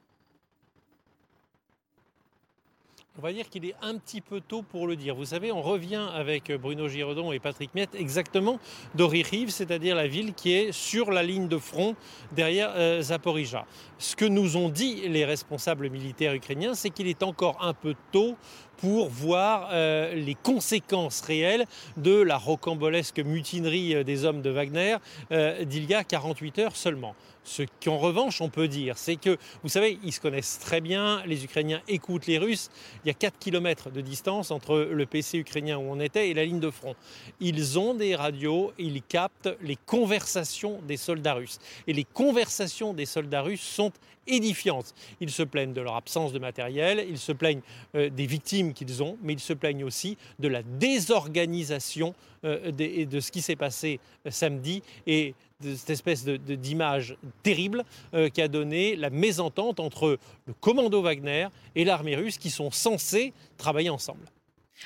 On 3.19 3.23
va 3.23 3.33
dire 3.33 3.49
qu'il 3.49 3.65
est 3.65 3.75
un 3.81 3.97
petit 3.97 4.21
peu 4.21 4.43
tôt 4.43 4.61
pour 4.61 4.87
le 4.87 4.95
dire. 4.95 5.15
Vous 5.15 5.25
savez, 5.25 5.51
on 5.51 5.63
revient 5.63 6.07
avec 6.13 6.53
Bruno 6.53 6.87
Giraudon 6.87 7.33
et 7.33 7.39
Patrick 7.39 7.75
Miette 7.75 7.95
exactement 7.95 8.61
d'Oririv, 8.95 9.49
c'est-à-dire 9.49 9.97
la 9.97 10.07
ville 10.07 10.35
qui 10.35 10.53
est 10.53 10.71
sur 10.71 11.11
la 11.11 11.23
ligne 11.23 11.49
de 11.49 11.57
front 11.57 11.97
derrière 12.33 12.75
euh, 12.77 13.01
Ce 13.01 14.17
que 14.17 14.27
nous 14.27 14.59
ont 14.59 14.69
dit 14.69 15.09
les 15.09 15.25
responsables 15.25 15.89
militaires 15.89 16.35
ukrainiens, 16.35 16.75
c'est 16.75 16.91
qu'il 16.91 17.09
est 17.09 17.23
encore 17.23 17.57
un 17.65 17.73
peu 17.73 17.95
tôt 18.13 18.37
pour 18.79 19.09
voir 19.09 19.71
les 19.73 20.37
conséquences 20.43 21.21
réelles 21.21 21.67
de 21.97 22.21
la 22.21 22.37
rocambolesque 22.37 23.21
mutinerie 23.21 24.05
des 24.05 24.25
hommes 24.25 24.43
de 24.43 24.51
Wagner 24.51 24.97
d'il 25.31 25.85
y 25.85 25.95
a 25.95 26.05
48 26.05 26.59
heures 26.59 26.77
seulement. 26.77 27.15
Ce 27.47 27.62
qu'en 27.83 27.99
revanche 27.99 28.41
on 28.41 28.49
peut 28.49 28.67
dire, 28.67 28.99
c'est 28.99 29.15
que, 29.15 29.39
vous 29.62 29.68
savez, 29.68 29.99
ils 30.03 30.12
se 30.12 30.20
connaissent 30.20 30.59
très 30.59 30.81
bien, 30.81 31.22
les 31.27 31.45
Ukrainiens 31.45 31.81
écoutent 31.87 32.27
les 32.27 32.39
Russes, 32.39 32.70
il 33.05 33.09
y 33.09 33.11
a 33.11 33.14
4 33.14 33.39
km 33.39 33.91
de 33.91 34.01
distance 34.01 34.51
entre 34.51 34.79
le 34.79 35.07
PC 35.07 35.39
ukrainien 35.39 35.79
où 35.79 35.83
on 35.83 36.01
était 36.01 36.29
et 36.29 36.35
la 36.35 36.45
ligne 36.45 36.61
de 36.61 36.70
front. 36.70 36.97
Ils 37.41 37.79
ont 37.79 37.95
des 37.95 38.16
radios, 38.16 38.72
ils 38.79 39.01
captent 39.03 39.57
les 39.62 39.77
conversations 39.77 40.81
des 40.87 40.97
soldats 40.97 41.35
russes. 41.35 41.59
Et 41.87 41.93
les 41.93 42.05
conversations 42.05 42.95
des 42.95 43.07
soldats 43.07 43.43
russes 43.43 43.62
sont 43.62 43.93
édifiantes. 44.27 44.93
Ils 45.20 45.31
se 45.31 45.43
plaignent 45.43 45.72
de 45.72 45.81
leur 45.81 45.95
absence 45.95 46.33
de 46.33 46.39
matériel, 46.39 47.07
ils 47.09 47.18
se 47.18 47.33
plaignent 47.33 47.62
euh, 47.95 48.11
des 48.11 48.27
victimes 48.27 48.66
qu'ils 48.73 49.03
ont, 49.03 49.17
mais 49.23 49.33
ils 49.33 49.41
se 49.41 49.53
plaignent 49.53 49.85
aussi 49.85 50.17
de 50.39 50.49
la 50.49 50.62
désorganisation 50.62 52.14
euh, 52.45 52.71
de 52.71 53.21
ce 53.21 53.31
qui 53.31 53.43
s'est 53.43 53.57
passé 53.57 54.01
euh, 54.27 54.31
samedi 54.31 54.83
et 55.07 55.35
de 55.61 55.75
cette 55.75 55.91
espèce 55.91 56.25
d'image 56.25 57.17
terrible 57.43 57.85
euh, 58.14 58.29
qui 58.29 58.43
a 58.43 58.49
donné 58.49 58.97
la 58.97 59.11
mésentente 59.11 59.81
entre 59.81 60.19
le 60.47 60.53
commando 60.61 61.01
Wagner 61.01 61.49
et 61.75 61.85
l'armée 61.85 62.17
russe 62.17 62.39
qui 62.39 62.51
sont 62.51 62.71
censés 62.71 63.33
travailler 63.57 63.91
ensemble. 63.91 64.27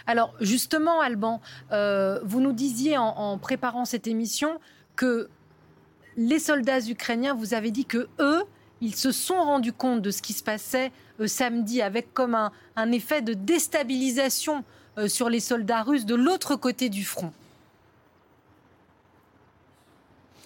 Alors 0.07 0.35
justement, 0.41 1.01
Alban, 1.01 1.41
euh, 1.73 2.21
vous 2.23 2.41
nous 2.41 2.53
disiez 2.53 2.97
en, 2.97 3.39
préparant 3.39 3.85
cette 3.85 4.07
émission 4.07 4.61
que 4.95 5.29
les 6.17 6.39
soldats 6.39 6.81
ukrainiens, 6.81 7.35
vous 7.35 7.55
avez 7.55 7.71
dit 7.71 7.85
que 7.85 8.09
eux, 8.21 8.45
ils 8.81 8.97
se 8.97 9.13
sont 9.13 9.43
rendus 9.43 9.73
compte 9.73 10.03
de 10.03 10.11
ce 10.11 10.23
qui 10.23 10.33
se 10.33 10.43
passait 10.43 10.93
euh, 11.21 11.27
samedi 11.27 11.83
avec 11.83 12.13
comme 12.15 12.35
un, 12.35 12.93
effet 12.93 13.23
de 13.23 13.35
déstabilisation 13.35 14.65
sur 15.07 15.31
les 15.31 15.41
soldats 15.41 15.83
russes 15.83 16.05
de 16.05 16.15
l'autre 16.15 16.57
côté 16.57 16.89
du 16.89 17.05
front. 17.05 17.33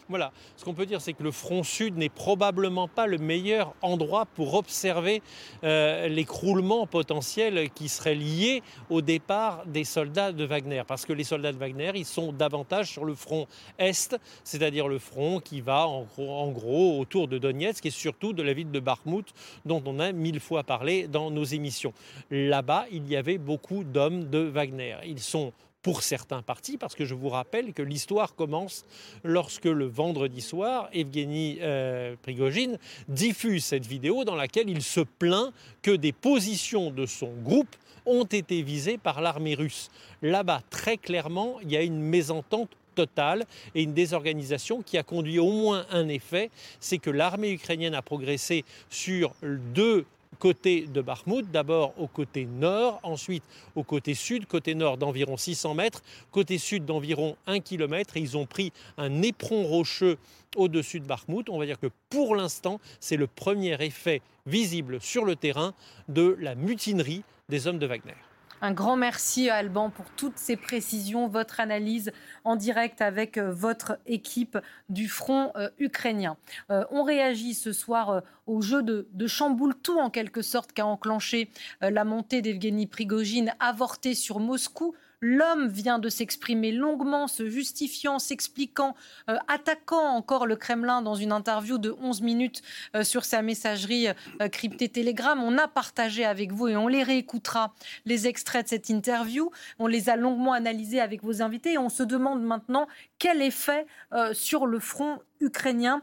Voilà, 0.09 0.33
ce 0.57 0.65
qu'on 0.65 0.75
peut 0.75 0.85
dire, 0.85 1.01
c'est 1.01 1.15
que 1.15 1.23
le 1.23 1.31
front 1.31 1.63
sud 1.63 1.97
n'est 1.97 2.11
probablement 2.11 2.89
pas 2.89 3.07
le 3.07 3.17
meilleur 3.17 3.75
endroit 3.81 4.27
pour 4.27 4.55
observer 4.55 5.23
euh, 5.63 6.09
l'écroulement 6.09 6.87
potentiel 6.87 7.71
qui 7.71 7.89
serait 7.89 8.15
lié 8.15 8.63
au 8.91 9.01
départ 9.01 9.65
des 9.65 9.85
soldats 9.85 10.33
de 10.33 10.45
Wagner. 10.45 10.83
Parce 10.87 11.07
que 11.07 11.15
les 11.15 11.25
soldats 11.25 11.53
de 11.53 11.57
Wagner, 11.57 11.93
ils 11.95 12.05
sont 12.05 12.33
davantage 12.33 12.91
sur 12.91 13.07
le 13.07 13.15
front 13.15 13.47
est, 13.79 14.15
c'est-à-dire 14.45 14.89
le 14.89 14.99
front 14.99 15.41
qui 15.41 15.63
va 15.63 15.87
en 15.87 16.49
gros, 16.51 17.01
autour 17.01 17.27
de 17.27 17.39
Donetsk 17.39 17.87
et 17.87 17.91
surtout 17.91 18.35
de 18.35 18.43
la 18.43 18.53
ville 18.53 18.71
de 18.71 18.81
Bakhmut, 18.81 19.33
dont 19.65 19.83
on 19.87 20.01
a 20.01 20.13
mille 20.13 20.41
fois 20.41 20.65
parlé 20.65 21.09
dans 21.09 21.31
nos 21.31 21.45
émissions. 21.45 21.95
Là-bas, 22.31 22.85
il 22.93 23.09
y 23.09 23.17
avait 23.17 23.39
beaucoup 23.39 23.85
d'hommes 23.85 24.29
de 24.29 24.41
Wagner. 24.41 24.97
Ils 25.07 25.21
sont 25.21 25.53
pour 25.85 26.03
certains 26.03 26.41
partis, 26.41 26.79
parce 26.79 26.95
que 26.95 27.05
je 27.05 27.15
vous 27.15 27.29
rappelle 27.29 27.75
que 27.75 27.83
l'histoire 27.83 28.35
commence 28.35 28.87
lorsque 29.23 29.67
le 29.67 29.85
vendredi 29.85 30.41
soir, 30.41 30.89
Evgeny 30.95 31.59
euh, 31.61 32.17
Prigogine 32.23 32.79
diffuse 33.07 33.67
cette 33.67 33.87
vidéo 33.87 34.25
dans 34.25 34.35
laquelle 34.35 34.71
il 34.71 34.83
se 34.83 35.01
plaint 35.01 35.53
que 35.83 35.91
des 35.91 36.13
positions 36.13 36.91
de 36.91 37.05
son 37.05 37.31
groupe 37.43 37.77
ont 38.07 38.25
été 38.25 38.63
visées 38.63 38.97
par 38.97 39.21
l'armée 39.21 39.55
russe. 39.55 39.91
Là-bas, 40.23 40.63
très 40.71 40.97
clairement, 40.97 41.59
il 41.63 41.71
y 41.71 41.77
a 41.77 41.83
une 41.83 42.01
mésentente 42.01 42.71
totale 42.95 43.45
et 43.75 43.83
une 43.83 43.93
désorganisation 43.93 44.81
qui 44.81 44.97
a 44.97 45.03
conduit 45.03 45.39
au 45.39 45.53
moins 45.53 45.85
un 45.91 46.09
effet, 46.09 46.51
c'est 46.81 46.99
que 46.99 47.11
l'armée 47.11 47.53
ukrainienne 47.53 47.95
a 47.95 48.03
progressé 48.03 48.65
sur 48.89 49.35
deux 49.43 50.07
côté 50.35 50.83
de 50.83 51.01
Bakhmut, 51.01 51.51
d'abord 51.51 51.95
au 51.99 52.07
côté 52.07 52.45
nord, 52.45 53.01
ensuite 53.03 53.43
au 53.75 53.83
côté 53.83 54.15
sud, 54.15 54.47
côté 54.47 54.75
nord 54.75 54.97
d'environ 54.97 55.37
600 55.37 55.75
mètres, 55.75 56.03
côté 56.31 56.59
sud 56.59 56.85
d'environ 56.85 57.37
1 57.47 57.61
km, 57.61 58.17
ils 58.17 58.37
ont 58.37 58.47
pris 58.47 58.73
un 58.99 59.23
éperon 59.23 59.65
rocheux 59.65 60.19
au-dessus 60.57 61.01
de 61.01 61.07
Bakhmut. 61.07 61.49
On 61.49 61.59
va 61.59 61.67
dire 61.67 61.81
que 61.81 61.89
pour 62.11 62.37
l'instant, 62.37 62.81
c'est 63.01 63.17
le 63.17 63.27
premier 63.27 63.83
effet 63.83 64.23
visible 64.47 65.01
sur 65.01 65.25
le 65.25 65.37
terrain 65.37 65.75
de 66.09 66.37
la 66.41 66.55
mutinerie 66.55 67.23
des 67.49 67.67
hommes 67.67 67.79
de 67.79 67.87
Wagner. 67.87 68.15
Un 68.61 68.73
grand 68.73 68.97
merci 68.97 69.51
à 69.51 69.57
Alban 69.57 69.91
pour 69.91 70.07
toutes 70.17 70.39
ces 70.39 70.57
précisions, 70.57 71.29
votre 71.29 71.61
analyse 71.61 72.13
en 72.45 72.57
direct 72.57 73.03
avec 73.03 73.37
euh, 73.37 73.53
votre 73.53 73.99
équipe 74.07 74.59
du 74.89 75.09
front 75.09 75.53
euh, 75.57 75.69
ukrainien. 75.79 76.37
Euh, 76.71 76.85
on 76.91 77.03
réagit 77.03 77.55
ce 77.55 77.73
soir 77.73 78.23
au 78.47 78.63
jeu 78.63 78.83
de, 78.83 79.09
de 79.13 79.27
chamboule 79.27 79.75
tout 79.75 79.99
en 79.99 80.11
quelque 80.11 80.43
sorte 80.43 80.73
qu'a 80.73 80.87
enclenché 80.87 81.51
la 81.81 82.05
montée 82.05 82.43
d'Evgeny 82.43 82.87
Prigogine 82.87 83.55
avortée 83.59 84.15
sur 84.15 84.39
Moscou. 84.39 84.95
L'homme 85.21 85.69
vient 85.69 85.99
de 85.99 86.09
s'exprimer 86.09 86.73
longuement, 86.73 87.29
se 87.29 87.49
justifiant, 87.49 88.19
s'expliquant, 88.19 88.95
euh, 89.31 89.37
attaquant 89.49 90.17
encore 90.17 90.47
le 90.47 90.57
Kremlin 90.57 91.03
dans 91.03 91.15
une 91.15 91.33
interview 91.33 91.79
de 91.79 91.95
11 92.01 92.23
minutes 92.23 92.63
euh, 92.95 93.05
sur 93.05 93.25
sa 93.25 93.43
messagerie 93.43 94.09
euh, 94.09 94.49
cryptée 94.49 94.89
Telegram. 94.89 95.43
On 95.43 95.59
a 95.59 95.69
partagé 95.69 96.25
avec 96.25 96.53
vous 96.53 96.69
et 96.69 96.77
on 96.77 96.89
les 96.89 97.03
réécoutera 97.03 97.75
les 98.05 98.27
extraits 98.27 98.65
de 98.65 98.69
cette 98.71 98.89
interview. 98.89 99.51
On 99.79 99.87
les 99.87 100.09
a 100.09 100.17
longuement 100.17 100.53
analysés 100.53 101.01
avec 101.01 101.23
vos 101.23 101.43
invités 101.43 101.75
et 101.75 101.79
on 101.79 101.89
se 101.89 102.03
demande 102.03 102.43
maintenant 102.43 102.87
quel 103.19 103.43
effet 103.43 103.87
sur 104.33 104.67
le 104.67 104.79
front 104.79 105.21
ukrainien. 105.41 106.03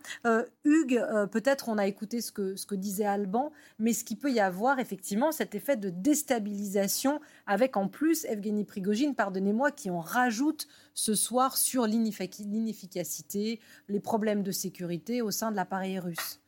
Hugues, 0.63 1.03
peut-être 1.31 1.69
on 1.69 1.77
a 1.77 1.87
écouté 1.87 2.21
ce 2.21 2.31
que, 2.31 2.75
disait 2.75 3.05
Alban, 3.05 3.51
mais 3.79 3.93
ce 3.93 4.03
qu'il 4.03 4.17
peut 4.17 4.31
y 4.31 4.39
avoir 4.39 4.79
effectivement 4.79 5.31
cet 5.31 5.55
effet 5.55 5.77
de 5.77 5.89
déstabilisation 5.89 7.19
avec 7.47 7.77
en 7.77 7.87
plus 7.87 8.25
Evgeny 8.25 8.65
Prigogine, 8.65 9.15
pardonnez-moi, 9.15 9.71
qui 9.71 9.89
en 9.89 9.99
rajoute 9.99 10.67
ce 10.93 11.15
soir 11.15 11.57
sur 11.57 11.85
l'inefficacité, 11.85 13.59
les 13.87 13.99
problèmes 13.99 14.43
de 14.43 14.51
sécurité 14.51 15.21
au 15.21 15.31
sein 15.31 15.51
de 15.51 15.55
l'appareil 15.55 15.99
russe. 15.99 16.39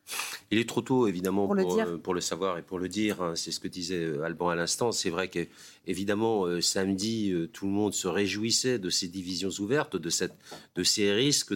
Il 0.50 0.58
est 0.58 0.68
trop 0.68 0.82
tôt, 0.82 1.06
évidemment, 1.06 1.46
pour, 1.46 1.54
le, 1.54 1.64
euh, 1.64 2.20
savoir 2.20 2.58
et 2.58 2.62
pour 2.62 2.78
le 2.78 2.88
dire. 2.88 3.22
Hein. 3.22 3.34
c'est 3.34 3.50
ce 3.50 3.58
que 3.58 3.68
disait 3.68 4.04
euh, 4.04 4.22
Alban 4.22 4.50
à 4.50 4.54
l'instant. 4.54 4.92
C'est 4.92 5.08
vrai 5.08 5.28
que, 5.28 5.46
évidemment, 5.86 6.44
euh, 6.44 6.60
samedi, 6.60 7.34
tout 7.52 7.64
le 7.64 7.72
monde 7.72 7.94
se 7.94 8.06
réjouissait 8.06 8.78
de 8.78 8.90
ces 8.90 9.08
divisions 9.08 9.48
ouvertes, 9.60 9.96
de, 9.96 10.10
cette, 10.10 10.34
de 10.74 10.84
ces 10.84 11.12
risques 11.12 11.54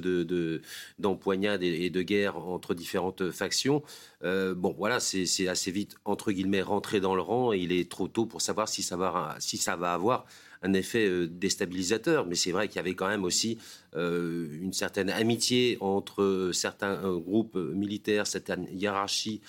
d'empoignade 0.98 1.60
de, 1.60 1.66
et 1.66 1.90
de 1.90 2.02
guerre 2.02 2.38
entre 2.38 2.74
différentes 2.74 3.30
factions. 3.30 3.82
bon, 4.22 4.74
voilà, 4.76 5.00
c'est 5.00 5.48
assez 5.48 5.70
vite, 5.70 5.96
entre 6.04 6.32
guillemets, 6.32 6.62
rentré 6.62 7.00
dans 7.00 7.14
le 7.14 7.22
rang. 7.22 7.52
Et 7.52 7.58
il 7.58 7.72
est 7.72 7.90
trop 7.90 8.08
tôt 8.08 8.24
pour 8.26 8.40
savoir 8.40 8.68
si 8.68 8.82
ça 8.82 8.96
va, 8.96 9.36
si 9.38 9.58
ça 9.58 9.76
va 9.76 9.92
avoir 9.92 10.24
un 10.62 10.72
effet 10.72 11.06
euh, 11.06 11.26
déstabilisateur. 11.26 12.26
Mais 12.26 12.34
c'est 12.34 12.52
vrai 12.52 12.68
qu'il 12.68 12.76
y 12.76 12.80
avait 12.80 12.94
quand 12.94 13.08
même 13.08 13.24
aussi 13.24 13.58
euh, 13.96 14.48
une 14.60 14.72
certaine 14.72 15.10
amitié 15.10 15.78
entre 15.80 16.22
euh, 16.22 16.52
certains 16.52 16.96
groupes 17.18 17.56
militaires, 17.56 18.26
certaines 18.26 18.66
hiérarchies 18.72 19.40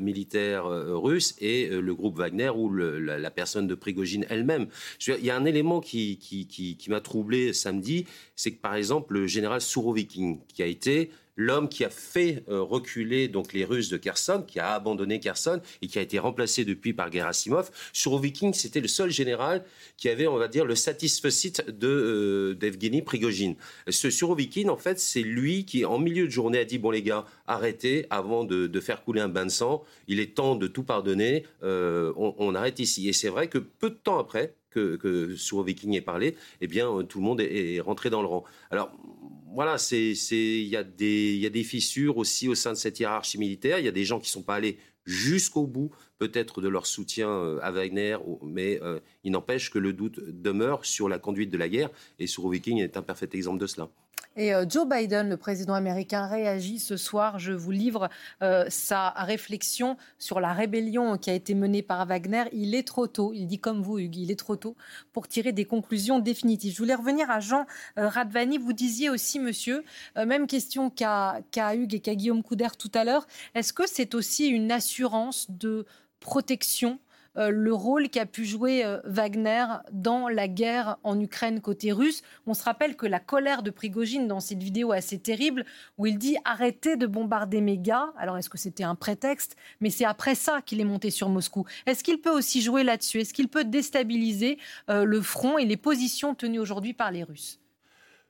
militaires 0.00 0.66
russes 0.66 1.34
et 1.40 1.68
le 1.68 1.94
groupe 1.94 2.16
Wagner 2.18 2.50
ou 2.50 2.72
la, 2.72 3.30
personne 3.30 3.66
de 3.66 3.74
Prigogine 3.74 4.26
elle-même. 4.28 4.66
Il 5.06 5.24
y 5.24 5.30
a 5.30 5.36
un 5.36 5.44
élément 5.44 5.80
qui, 5.80 6.18
qui, 6.18 6.46
qui 6.46 6.90
m'a 6.90 7.00
troublé 7.00 7.52
samedi, 7.52 8.06
c'est 8.36 8.52
que 8.52 8.60
par 8.60 8.74
exemple 8.74 9.14
le 9.14 9.26
général 9.26 9.60
Sourovikin, 9.60 10.38
qui 10.52 10.62
a 10.62 10.66
été 10.66 11.10
l'homme 11.38 11.68
qui 11.68 11.84
a 11.84 11.88
fait 11.88 12.42
euh, 12.48 12.60
reculer 12.60 13.28
donc 13.28 13.54
les 13.54 13.64
Russes 13.64 13.88
de 13.88 13.96
Kherson, 13.96 14.44
qui 14.46 14.58
a 14.58 14.74
abandonné 14.74 15.20
Kherson 15.20 15.60
et 15.80 15.86
qui 15.86 15.98
a 15.98 16.02
été 16.02 16.18
remplacé 16.18 16.64
depuis 16.64 16.92
par 16.92 17.10
Gerasimov. 17.10 17.70
Surovikin, 17.92 18.52
c'était 18.52 18.80
le 18.80 18.88
seul 18.88 19.10
général 19.10 19.64
qui 19.96 20.08
avait, 20.08 20.26
on 20.26 20.36
va 20.36 20.48
dire, 20.48 20.66
le 20.66 20.74
satisfecit 20.74 21.54
de 21.68 21.88
euh, 21.88 22.54
d'Evgeny 22.54 23.02
Prigogine. 23.02 23.54
Ce 23.88 24.10
Surovikin, 24.10 24.68
en 24.68 24.76
fait, 24.76 24.98
c'est 24.98 25.22
lui 25.22 25.64
qui, 25.64 25.84
en 25.84 25.98
milieu 25.98 26.26
de 26.26 26.30
journée, 26.30 26.58
a 26.58 26.64
dit 26.64 26.78
bon 26.78 26.90
les 26.90 27.02
gars, 27.02 27.24
arrêtez 27.46 28.06
avant 28.10 28.44
de, 28.44 28.80
faire 28.80 29.04
couler 29.04 29.20
un 29.20 29.28
bain 29.28 29.46
de 29.46 29.50
sang. 29.50 29.84
Il 30.08 30.18
est 30.18 30.34
temps 30.34 30.56
de 30.56 30.66
tout 30.66 30.82
pardonner. 30.82 31.44
Euh, 31.62 32.12
on, 32.16 32.54
arrête 32.54 32.80
ici. 32.80 33.08
Et 33.08 33.12
c'est 33.12 33.28
vrai 33.28 33.48
que 33.48 33.58
peu 33.58 33.90
de 33.90 33.94
temps 33.94 34.18
après, 34.18 34.54
que, 34.70 34.96
que 34.96 35.36
Surovikin 35.36 35.92
ait 35.92 36.00
parlé, 36.00 36.36
eh 36.60 36.66
bien, 36.66 37.04
tout 37.08 37.18
le 37.18 37.24
monde 37.24 37.40
est, 37.40 37.76
est 37.76 37.80
rentré 37.80 38.10
dans 38.10 38.22
le 38.22 38.28
rang. 38.28 38.44
Alors, 38.70 38.90
voilà, 39.54 39.76
il 39.90 40.68
y, 40.68 40.76
a 40.76 40.82
des, 40.84 41.64
fissures 41.64 42.16
aussi 42.16 42.48
au 42.48 42.54
sein 42.54 42.72
de 42.72 42.78
cette 42.78 43.00
hiérarchie 43.00 43.38
militaire. 43.38 43.78
Il 43.78 43.84
y 43.84 43.88
a 43.88 43.92
des 43.92 44.04
gens 44.04 44.18
qui 44.18 44.28
ne 44.28 44.32
sont 44.32 44.42
pas 44.42 44.56
allés 44.56 44.78
jusqu'au 45.04 45.66
bout, 45.66 45.90
peut-être 46.18 46.60
de 46.60 46.68
leur 46.68 46.86
soutien 46.86 47.28
euh, 47.28 47.58
à 47.62 47.70
Wagner, 47.70 48.18
mais 48.42 48.80
euh, 48.82 49.00
il 49.24 49.32
n'empêche 49.32 49.70
que 49.70 49.78
le 49.78 49.92
doute 49.92 50.20
demeure 50.20 50.84
sur 50.84 51.08
la 51.08 51.18
conduite 51.18 51.50
de 51.50 51.58
la 51.58 51.68
guerre, 51.68 51.90
et 52.18 52.26
Viking 52.26 52.78
est 52.78 52.96
un 52.96 53.02
parfait 53.02 53.28
exemple 53.32 53.58
de 53.58 53.66
cela. 53.66 53.88
Et 54.36 54.54
euh, 54.54 54.64
Joe 54.68 54.88
Biden, 54.88 55.28
le 55.28 55.36
président 55.36 55.74
américain, 55.74 56.28
réagit 56.28 56.78
ce 56.78 56.96
soir. 56.96 57.40
Je 57.40 57.52
vous 57.52 57.72
livre 57.72 58.08
sa 58.68 59.10
réflexion 59.10 59.96
sur 60.18 60.38
la 60.38 60.52
rébellion 60.52 61.18
qui 61.18 61.30
a 61.30 61.34
été 61.34 61.54
menée 61.54 61.82
par 61.82 62.06
Wagner. 62.06 62.44
Il 62.52 62.74
est 62.74 62.86
trop 62.86 63.08
tôt, 63.08 63.32
il 63.34 63.46
dit 63.46 63.58
comme 63.58 63.82
vous, 63.82 63.98
Hugues, 63.98 64.16
il 64.16 64.30
est 64.30 64.38
trop 64.38 64.54
tôt 64.54 64.76
pour 65.12 65.26
tirer 65.26 65.52
des 65.52 65.64
conclusions 65.64 66.20
définitives. 66.20 66.72
Je 66.72 66.78
voulais 66.78 66.94
revenir 66.94 67.28
à 67.30 67.40
Jean 67.40 67.66
Radvani. 67.96 68.58
Vous 68.58 68.72
disiez 68.72 69.10
aussi, 69.10 69.40
monsieur, 69.40 69.82
même 70.14 70.46
question 70.46 70.88
qu'à 70.88 71.42
Hugues 71.74 71.94
et 71.94 72.00
qu'à 72.00 72.14
Guillaume 72.14 72.44
Couder 72.44 72.68
tout 72.78 72.92
à 72.94 73.04
l'heure. 73.04 73.26
Est-ce 73.56 73.72
que 73.72 73.88
c'est 73.88 74.14
aussi 74.14 74.46
une 74.46 74.70
assurance 74.70 75.46
de 75.50 75.84
protection 76.20 76.98
euh, 77.38 77.50
le 77.50 77.72
rôle 77.72 78.08
qu'a 78.08 78.26
pu 78.26 78.44
jouer 78.44 78.84
euh, 78.84 78.98
Wagner 79.04 79.64
dans 79.92 80.28
la 80.28 80.48
guerre 80.48 80.96
en 81.04 81.18
Ukraine 81.20 81.60
côté 81.60 81.92
russe. 81.92 82.22
On 82.46 82.54
se 82.54 82.64
rappelle 82.64 82.96
que 82.96 83.06
la 83.06 83.20
colère 83.20 83.62
de 83.62 83.70
Prigogine 83.70 84.26
dans 84.26 84.40
cette 84.40 84.62
vidéo 84.62 84.92
assez 84.92 85.18
terrible, 85.18 85.64
où 85.98 86.06
il 86.06 86.18
dit 86.18 86.36
arrêtez 86.44 86.96
de 86.96 87.06
bombarder 87.06 87.60
mes 87.60 87.78
gars. 87.78 88.12
Alors 88.16 88.38
est-ce 88.38 88.50
que 88.50 88.58
c'était 88.58 88.84
un 88.84 88.96
prétexte? 88.96 89.56
Mais 89.80 89.90
c'est 89.90 90.04
après 90.04 90.34
ça 90.34 90.62
qu'il 90.62 90.80
est 90.80 90.84
monté 90.84 91.10
sur 91.10 91.28
Moscou. 91.28 91.64
Est-ce 91.86 92.02
qu'il 92.02 92.20
peut 92.20 92.36
aussi 92.36 92.60
jouer 92.60 92.82
là-dessus? 92.82 93.20
Est-ce 93.20 93.34
qu'il 93.34 93.48
peut 93.48 93.64
déstabiliser 93.64 94.58
le 94.88 95.20
front 95.20 95.58
et 95.58 95.64
les 95.64 95.76
positions 95.76 96.34
tenues 96.34 96.58
aujourd'hui 96.58 96.94
par 96.94 97.10
les 97.10 97.22
Russes? 97.22 97.60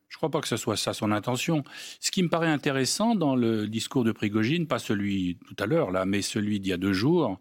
Je 0.08 0.16
ne 0.16 0.18
crois 0.18 0.30
pas 0.30 0.40
que 0.40 0.48
ce 0.48 0.56
soit 0.56 0.76
ça 0.76 0.94
son 0.94 1.12
intention. 1.12 1.64
Ce 2.00 2.10
qui 2.10 2.22
me 2.22 2.28
paraît 2.28 2.48
intéressant 2.48 3.14
dans 3.14 3.36
le 3.36 3.68
discours 3.68 4.04
de 4.04 4.12
Prigogine, 4.12 4.66
pas 4.66 4.78
celui 4.78 5.38
tout 5.46 5.56
à 5.62 5.66
l'heure 5.66 5.90
là, 5.90 6.06
mais 6.06 6.22
celui 6.22 6.60
d'il 6.60 6.70
y 6.70 6.72
a 6.72 6.78
deux 6.78 6.94
jours, 6.94 7.38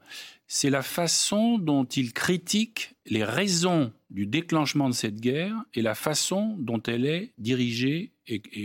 c'est 0.48 0.70
la 0.70 0.82
façon 0.82 1.58
dont 1.60 1.86
il 1.86 2.14
critique 2.14 2.96
les 3.06 3.24
raisons 3.24 3.92
du 4.10 4.26
déclenchement 4.26 4.90
de 4.90 4.94
cette 4.94 5.20
guerre 5.20 5.56
et 5.74 5.82
la 5.82 5.96
façon 5.96 6.56
dont 6.60 6.82
elle 6.84 7.06
est 7.06 7.34
dirigée 7.38 8.12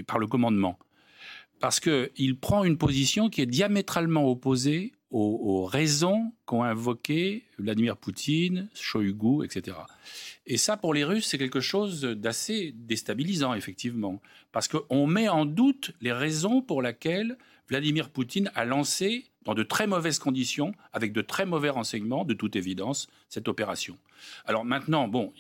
par 0.07 0.18
le 0.18 0.26
commandement. 0.26 0.78
Parce 1.61 1.78
qu'il 1.78 2.38
prend 2.40 2.64
une 2.64 2.78
position 2.78 3.30
qui 3.30 3.40
est 3.40 3.46
diamétralement 3.46 4.28
opposée 4.28 4.92
aux, 5.12 5.64
raisons 5.64 6.32
qu'ont 6.46 6.62
invoquées 6.62 7.44
Vladimir 7.58 7.96
Poutine, 7.96 8.68
Shoigu, 8.74 9.44
etc. 9.44 9.76
Et 10.46 10.56
ça, 10.56 10.76
pour 10.76 10.94
les 10.94 11.04
Russes, 11.04 11.26
c'est 11.26 11.38
quelque 11.38 11.60
chose 11.60 12.00
d'assez 12.02 12.72
déstabilisant, 12.74 13.54
effectivement, 13.54 14.20
parce 14.50 14.68
qu'on 14.68 15.06
met 15.06 15.28
en 15.28 15.44
doute 15.44 15.92
les 16.00 16.12
raisons 16.12 16.62
pour 16.62 16.82
lesquelles 16.82 17.36
Vladimir 17.68 18.10
Poutine 18.10 18.50
a 18.54 18.64
lancé, 18.64 19.26
dans 19.44 19.54
de 19.54 19.62
très 19.62 19.86
mauvaises 19.86 20.18
conditions, 20.18 20.72
avec 20.92 21.12
de 21.12 21.20
très 21.20 21.46
mauvais 21.46 21.70
renseignements, 21.70 22.24
de 22.24 22.34
toute 22.34 22.56
évidence, 22.56 23.08
cette 23.28 23.48
opération. 23.48 23.98
Alors 24.46 24.64
maintenant, 24.64 25.08
bon, 25.08 25.32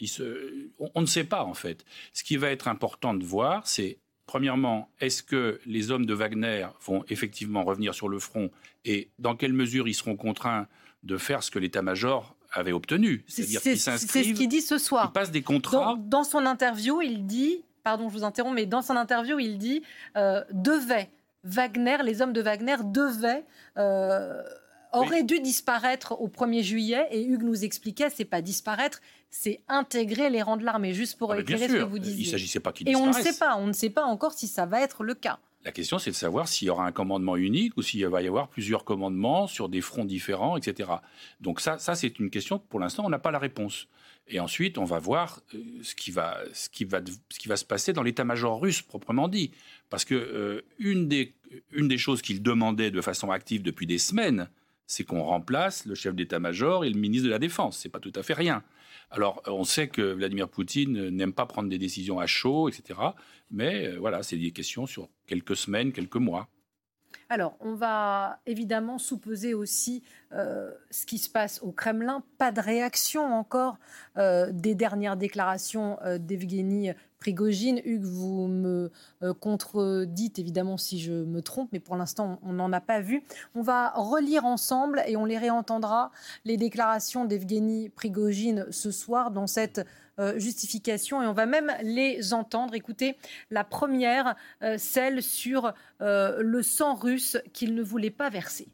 on, 0.94 1.00
ne 1.00 1.06
sait 1.06 1.24
pas, 1.24 1.44
en 1.44 1.54
fait. 1.54 1.84
Ce 2.12 2.24
qui 2.24 2.36
va 2.36 2.50
être 2.50 2.68
important 2.68 3.14
de 3.14 3.24
voir, 3.24 3.66
c'est 3.66 3.98
Premièrement, 4.32 4.88
est-ce 4.98 5.22
que 5.22 5.60
les 5.66 5.90
hommes 5.90 6.06
de 6.06 6.14
Wagner 6.14 6.66
vont 6.86 7.04
effectivement 7.10 7.64
revenir 7.64 7.92
sur 7.92 8.08
le 8.08 8.18
front 8.18 8.50
et 8.86 9.10
dans 9.18 9.36
quelle 9.36 9.52
mesure 9.52 9.88
ils 9.88 9.94
seront 9.94 10.16
contraints 10.16 10.68
de 11.02 11.18
faire 11.18 11.42
ce 11.42 11.50
que 11.50 11.58
l'état-major 11.58 12.34
avait 12.50 12.72
obtenu? 12.72 13.26
C'est-à-dire 13.28 13.60
C'est 13.60 13.76
ce 13.76 14.32
qu'il 14.32 14.48
dit 14.48 14.62
ce 14.62 14.78
soir. 14.78 15.10
Il 15.10 15.12
passe 15.12 15.32
des 15.32 15.42
contrats. 15.42 15.96
Dans, 15.98 16.24
son 16.24 16.46
interview, 16.46 17.02
il 17.02 17.26
dit, 17.26 17.62
pardon, 17.84 18.08
je 18.08 18.14
vous 18.14 18.24
interromps, 18.24 18.54
mais 18.54 18.64
dans 18.64 18.80
son 18.80 18.96
interview, 18.96 19.38
il 19.38 19.58
dit 19.58 19.82
euh, 20.16 20.42
devait 20.50 21.10
Wagner, 21.44 21.98
les 22.02 22.22
hommes 22.22 22.32
de 22.32 22.40
Wagner 22.40 22.76
devaient 22.84 23.44
euh, 23.76 24.42
auraient 24.92 25.22
dû 25.22 25.40
disparaître 25.40 26.20
au 26.20 26.28
1er 26.28 26.62
juillet. 26.62 27.06
Et 27.10 27.24
Hugues 27.24 27.42
nous 27.42 27.64
expliquait, 27.64 28.10
c'est 28.10 28.24
pas 28.24 28.42
disparaître, 28.42 29.00
c'est 29.30 29.60
intégrer 29.68 30.30
les 30.30 30.42
rangs 30.42 30.56
de 30.56 30.64
l'armée, 30.64 30.94
juste 30.94 31.18
pour 31.18 31.32
ah, 31.32 31.40
éclairer 31.40 31.68
ce 31.68 31.74
que 31.74 31.82
vous 31.82 31.98
disiez. 31.98 32.26
Il 32.26 32.30
s'agissait 32.30 32.60
pas 32.60 32.72
qu'ils 32.72 32.88
Et 32.88 32.96
on 32.96 33.06
ne 33.06 33.12
sait 33.12 33.36
pas, 33.38 33.56
on 33.56 33.66
ne 33.66 33.72
sait 33.72 33.90
pas 33.90 34.04
encore 34.04 34.32
si 34.32 34.46
ça 34.46 34.66
va 34.66 34.80
être 34.80 35.04
le 35.04 35.14
cas. 35.14 35.38
La 35.64 35.70
question, 35.70 35.98
c'est 35.98 36.10
de 36.10 36.16
savoir 36.16 36.48
s'il 36.48 36.66
y 36.66 36.70
aura 36.70 36.84
un 36.84 36.92
commandement 36.92 37.36
unique 37.36 37.76
ou 37.76 37.82
s'il 37.82 38.04
va 38.06 38.20
y 38.20 38.26
avoir 38.26 38.48
plusieurs 38.48 38.84
commandements 38.84 39.46
sur 39.46 39.68
des 39.68 39.80
fronts 39.80 40.04
différents, 40.04 40.56
etc. 40.56 40.90
Donc 41.40 41.60
ça, 41.60 41.78
ça 41.78 41.94
c'est 41.94 42.18
une 42.18 42.30
question 42.30 42.58
que 42.58 42.66
pour 42.68 42.80
l'instant, 42.80 43.04
on 43.06 43.08
n'a 43.08 43.20
pas 43.20 43.30
la 43.30 43.38
réponse. 43.38 43.86
Et 44.28 44.40
ensuite, 44.40 44.78
on 44.78 44.84
va 44.84 44.98
voir 44.98 45.40
euh, 45.54 45.58
ce 45.82 45.94
qui 45.94 46.10
va, 46.10 46.38
ce 46.52 46.68
qui 46.68 46.84
va, 46.84 47.00
ce 47.28 47.38
qui 47.38 47.48
va 47.48 47.56
se 47.56 47.64
passer 47.64 47.92
dans 47.92 48.02
l'état-major 48.02 48.60
russe 48.60 48.82
proprement 48.82 49.28
dit. 49.28 49.52
Parce 49.88 50.04
que 50.04 50.14
euh, 50.14 50.62
une, 50.78 51.08
des, 51.08 51.34
une 51.70 51.88
des 51.88 51.98
choses 51.98 52.22
qu'il 52.22 52.42
demandait 52.42 52.90
de 52.90 53.00
façon 53.00 53.30
active 53.30 53.62
depuis 53.62 53.86
des 53.86 53.98
semaines, 53.98 54.48
c'est 54.86 55.04
qu'on 55.04 55.22
remplace 55.22 55.86
le 55.86 55.94
chef 55.94 56.14
d'état-major 56.14 56.84
et 56.84 56.90
le 56.90 56.98
ministre 56.98 57.26
de 57.26 57.30
la 57.30 57.38
Défense. 57.38 57.78
C'est 57.78 57.88
pas 57.88 58.00
tout 58.00 58.12
à 58.14 58.22
fait 58.22 58.34
rien. 58.34 58.62
Alors, 59.10 59.42
on 59.46 59.64
sait 59.64 59.88
que 59.88 60.00
Vladimir 60.14 60.48
Poutine 60.48 61.10
n'aime 61.10 61.32
pas 61.32 61.46
prendre 61.46 61.68
des 61.68 61.78
décisions 61.78 62.18
à 62.18 62.26
chaud, 62.26 62.68
etc. 62.68 62.98
Mais 63.50 63.88
euh, 63.88 63.98
voilà, 63.98 64.22
c'est 64.22 64.36
des 64.36 64.52
questions 64.52 64.86
sur 64.86 65.08
quelques 65.26 65.56
semaines, 65.56 65.92
quelques 65.92 66.16
mois. 66.16 66.48
Alors, 67.28 67.56
on 67.60 67.74
va 67.74 68.40
évidemment 68.46 68.98
sous-peser 68.98 69.54
aussi 69.54 70.02
euh, 70.32 70.70
ce 70.90 71.06
qui 71.06 71.18
se 71.18 71.30
passe 71.30 71.60
au 71.62 71.72
Kremlin. 71.72 72.22
Pas 72.38 72.52
de 72.52 72.60
réaction 72.60 73.24
encore 73.24 73.78
euh, 74.16 74.50
des 74.52 74.74
dernières 74.74 75.16
déclarations 75.16 75.98
d'Evgeny 76.18 76.92
Prigogine. 77.18 77.80
Hugues, 77.84 78.04
vous 78.04 78.48
me 78.48 78.90
contredites 79.40 80.38
évidemment 80.38 80.76
si 80.76 81.00
je 81.00 81.12
me 81.12 81.40
trompe, 81.40 81.68
mais 81.72 81.80
pour 81.80 81.96
l'instant, 81.96 82.40
on 82.42 82.52
n'en 82.52 82.72
a 82.72 82.80
pas 82.80 83.00
vu. 83.00 83.22
On 83.54 83.62
va 83.62 83.90
relire 83.90 84.44
ensemble 84.44 85.02
et 85.06 85.16
on 85.16 85.24
les 85.24 85.38
réentendra, 85.38 86.10
les 86.44 86.56
déclarations 86.56 87.24
d'Evgeny 87.24 87.90
Prigogine 87.90 88.66
ce 88.70 88.90
soir 88.90 89.30
dans 89.30 89.46
cette 89.46 89.86
euh, 90.18 90.38
justification 90.38 91.22
et 91.22 91.26
on 91.26 91.32
va 91.32 91.46
même 91.46 91.72
les 91.82 92.34
entendre. 92.34 92.74
Écoutez, 92.74 93.16
la 93.50 93.64
première, 93.64 94.34
euh, 94.62 94.76
celle 94.76 95.22
sur 95.22 95.72
euh, 96.02 96.36
le 96.42 96.62
sang 96.62 96.94
russe 96.94 97.38
qu'il 97.54 97.74
ne 97.74 97.82
voulait 97.82 98.10
pas 98.10 98.28
verser. 98.28 98.68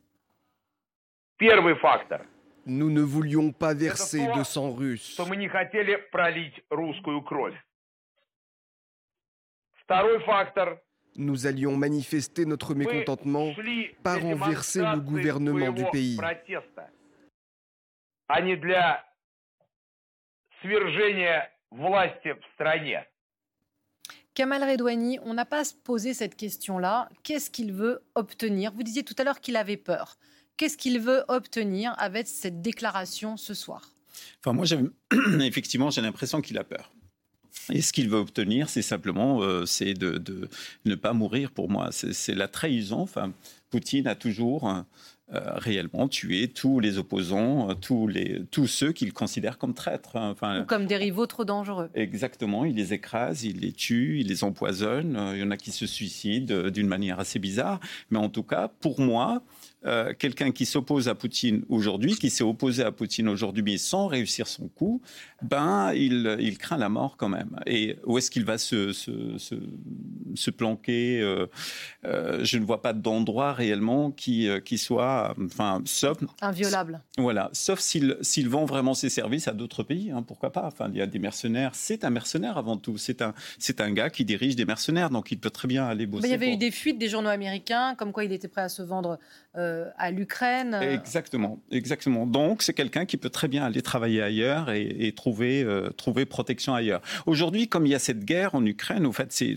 Nous 2.66 2.91
ne 2.91 3.01
voulions 3.01 3.53
pas 3.53 3.72
verser 3.72 4.26
de 4.36 4.43
sang 4.43 4.72
russe. 4.72 5.18
Nous 11.16 11.47
allions 11.47 11.76
manifester 11.76 12.47
notre 12.47 12.74
mécontentement 12.74 13.53
par 14.03 14.20
renverser 14.20 14.80
le 14.80 15.01
gouvernement 15.01 15.70
du 15.70 15.84
pays. 15.93 16.18
Kamal 24.34 24.62
Redouani, 24.62 25.18
on 25.24 25.34
n'a 25.34 25.44
pas 25.44 25.62
posé 25.84 26.14
cette 26.14 26.36
question-là. 26.36 27.09
Qu'est-ce 27.22 27.50
qu'il 27.50 27.72
veut 27.72 28.02
obtenir? 28.14 28.72
Vous 28.72 28.82
disiez 28.82 29.02
tout 29.02 29.14
à 29.18 29.24
l'heure 29.24 29.40
qu'il 29.40 29.56
avait 29.56 29.76
peur. 29.76 30.16
Qu'est-ce 30.56 30.76
qu'il 30.76 31.00
veut 31.00 31.24
obtenir 31.28 31.94
avec 31.98 32.26
cette 32.26 32.62
déclaration 32.62 33.36
ce 33.36 33.54
soir? 33.54 33.90
Enfin, 34.40 34.52
moi, 34.52 34.64
effectivement, 35.40 35.90
j'ai 35.90 36.00
l'impression 36.00 36.40
qu'il 36.40 36.59
a 36.59 36.64
peur. 36.64 36.92
Et 37.70 37.82
ce 37.82 37.92
qu'il 37.92 38.09
veut 38.09 38.18
obtenir, 38.18 38.68
c'est 38.68 38.82
simplement, 38.82 39.42
euh, 39.42 39.66
c'est 39.66 39.94
de, 39.94 40.48
ne 40.84 40.94
pas 40.94 41.12
mourir. 41.12 41.50
Pour 41.50 41.68
moi, 41.68 41.90
c'est 41.92 42.34
la 42.34 42.48
trahison. 42.48 43.00
Enfin, 43.00 43.32
Poutine 43.70 44.06
a 44.06 44.14
toujours 44.14 44.72
euh, 45.35 45.41
réellement 45.57 46.09
tuer 46.09 46.49
tous 46.49 46.81
les 46.81 46.97
opposants, 46.97 47.68
euh, 47.68 47.74
tous, 47.74 48.07
les, 48.07 48.41
tous 48.51 48.66
ceux 48.66 48.93
qu'il 48.93 49.12
considère 49.12 49.59
comme 49.59 49.74
traîtres. 49.74 50.16
Hein. 50.16 50.31
Enfin, 50.31 50.62
Ou 50.62 50.64
comme 50.64 50.87
des 50.87 50.97
rivaux 50.97 51.26
trop 51.26 51.45
dangereux. 51.45 51.91
Exactement, 51.95 52.64
il 52.64 52.76
les 52.76 52.95
écrase, 52.95 53.45
il 53.45 53.61
les 53.61 53.72
tue, 53.72 54.20
il 54.20 54.29
les 54.29 54.43
empoisonne. 54.43 55.16
Euh, 55.16 55.37
il 55.37 55.41
y 55.41 55.43
en 55.43 55.51
a 55.51 55.59
qui 55.59 55.70
se 55.70 55.87
suicident 55.87 56.70
d'une 56.70 56.87
manière 56.87 57.20
assez 57.20 57.39
bizarre. 57.39 57.79
Mais 58.11 58.18
en 58.18 58.31
tout 58.31 58.43
cas, 58.43 58.68
pour 58.81 59.01
moi, 59.01 59.43
euh, 59.89 60.12
quelqu'un 60.16 60.51
qui 60.53 60.66
s'oppose 60.66 61.09
à 61.09 61.14
Poutine 61.14 61.64
aujourd'hui, 61.68 62.14
qui 62.16 62.28
s'est 62.30 62.45
opposé 62.45 62.82
à 62.82 62.93
Poutine 62.93 63.28
aujourd'hui, 63.28 63.62
mais 63.62 63.78
sans 63.78 64.07
réussir 64.07 64.47
son 64.47 64.68
coup, 64.68 65.01
ben, 65.43 65.93
il, 65.95 66.36
il 66.41 66.59
craint 66.59 66.76
la 66.76 66.89
mort 66.89 67.16
quand 67.16 67.28
même. 67.28 67.59
Et 67.66 67.97
où 68.05 68.18
est-ce 68.18 68.30
qu'il 68.30 68.45
va 68.45 68.59
se, 68.59 68.93
se, 68.93 69.39
se, 70.34 70.51
planquer 70.51 71.20
euh, 71.20 71.47
euh, 72.05 72.45
Je 72.45 72.59
ne 72.59 72.64
vois 72.64 72.82
pas 72.82 72.93
d'endroit 72.93 73.55
réellement 73.55 74.11
qui, 74.11 74.49
qui 74.64 74.76
soit, 74.76 75.34
enfin, 75.43 75.80
sauf 75.86 76.18
inviolable. 76.43 77.01
Voilà, 77.16 77.49
sauf 77.53 77.80
s'il 77.80 78.49
vend 78.49 78.66
vraiment 78.66 78.95
ses 78.95 79.09
services 79.09 79.49
à 79.49 79.53
d'autres 79.53 79.82
pays, 79.82 80.11
hein, 80.11 80.22
pourquoi 80.22 80.53
pas 80.53 80.66
Enfin, 80.66 80.91
il 80.93 80.99
y 80.99 81.03
a 81.03 81.07
des 81.07 81.18
mercenaires. 81.18 81.70
C'est 81.74 82.05
un 82.05 82.11
mercenaire 82.11 82.59
avant 82.59 82.76
tout. 82.76 82.99
C'est 82.99 83.22
un, 83.22 83.32
c'est 83.59 83.80
un 83.80 83.91
gars 83.91 84.11
qui 84.11 84.24
dirige 84.24 84.55
des 84.55 84.66
mercenaires, 84.66 85.11
donc 85.11 85.32
il 85.32 85.39
peut 85.39 85.51
très 85.51 85.68
bien 85.68 85.86
aller 85.86 86.07
bosser. 86.07 86.28
il 86.28 86.30
y 86.30 86.34
avait 86.34 86.53
eu 86.53 86.57
des 86.57 86.70
fuites 86.70 86.99
des 86.99 87.09
journaux 87.09 87.30
américains, 87.30 87.95
comme 87.95 88.12
quoi 88.12 88.24
il 88.24 88.32
était 88.32 88.49
prêt 88.49 88.62
à 88.62 88.68
se 88.68 88.82
vendre 88.82 89.18
euh, 89.59 89.90
à 89.98 90.12
l'Ukraine. 90.12 90.72
Euh. 90.74 90.94
Exactement, 90.94 91.59
exactement. 91.72 92.26
Donc 92.26 92.62
c'est 92.62 92.74
quelqu'un 92.74 93.06
qui 93.06 93.16
peut 93.16 93.28
très 93.28 93.48
bien 93.48 93.64
aller 93.64 93.82
travailler 93.82 94.22
ailleurs 94.22 94.70
et, 94.70 95.12
trouver, 95.16 95.64
euh, 95.64 95.90
trouver 95.90 96.26
protection 96.26 96.74
ailleurs. 96.74 97.00
Aujourd'hui, 97.26 97.66
comme 97.66 97.84
il 97.84 97.90
y 97.90 97.94
a 97.96 97.98
cette 97.98 98.24
guerre 98.24 98.54
en 98.54 98.64
Ukraine, 98.64 99.04
au 99.04 99.11
fait, 99.11 99.32
c'est, 99.32 99.56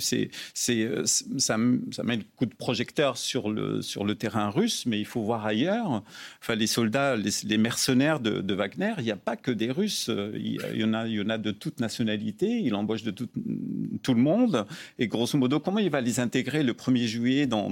ça, 0.56 1.58
met 1.58 2.18
le 2.18 2.24
coup 2.36 2.48
de 2.48 2.56
projecteur 2.56 3.16
sur 3.16 3.52
le, 3.52 3.82
terrain 4.16 4.50
russe, 4.50 4.88
mais 4.88 5.00
il 5.00 5.06
faut 5.06 5.22
voir 5.22 5.46
ailleurs. 5.46 6.02
Enfin, 6.42 6.56
les 6.56 6.68
soldats, 6.68 7.16
les, 7.16 7.58
mercenaires 7.60 8.20
de, 8.20 8.54
Wagner, 8.56 8.94
il 8.98 9.04
n'y 9.04 9.12
a 9.12 9.16
pas 9.16 9.36
que 9.36 9.52
des 9.52 9.70
Russes. 9.70 10.10
Il 10.34 10.60
y, 10.74 10.84
en 10.84 10.94
a, 10.94 11.38
de 11.38 11.52
toute 11.52 11.80
nationalité. 11.80 12.48
Il 12.48 12.74
embauche 12.74 13.04
de 13.04 13.12
tout, 13.12 13.30
le 13.36 14.20
monde. 14.20 14.66
Et 14.98 15.08
grosso 15.08 15.38
modo, 15.38 15.60
comment 15.60 15.80
il 15.80 15.92
va 15.92 16.02
les 16.02 16.20
intégrer 16.20 16.64
le 16.64 16.74
1er 16.74 17.06
juillet 17.06 17.46
dans, 17.46 17.70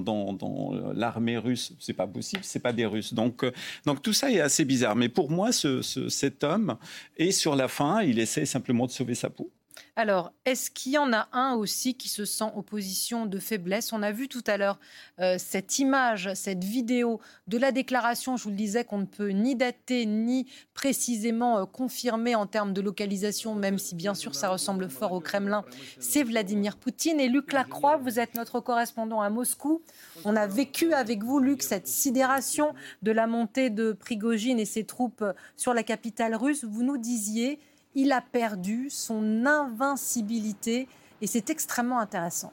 l'armée 0.93 1.39
russe? 1.39 1.73
C'est 1.79 1.93
pas 1.93 2.05
c'est 2.21 2.59
pas 2.59 2.73
des 2.73 2.85
Russes. 2.85 3.13
Donc, 3.13 3.43
euh, 3.43 3.51
donc 3.85 4.01
tout 4.01 4.13
ça 4.13 4.31
est 4.31 4.39
assez 4.39 4.65
bizarre. 4.65 4.95
Mais 4.95 5.09
pour 5.09 5.29
moi, 5.29 5.51
ce, 5.51 5.81
cet 5.81 6.43
homme 6.43 6.77
est 7.17 7.31
sur 7.31 7.55
la 7.55 7.67
fin, 7.67 8.01
il 8.01 8.19
essaie 8.19 8.45
simplement 8.45 8.85
de 8.85 8.91
sauver 8.91 9.15
sa 9.15 9.29
peau. 9.29 9.51
Alors, 9.95 10.31
est-ce 10.45 10.71
qu'il 10.71 10.93
y 10.93 10.97
en 10.97 11.11
a 11.13 11.27
un 11.33 11.55
aussi 11.55 11.95
qui 11.95 12.09
se 12.09 12.25
sent 12.25 12.45
en 12.55 12.61
position 12.63 13.25
de 13.25 13.39
faiblesse? 13.39 13.91
On 13.91 14.01
a 14.01 14.11
vu 14.11 14.27
tout 14.27 14.43
à 14.47 14.57
l'heure 14.57 14.79
euh, 15.19 15.35
cette 15.37 15.79
image, 15.79 16.33
cette 16.35 16.63
vidéo 16.63 17.19
de 17.47 17.57
la 17.57 17.71
déclaration, 17.71 18.37
je 18.37 18.43
vous 18.43 18.49
le 18.49 18.55
disais, 18.55 18.83
qu'on 18.83 18.99
ne 18.99 19.05
peut 19.05 19.29
ni 19.29 19.55
dater 19.55 20.05
ni 20.05 20.47
précisément 20.73 21.59
euh, 21.59 21.65
confirmer 21.65 22.35
en 22.35 22.47
termes 22.47 22.73
de 22.73 22.81
localisation, 22.81 23.55
même 23.55 23.77
si 23.77 23.95
bien 23.95 24.13
sûr 24.13 24.35
ça 24.35 24.49
ressemble 24.49 24.89
fort 24.89 25.11
au 25.11 25.19
Kremlin. 25.19 25.65
C'est 25.99 26.23
Vladimir 26.23 26.77
Poutine. 26.77 27.19
Et 27.19 27.27
Luc 27.27 27.53
Lacroix, 27.53 27.97
vous 27.97 28.19
êtes 28.19 28.35
notre 28.35 28.59
correspondant 28.59 29.21
à 29.21 29.29
Moscou. 29.29 29.81
On 30.25 30.35
a 30.35 30.47
vécu 30.47 30.93
avec 30.93 31.23
vous, 31.23 31.39
Luc, 31.39 31.63
cette 31.63 31.87
sidération 31.87 32.73
de 33.01 33.11
la 33.11 33.27
montée 33.27 33.69
de 33.69 33.91
Prigogine 33.91 34.59
et 34.59 34.65
ses 34.65 34.85
troupes 34.85 35.25
sur 35.57 35.73
la 35.73 35.83
capitale 35.83 36.35
russe. 36.35 36.63
Vous 36.63 36.83
nous 36.83 36.97
disiez 36.97 37.59
il 37.95 38.11
a 38.11 38.21
perdu 38.21 38.89
son 38.89 39.45
invincibilité 39.45 40.87
et 41.21 41.27
c'est 41.27 41.49
extrêmement 41.49 41.99
intéressant. 41.99 42.51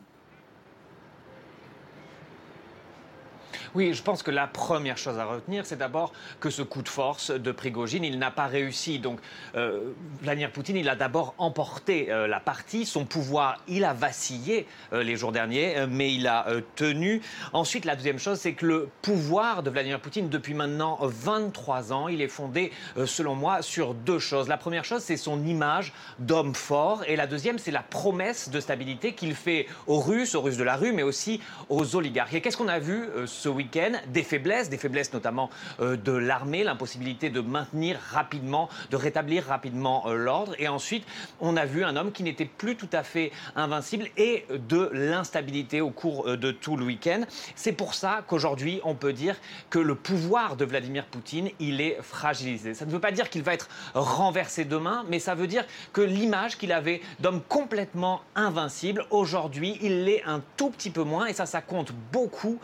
Oui, 3.77 3.93
je 3.93 4.03
pense 4.03 4.23
que 4.23 4.31
la 4.31 4.47
première 4.47 4.97
chose 4.97 5.19
à 5.19 5.27
retenir, 5.27 5.67
c'est 5.67 5.77
d'abord 5.77 6.15
que 6.41 6.49
ce 6.49 6.63
coup 6.63 6.81
de 6.81 6.89
force 6.89 7.31
de 7.31 7.53
Prigogine, 7.53 8.05
il 8.05 8.19
n'a 8.19 8.31
pas 8.31 8.47
réussi. 8.47 8.99
Donc, 8.99 9.21
euh, 9.55 9.91
Vladimir 10.23 10.51
Poutine, 10.51 10.79
il 10.79 10.89
a 10.89 10.97
d'abord 10.97 11.35
emporté 11.37 12.11
euh, 12.11 12.27
la 12.27 12.41
partie. 12.41 12.87
Son 12.87 13.05
pouvoir, 13.05 13.59
il 13.69 13.85
a 13.85 13.93
vacillé 13.93 14.67
euh, 14.95 15.03
les 15.03 15.17
jours 15.17 15.31
derniers, 15.31 15.85
mais 15.91 16.15
il 16.15 16.27
a 16.27 16.47
tenu. 16.75 17.21
Ensuite, 17.53 17.85
la 17.85 17.97
deuxième 17.97 18.19
chose, 18.19 18.39
c'est 18.39 18.55
que 18.55 18.65
le 18.65 18.89
pouvoir 19.03 19.63
de 19.63 19.69
Vladimir 19.69 20.01
Poutine, 20.01 20.31
depuis 20.31 20.55
maintenant 20.55 20.99
23 21.03 21.93
ans, 21.93 22.09
il 22.09 22.23
est 22.23 22.29
fondé, 22.29 22.73
selon 23.05 23.35
moi, 23.35 23.61
sur 23.61 23.93
deux 23.93 24.19
choses. 24.19 24.49
La 24.49 24.57
première 24.57 24.87
chose, 24.87 25.03
c'est 25.03 25.19
son 25.19 25.45
image 25.45 25.93
d'homme 26.19 26.55
fort. 26.55 27.03
Et 27.07 27.15
la 27.15 27.27
deuxième, 27.27 27.59
c'est 27.59 27.73
la 27.73 27.83
promesse 27.83 28.49
de 28.49 28.59
stabilité 28.59 29.13
qu'il 29.13 29.35
fait 29.35 29.67
aux 29.87 30.01
Russes, 30.01 30.35
aux 30.35 30.41
Russes 30.41 30.57
de 30.57 30.65
la 30.65 30.77
rue, 30.77 30.95
mais 30.95 31.03
aussi 31.03 31.43
aux 31.69 31.95
oligarques. 31.95 32.33
Et 32.33 32.41
qu'est-ce 32.41 32.57
qu'on 32.57 32.69
a 32.69 32.79
vu 32.79 33.07
ce 33.27 33.51
week-end? 33.51 33.66
Des 34.09 34.23
faiblesses, 34.23 34.69
des 34.69 34.77
faiblesses 34.77 35.13
notamment 35.13 35.51
euh, 35.81 35.97
de 35.97 36.13
l'armée, 36.13 36.65
l'impossibilité 36.65 37.31
de 37.31 37.41
maintenir 37.41 37.99
rapidement, 38.13 38.69
de 38.91 38.97
rétablir 38.97 39.45
rapidement 39.47 40.05
euh, 40.07 40.17
l'ordre. 40.17 40.55
Et 40.59 40.69
ensuite, 40.69 41.05
on 41.41 41.57
a 41.57 41.65
vu 41.65 41.85
un 41.85 41.97
homme 41.97 42.13
qui 42.13 42.23
n'était 42.23 42.45
plus 42.45 42.77
tout 42.77 42.89
à 42.93 43.03
fait 43.03 43.33
invincible 43.55 44.07
et 44.17 44.45
de 44.51 44.91
l'instabilité 44.93 45.81
au 45.81 45.91
cours 45.91 46.29
euh, 46.29 46.37
de 46.37 46.51
tout 46.51 46.77
le 46.77 46.85
week-end. 46.85 47.23
C'est 47.55 47.73
pour 47.73 47.95
ça 47.95 48.23
qu'aujourd'hui, 48.27 48.81
on 48.85 48.95
peut 48.95 49.13
dire 49.13 49.37
que 49.71 49.79
le 49.79 49.95
pouvoir 49.95 50.57
de 50.57 50.65
Vladimir 50.65 51.07
Poutine, 51.07 51.51
il 51.59 51.81
est 51.81 51.99
fragilisé. 52.03 52.75
Ça 52.75 52.87
ne 52.87 52.91
veut 52.91 53.01
pas 53.01 53.13
dire 53.13 53.31
qu'il 53.31 53.43
va 53.43 53.55
être 53.55 53.69
renversé 53.95 54.65
demain, 54.65 55.05
mais 55.09 55.19
ça 55.19 55.35
veut 55.35 55.47
dire 55.47 55.65
que 55.93 56.01
l'image 56.01 56.59
qu'il 56.59 56.73
avait 56.73 57.01
d'homme 57.21 57.43
complètement 57.49 58.23
invincible, 58.35 59.05
aujourd'hui, 59.11 59.79
il 59.83 60.05
l'est 60.05 60.23
un 60.25 60.43
tout 60.57 60.71
petit 60.71 60.91
peu 60.91 61.03
moins 61.03 61.27
et 61.27 61.33
ça, 61.33 61.47
ça 61.47 61.61
compte 61.61 61.93
beaucoup 62.13 62.59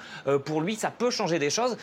pour 0.45 0.61
lui. 0.61 0.77
Ça 0.77 0.92
peut 0.93 1.11
changer 1.11 1.39
des 1.39 1.51
choses. 1.51 1.77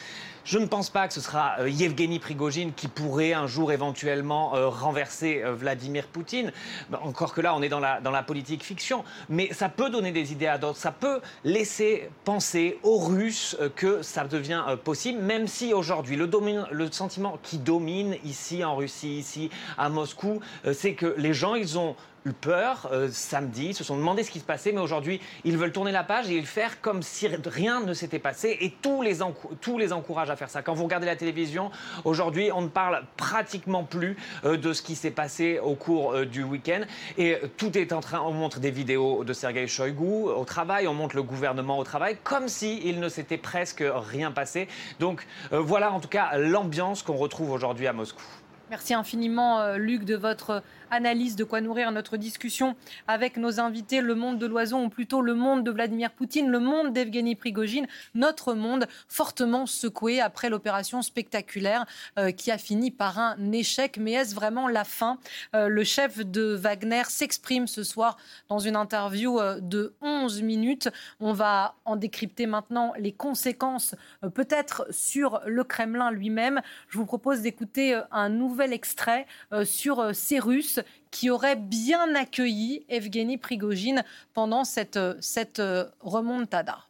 Je 0.46 0.58
ne 0.58 0.66
pense 0.66 0.90
pas 0.90 1.08
que 1.08 1.14
ce 1.14 1.22
sera 1.22 1.60
euh, 1.60 1.70
Yevgeny 1.70 2.18
Prigogine 2.18 2.74
qui 2.74 2.88
pourrait 2.88 3.34
un 3.34 3.46
jour 3.46 3.72
éventuellement 3.72 4.56
euh, 4.56 4.68
renverser 4.68 5.44
euh, 5.44 5.54
Vladimir 5.54 6.08
Poutine. 6.08 6.52
Bah, 6.90 7.00
encore 7.04 7.34
que 7.34 7.42
là, 7.42 7.54
on 7.56 7.62
est 7.62 7.70
dans 7.70 7.80
la, 7.80 8.02
dans 8.02 8.10
la 8.10 8.24
politique 8.24 8.64
fiction. 8.64 9.04
Mais 9.30 9.54
ça 9.54 9.70
peut 9.70 9.90
donner 9.90 10.12
des 10.12 10.32
idées 10.32 10.48
à 10.48 10.58
d'autres. 10.58 10.80
Ça 10.80 10.92
peut 10.92 11.20
laisser 11.44 12.10
penser 12.26 12.80
aux 12.84 12.98
Russes 12.98 13.58
que 13.76 14.02
ça 14.02 14.24
devient 14.24 14.64
possible, 14.84 15.22
même 15.22 15.48
si 15.48 15.74
aujourd'hui, 15.74 16.16
le, 16.16 16.30
le 16.72 16.92
sentiment 16.92 17.38
qui 17.44 17.58
domine 17.58 18.16
ici 18.24 18.64
en 18.64 18.76
Russie, 18.76 19.20
ici 19.20 19.50
à 19.78 19.90
Moscou, 19.90 20.40
c'est 20.74 20.94
que 20.94 21.14
les 21.18 21.34
gens, 21.34 21.56
ils 21.56 21.78
ont 21.78 21.96
eu 22.26 22.34
peur 22.34 22.90
euh, 22.92 23.10
samedi, 23.12 23.74
se 23.74 23.84
sont 23.84 23.98
demandé 23.98 24.24
ce 24.24 24.32
qui 24.32 24.40
se 24.40 24.46
passait, 24.46 24.72
mais 24.72 24.82
aujourd'hui, 24.82 25.22
ils 25.44 25.58
veulent 25.58 25.72
tourner 25.72 25.92
la 25.92 26.04
page 26.04 26.30
et 26.30 26.42
faire 26.44 26.82
comme 26.82 27.02
si 27.02 27.28
rien 27.28 27.82
ne 27.82 27.94
s'était 27.94 28.20
passé 28.20 28.58
et 28.60 28.72
tous 28.82 29.02
les, 29.02 29.20
tous 29.62 29.78
les 29.78 29.94
à 29.94 30.36
faire 30.36 30.50
ça. 30.50 30.62
Quand 30.62 30.74
vous 30.74 30.84
regardez 30.84 31.06
la 31.06 31.16
télévision, 31.16 31.72
aujourd'hui, 32.04 32.52
on 32.54 32.62
ne 32.62 32.68
parle 32.68 33.04
pratiquement 33.18 33.84
plus 33.84 34.18
euh, 34.44 34.58
de 34.58 34.74
ce 34.74 34.82
qui 34.82 34.96
s'est 34.96 35.12
passé 35.12 35.60
au 35.60 35.76
cours 35.76 36.14
euh, 36.14 36.26
du 36.26 36.44
week-end 36.44 36.82
et 37.18 37.38
tout 37.58 37.78
est 37.78 37.94
en 37.94 38.02
train, 38.02 38.22
on 38.22 38.32
montre 38.32 38.60
des 38.60 38.72
vidéos 38.72 39.24
de 39.24 39.34
Sergei 39.34 39.68
Shoigu 39.68 40.30
au 40.30 40.46
travail, 40.46 40.88
on 40.88 40.94
montre 40.94 41.16
le 41.16 41.24
gouvernement 41.24 41.78
au 41.78 41.84
travail, 41.84 42.18
comme 42.24 42.48
si 42.48 42.82
il 42.84 43.00
ne 43.00 43.10
s'était 43.10 43.38
presque 43.38 43.84
rien 43.84 44.32
passé. 44.32 44.68
Donc 45.00 45.26
voilà 45.52 45.92
en 45.92 46.00
tout 46.00 46.08
cas 46.08 46.38
l'ambiance 46.38 47.04
qu'on 47.04 47.16
retrouve 47.16 47.52
aujourd'hui 47.52 47.88
à 47.88 47.94
Moscou. 47.94 48.24
Merci 48.70 48.94
infiniment, 48.94 49.76
Luc, 49.76 50.06
de 50.06 50.16
votre 50.16 50.62
analyse 50.92 51.36
de 51.36 51.44
quoi 51.44 51.62
nourrir 51.62 51.92
notre 51.92 52.18
discussion 52.18 52.76
avec 53.08 53.38
nos 53.38 53.60
invités, 53.60 54.02
le 54.02 54.16
monde 54.16 54.38
de 54.38 54.46
l'oison, 54.46 54.86
ou 54.86 54.90
plutôt 54.90 55.22
le 55.22 55.34
monde 55.34 55.64
de 55.64 55.72
Vladimir 55.72 56.12
Poutine, 56.12 56.50
le 56.50 56.60
monde 56.60 56.94
d'Evgeny 56.94 57.36
Prigogine, 57.36 57.88
notre 58.16 58.54
monde 58.54 58.88
fortement 59.08 59.66
secoué 59.66 60.22
après 60.22 60.50
l'opération 60.50 61.02
spectaculaire 61.02 61.86
euh, 62.18 62.32
qui 62.32 62.52
a 62.52 62.58
fini 62.58 62.92
par 62.92 63.20
un 63.20 63.52
échec. 63.52 63.98
Mais 63.98 64.14
est-ce 64.14 64.36
vraiment 64.36 64.68
la 64.68 64.84
fin? 64.84 65.18
Euh, 65.56 65.68
Le 65.68 65.84
chef 65.84 66.20
de 66.26 66.54
Wagner 66.56 67.04
s'exprime 67.08 67.68
ce 67.68 67.84
soir 67.84 68.18
dans 68.48 68.60
une 68.60 68.76
interview 68.76 69.40
euh, 69.40 69.60
de 69.60 69.94
11 70.02 70.42
minutes. 70.42 70.90
On 71.20 71.34
va 71.34 71.76
en 71.86 71.96
décrypter 71.96 72.46
maintenant 72.46 72.94
les 72.98 73.12
conséquences, 73.12 73.96
peut-être 74.34 74.86
sur 74.90 75.42
le 75.46 75.64
Kremlin 75.64 76.12
lui-même. 76.12 76.62
Je 76.88 76.98
vous 76.98 77.06
propose 77.06 77.42
d'écouter 77.42 78.00
un 78.12 78.30
nouvel 78.30 78.74
extrait 78.74 79.26
sur 79.64 80.14
ces 80.14 80.40
Russes 80.40 80.79
qui 81.12 81.30
aurait 81.30 81.56
bien 81.56 82.16
accueilli 82.16 82.86
Evgeny 82.90 83.38
Prigogine 83.38 84.04
pendant 84.34 84.64
cette, 84.64 85.00
cette 85.22 85.60
euh, 85.60 85.86
remontada. 86.00 86.86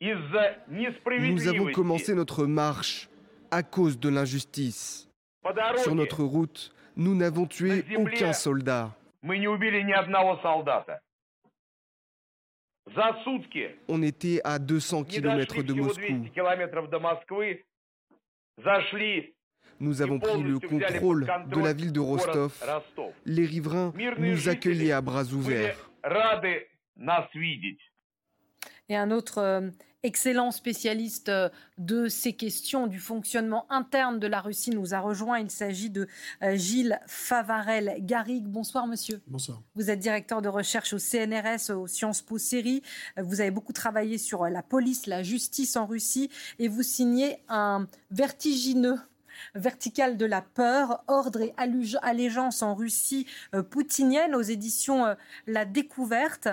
Nous 0.00 1.48
avons 1.48 1.72
commencé 1.72 2.14
notre 2.14 2.46
marche 2.46 3.08
à 3.50 3.62
cause 3.62 3.98
de 3.98 4.08
l'injustice. 4.08 5.08
Sur 5.76 5.94
notre 5.94 6.24
route, 6.24 6.72
nous 6.96 7.14
n'avons 7.14 7.46
tué 7.46 7.84
aucun 7.96 8.32
soldat. 8.32 8.90
On 13.88 14.02
était 14.02 14.40
à 14.44 14.58
200 14.58 15.04
km 15.04 15.62
de 15.62 15.72
Moscou. 15.72 16.26
Nous 19.80 20.02
avons 20.02 20.18
pris 20.18 20.42
le 20.42 20.58
contrôle 20.58 21.26
de 21.48 21.60
la 21.60 21.72
ville 21.72 21.92
de 21.92 22.00
Rostov. 22.00 22.62
Les 23.24 23.44
riverains 23.44 23.92
nous 24.18 24.48
accueillaient 24.48 24.92
à 24.92 25.00
bras 25.00 25.24
ouverts. 25.24 25.90
Et 28.88 28.96
un 28.96 29.10
autre 29.10 29.38
euh, 29.38 29.70
excellent 30.02 30.50
spécialiste 30.50 31.28
euh, 31.28 31.48
de 31.78 32.08
ces 32.08 32.32
questions 32.32 32.86
du 32.86 32.98
fonctionnement 32.98 33.66
interne 33.70 34.18
de 34.18 34.26
la 34.26 34.40
Russie 34.40 34.70
nous 34.70 34.94
a 34.94 35.00
rejoint. 35.00 35.38
Il 35.38 35.50
s'agit 35.50 35.90
de 35.90 36.08
euh, 36.42 36.56
Gilles 36.56 37.00
Favarel-Garrigue. 37.06 38.46
Bonsoir, 38.46 38.86
monsieur. 38.86 39.20
Bonsoir. 39.28 39.62
Vous 39.74 39.90
êtes 39.90 40.00
directeur 40.00 40.42
de 40.42 40.48
recherche 40.48 40.92
au 40.92 40.98
CNRS, 40.98 41.70
au 41.70 41.86
Sciences 41.86 42.22
Po 42.22 42.38
Série. 42.38 42.82
Vous 43.16 43.40
avez 43.40 43.50
beaucoup 43.50 43.72
travaillé 43.72 44.18
sur 44.18 44.46
la 44.46 44.62
police, 44.62 45.06
la 45.06 45.22
justice 45.22 45.76
en 45.76 45.86
Russie 45.86 46.30
et 46.58 46.68
vous 46.68 46.82
signez 46.82 47.38
un 47.48 47.86
vertigineux 48.10 48.98
vertical 49.54 50.16
de 50.16 50.26
la 50.26 50.42
peur, 50.42 51.02
ordre 51.08 51.40
et 51.40 51.54
allégeance 51.56 52.62
en 52.62 52.74
Russie 52.74 53.26
poutinienne 53.70 54.34
aux 54.34 54.42
éditions 54.42 55.16
La 55.46 55.64
Découverte. 55.64 56.48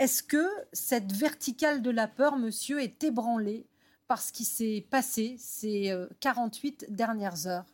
Est-ce 0.00 0.22
que 0.22 0.46
cette 0.72 1.12
verticale 1.12 1.82
de 1.82 1.90
la 1.90 2.08
peur, 2.08 2.38
monsieur, 2.38 2.80
est 2.80 3.04
ébranlée 3.04 3.66
par 4.08 4.22
ce 4.22 4.32
qui 4.32 4.44
s'est 4.44 4.86
passé 4.90 5.36
ces 5.38 5.94
48 6.20 6.86
euh, 6.88 6.92
dernières 6.92 7.46
heures? 7.46 7.66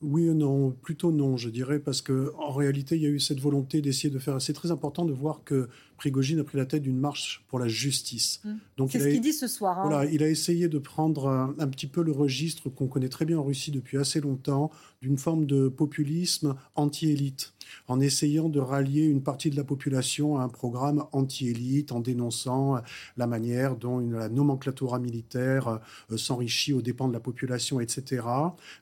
Oui 0.00 0.28
ou 0.28 0.34
non, 0.34 0.70
plutôt 0.70 1.12
non, 1.12 1.36
je 1.36 1.48
dirais, 1.48 1.80
parce 1.80 2.00
que 2.02 2.32
en 2.38 2.52
réalité, 2.52 2.96
il 2.96 3.02
y 3.02 3.06
a 3.06 3.08
eu 3.08 3.20
cette 3.20 3.40
volonté 3.40 3.80
d'essayer 3.80 4.10
de 4.10 4.18
faire. 4.18 4.40
C'est 4.40 4.52
très 4.52 4.70
important 4.70 5.04
de 5.04 5.12
voir 5.12 5.42
que 5.44 5.68
Prigogine 5.96 6.40
a 6.40 6.44
pris 6.44 6.58
la 6.58 6.66
tête 6.66 6.82
d'une 6.82 6.98
marche 6.98 7.44
pour 7.48 7.58
la 7.58 7.68
justice. 7.68 8.40
Mmh. 8.44 8.50
Donc 8.76 8.90
c'est 8.92 9.00
ce 9.00 9.08
qu'il 9.08 9.20
dit 9.20 9.32
ce 9.32 9.46
soir. 9.48 9.78
Hein. 9.78 9.88
Voilà, 9.88 10.10
il 10.10 10.22
a 10.22 10.28
essayé 10.28 10.68
de 10.68 10.78
prendre 10.78 11.28
un, 11.28 11.54
un 11.58 11.68
petit 11.68 11.86
peu 11.86 12.02
le 12.02 12.12
registre 12.12 12.68
qu'on 12.68 12.88
connaît 12.88 13.08
très 13.08 13.24
bien 13.24 13.38
en 13.38 13.44
Russie 13.44 13.70
depuis 13.70 13.96
assez 13.96 14.20
longtemps, 14.20 14.70
d'une 15.02 15.18
forme 15.18 15.44
de 15.44 15.68
populisme 15.68 16.54
anti-élite 16.74 17.52
en 17.88 18.00
essayant 18.00 18.48
de 18.48 18.60
rallier 18.60 19.04
une 19.04 19.22
partie 19.22 19.50
de 19.50 19.56
la 19.56 19.64
population 19.64 20.38
à 20.38 20.42
un 20.42 20.48
programme 20.48 21.04
anti-élite, 21.12 21.92
en 21.92 22.00
dénonçant 22.00 22.80
la 23.16 23.26
manière 23.26 23.76
dont 23.76 23.98
la 23.98 24.28
nomenclatura 24.28 24.98
militaire 24.98 25.80
euh, 26.10 26.16
s'enrichit 26.16 26.72
aux 26.72 26.82
dépens 26.82 27.08
de 27.08 27.12
la 27.12 27.20
population, 27.20 27.80
etc. 27.80 28.26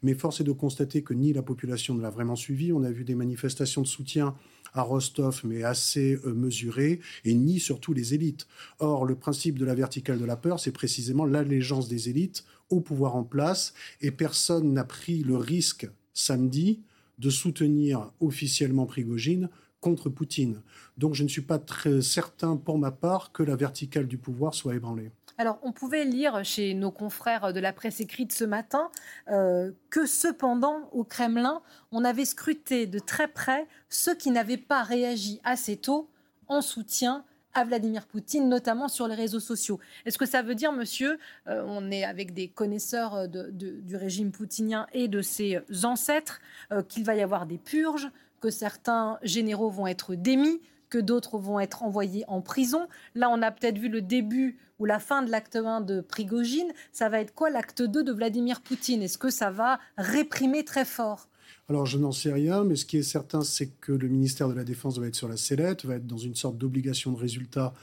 Mais 0.03 0.15
force 0.15 0.41
est 0.41 0.45
de 0.45 0.53
constater 0.53 1.03
que 1.03 1.15
ni 1.15 1.33
la 1.33 1.43
population 1.43 1.95
ne 1.95 2.03
l'a 2.03 2.11
vraiment 2.11 2.37
suivi. 2.37 2.73
On 2.73 2.83
a 2.83 2.91
vu 2.91 3.05
des 3.05 3.15
manifestations 3.15 3.83
de 3.83 3.87
soutien 3.87 4.35
à 4.73 4.83
Rostov, 4.83 5.43
mais 5.45 5.65
assez 5.65 6.19
euh, 6.25 6.33
mesurées, 6.33 7.01
et 7.25 7.35
ni 7.35 7.59
surtout 7.59 7.93
les 7.93 8.15
élites. 8.15 8.47
Or, 8.79 9.05
le 9.05 9.17
principe 9.17 9.59
de 9.59 9.65
la 9.65 9.75
verticale 9.75 10.19
de 10.19 10.25
la 10.25 10.37
peur, 10.37 10.61
c'est 10.61 10.73
précisément 10.73 11.25
l'allégeance 11.25 11.89
des 11.89 12.09
élites 12.09 12.45
au 12.69 12.81
pouvoir 12.81 13.17
en 13.17 13.25
place, 13.25 13.75
et 14.01 14.13
personne 14.13 14.73
n'a 14.73 14.85
pris 14.85 15.25
le 15.25 15.37
risque 15.37 15.89
samedi 16.13 16.83
de 17.19 17.31
soutenir 17.31 18.11
officiellement 18.21 18.87
Prigogine 18.87 19.49
contre 19.81 20.09
Poutine. 20.09 20.63
Donc 20.97 21.15
je 21.15 21.23
ne 21.23 21.29
suis 21.29 21.43
pas 21.43 21.59
très 21.59 22.03
certain 22.03 22.57
pour 22.57 22.79
ma 22.79 22.91
part 22.91 23.33
que 23.33 23.43
la 23.43 23.57
verticale 23.57 24.07
du 24.07 24.19
pouvoir 24.19 24.55
soit 24.55 24.75
ébranlée. 24.75 25.11
Alors, 25.39 25.59
on 25.63 25.73
pouvait 25.73 26.05
lire 26.05 26.45
chez 26.45 26.75
nos 26.75 26.91
confrères 26.91 27.55
de 27.55 27.61
la 27.61 27.73
presse 27.73 28.01
écrite 28.01 28.31
ce 28.31 28.45
matin 28.45 28.91
euh, 29.29 29.73
que 29.89 30.05
cependant, 30.05 30.91
au 30.93 31.03
Kremlin, 31.03 31.63
on 31.93 32.05
avait 32.05 32.27
scruté 32.27 32.87
de 32.87 32.99
très 32.99 33.27
près 33.27 33.67
ceux 33.89 34.15
qui 34.15 34.31
n'avaient 34.31 34.59
pas 34.59 34.83
réagi 34.83 35.41
assez 35.43 35.79
tôt 35.79 36.11
en 36.47 36.61
soutien 36.61 37.25
à 37.55 37.65
Vladimir 37.65 38.07
Poutine, 38.07 38.49
notamment 38.49 38.89
sur 38.89 39.09
les 39.09 39.15
réseaux 39.15 39.41
sociaux. 39.41 39.81
Est-ce 40.07 40.19
que 40.19 40.27
ça 40.27 40.43
veut 40.43 40.55
dire, 40.55 40.73
monsieur, 40.73 41.19
euh, 41.49 41.63
on 41.67 41.91
est 41.91 42.05
avec 42.05 42.33
des 42.33 42.49
connaisseurs 42.49 43.29
du 43.29 43.97
régime 43.97 44.31
poutinien 44.31 44.87
et 44.93 45.09
de 45.09 45.23
ses 45.23 45.61
ancêtres, 45.85 46.41
euh, 46.73 46.83
qu'il 46.83 47.05
va 47.05 47.15
y 47.15 47.23
avoir 47.23 47.47
des 47.47 47.59
purges, 47.59 48.11
que 48.41 48.51
certains 48.51 49.19
généraux 49.23 49.71
vont 49.71 49.87
être 49.87 50.15
démis, 50.15 50.61
que 50.89 50.99
d'autres 50.99 51.39
vont 51.39 51.61
être 51.61 51.83
envoyés 51.83 52.25
en 52.29 52.41
prison? 52.41 52.89
Là, 53.15 53.31
on 53.31 53.43
a 53.43 53.51
peut-être 53.51 53.79
vu 53.79 53.89
le 53.89 54.03
début 54.03 54.59
ou 54.79 54.87
la 54.87 54.99
fin 54.99 55.23
de 55.23 55.31
l'acte 55.31 55.57
1 55.57 55.83
de 55.83 56.01
Prigogine. 56.01 56.73
Ça 56.91 57.09
va 57.09 57.21
être 57.21 57.35
quoi 57.35 57.51
l'acte 57.51 57.83
2 57.83 58.03
de 58.03 58.13
Vladimir 58.13 58.61
Poutine? 58.61 59.03
Est-ce 59.03 59.19
que 59.19 59.31
ça 59.31 59.51
va 59.51 59.79
réprimer 59.97 60.65
très 60.65 60.85
fort? 60.85 61.29
Alors, 61.71 61.87
je 61.87 61.99
n'en 61.99 62.11
sais 62.11 62.33
rien, 62.33 62.65
mais 62.65 62.75
ce 62.75 62.85
qui 62.85 62.97
est 62.97 63.05
certain, 63.05 63.43
c'est 63.43 63.69
que 63.81 63.93
le 63.93 64.09
ministère 64.09 64.49
de 64.49 64.55
la 64.55 64.65
Défense 64.65 64.99
va 64.99 65.07
être 65.07 65.15
sur 65.15 65.29
la 65.29 65.37
sellette, 65.37 65.85
va 65.85 65.95
être 65.95 66.07
dans 66.07 66.19
une 66.19 66.35
sorte 66.35 66.59
d'obligation 66.59 67.13
de 67.13 67.17
résultat 67.17 67.75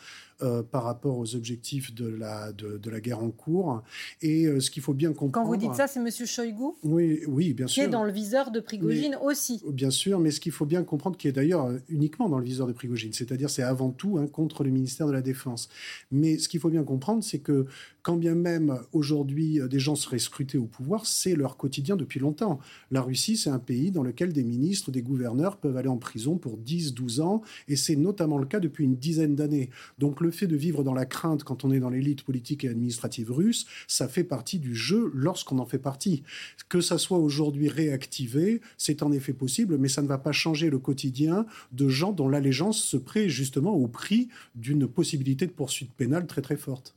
euh, 0.44 0.62
par 0.62 0.84
rapport 0.84 1.18
aux 1.18 1.36
objectifs 1.36 1.96
de 1.96 2.06
la, 2.06 2.52
de, 2.52 2.90
la 2.90 3.00
guerre 3.00 3.24
en 3.24 3.32
cours. 3.32 3.82
Et 4.22 4.46
euh, 4.46 4.60
ce 4.60 4.70
qu'il 4.70 4.84
faut 4.84 4.94
bien 4.94 5.14
comprendre. 5.14 5.32
Quand 5.32 5.46
vous 5.46 5.56
dites 5.56 5.74
ça, 5.74 5.88
c'est 5.88 6.02
M. 6.02 6.10
Shoigu 6.12 6.76
Oui, 6.84 7.22
oui, 7.28 7.54
bien 7.54 7.66
sûr. 7.66 7.82
Qui 7.82 7.88
est 7.88 7.92
dans 7.92 8.04
le 8.04 8.12
viseur 8.12 8.52
de 8.52 8.60
Prigogine 8.60 9.18
aussi. 9.24 9.64
Bien 9.72 9.90
sûr, 9.90 10.20
mais 10.20 10.32
ce 10.32 10.42
qu'il 10.42 10.52
faut 10.52 10.66
bien 10.66 10.84
comprendre, 10.84 11.16
qui 11.16 11.30
est 11.30 11.32
d'ailleurs 11.32 11.68
euh, 11.68 11.78
uniquement 11.88 12.28
dans 12.28 12.40
le 12.40 12.46
viseur 12.46 12.68
de 12.68 12.74
Prigogine, 12.74 13.14
c'est-à-dire 13.14 13.50
c'est 13.50 13.64
avant 13.64 13.90
tout 13.90 14.18
hein, 14.18 14.28
contre 14.28 14.66
le 14.66 14.70
ministère 14.70 15.08
de 15.08 15.14
la 15.14 15.22
Défense. 15.22 15.70
Mais 16.12 16.38
ce 16.38 16.50
qu'il 16.50 16.60
faut 16.60 16.70
bien 16.70 16.84
comprendre, 16.84 17.24
c'est 17.24 17.40
que 17.40 17.66
quand 18.08 18.16
bien 18.16 18.36
même 18.36 18.80
aujourd'hui 18.94 19.60
des 19.70 19.80
gens 19.80 19.98
seraient 19.98 20.18
scrutés 20.18 20.58
au 20.58 20.66
pouvoir, 20.66 21.06
c'est 21.06 21.36
leur 21.36 21.58
quotidien 21.58 21.98
depuis 21.98 22.22
longtemps. 22.22 22.62
La 22.90 23.02
Russie, 23.02 23.36
c'est 23.36 23.50
un 23.50 23.60
pays 23.60 23.92
dans 23.92 24.02
lequel 24.02 24.32
des 24.32 24.46
ministres, 24.46 24.92
des 24.92 25.02
gouverneurs 25.02 25.58
peuvent 25.58 25.76
aller 25.76 25.90
en 25.90 25.98
prison 25.98 26.38
pour 26.38 26.56
10, 26.56 26.94
12 26.94 27.20
ans, 27.20 27.42
et 27.68 27.76
c'est 27.76 27.98
notamment 27.98 28.38
le 28.38 28.46
cas 28.46 28.62
depuis 28.62 28.86
une 28.86 28.96
dizaine 28.96 29.36
d'années. 29.36 29.72
Donc 30.00 30.22
le 30.22 30.32
fait 30.32 30.48
de 30.48 30.56
vivre 30.56 30.86
dans 30.86 30.94
la 30.94 31.06
crainte 31.06 31.44
quand 31.44 31.66
on 31.66 31.72
est 31.74 31.82
dans 31.82 31.90
l'élite 31.90 32.24
politique 32.24 32.64
et 32.64 32.70
administrative 32.70 33.30
russe, 33.30 33.66
ça 33.90 34.08
fait 34.08 34.24
partie 34.24 34.60
du 34.60 34.74
jeu 34.74 35.12
lorsqu'on 35.14 35.60
en 35.60 35.66
fait 35.66 35.78
partie. 35.78 36.24
Que 36.70 36.80
ça 36.80 36.98
soit 36.98 37.18
aujourd'hui 37.18 37.68
réactivé, 37.68 38.62
c'est 38.78 39.04
en 39.04 39.12
effet 39.12 39.34
possible, 39.34 39.78
mais 39.78 39.90
ça 39.90 40.02
ne 40.02 40.08
va 40.08 40.18
pas 40.18 40.32
changer 40.32 40.70
le 40.70 40.80
quotidien 40.80 41.46
de 41.74 41.90
gens 41.90 42.14
dont 42.14 42.30
l'allégeance 42.30 42.82
se 42.82 42.96
prête 42.96 43.28
justement 43.28 43.74
au 43.74 43.90
prix 43.90 44.30
d'une 44.56 44.88
possibilité 44.88 45.46
de 45.46 45.52
poursuite 45.52 45.92
pénale 45.92 46.26
très 46.26 46.42
très 46.42 46.56
forte. 46.56 46.96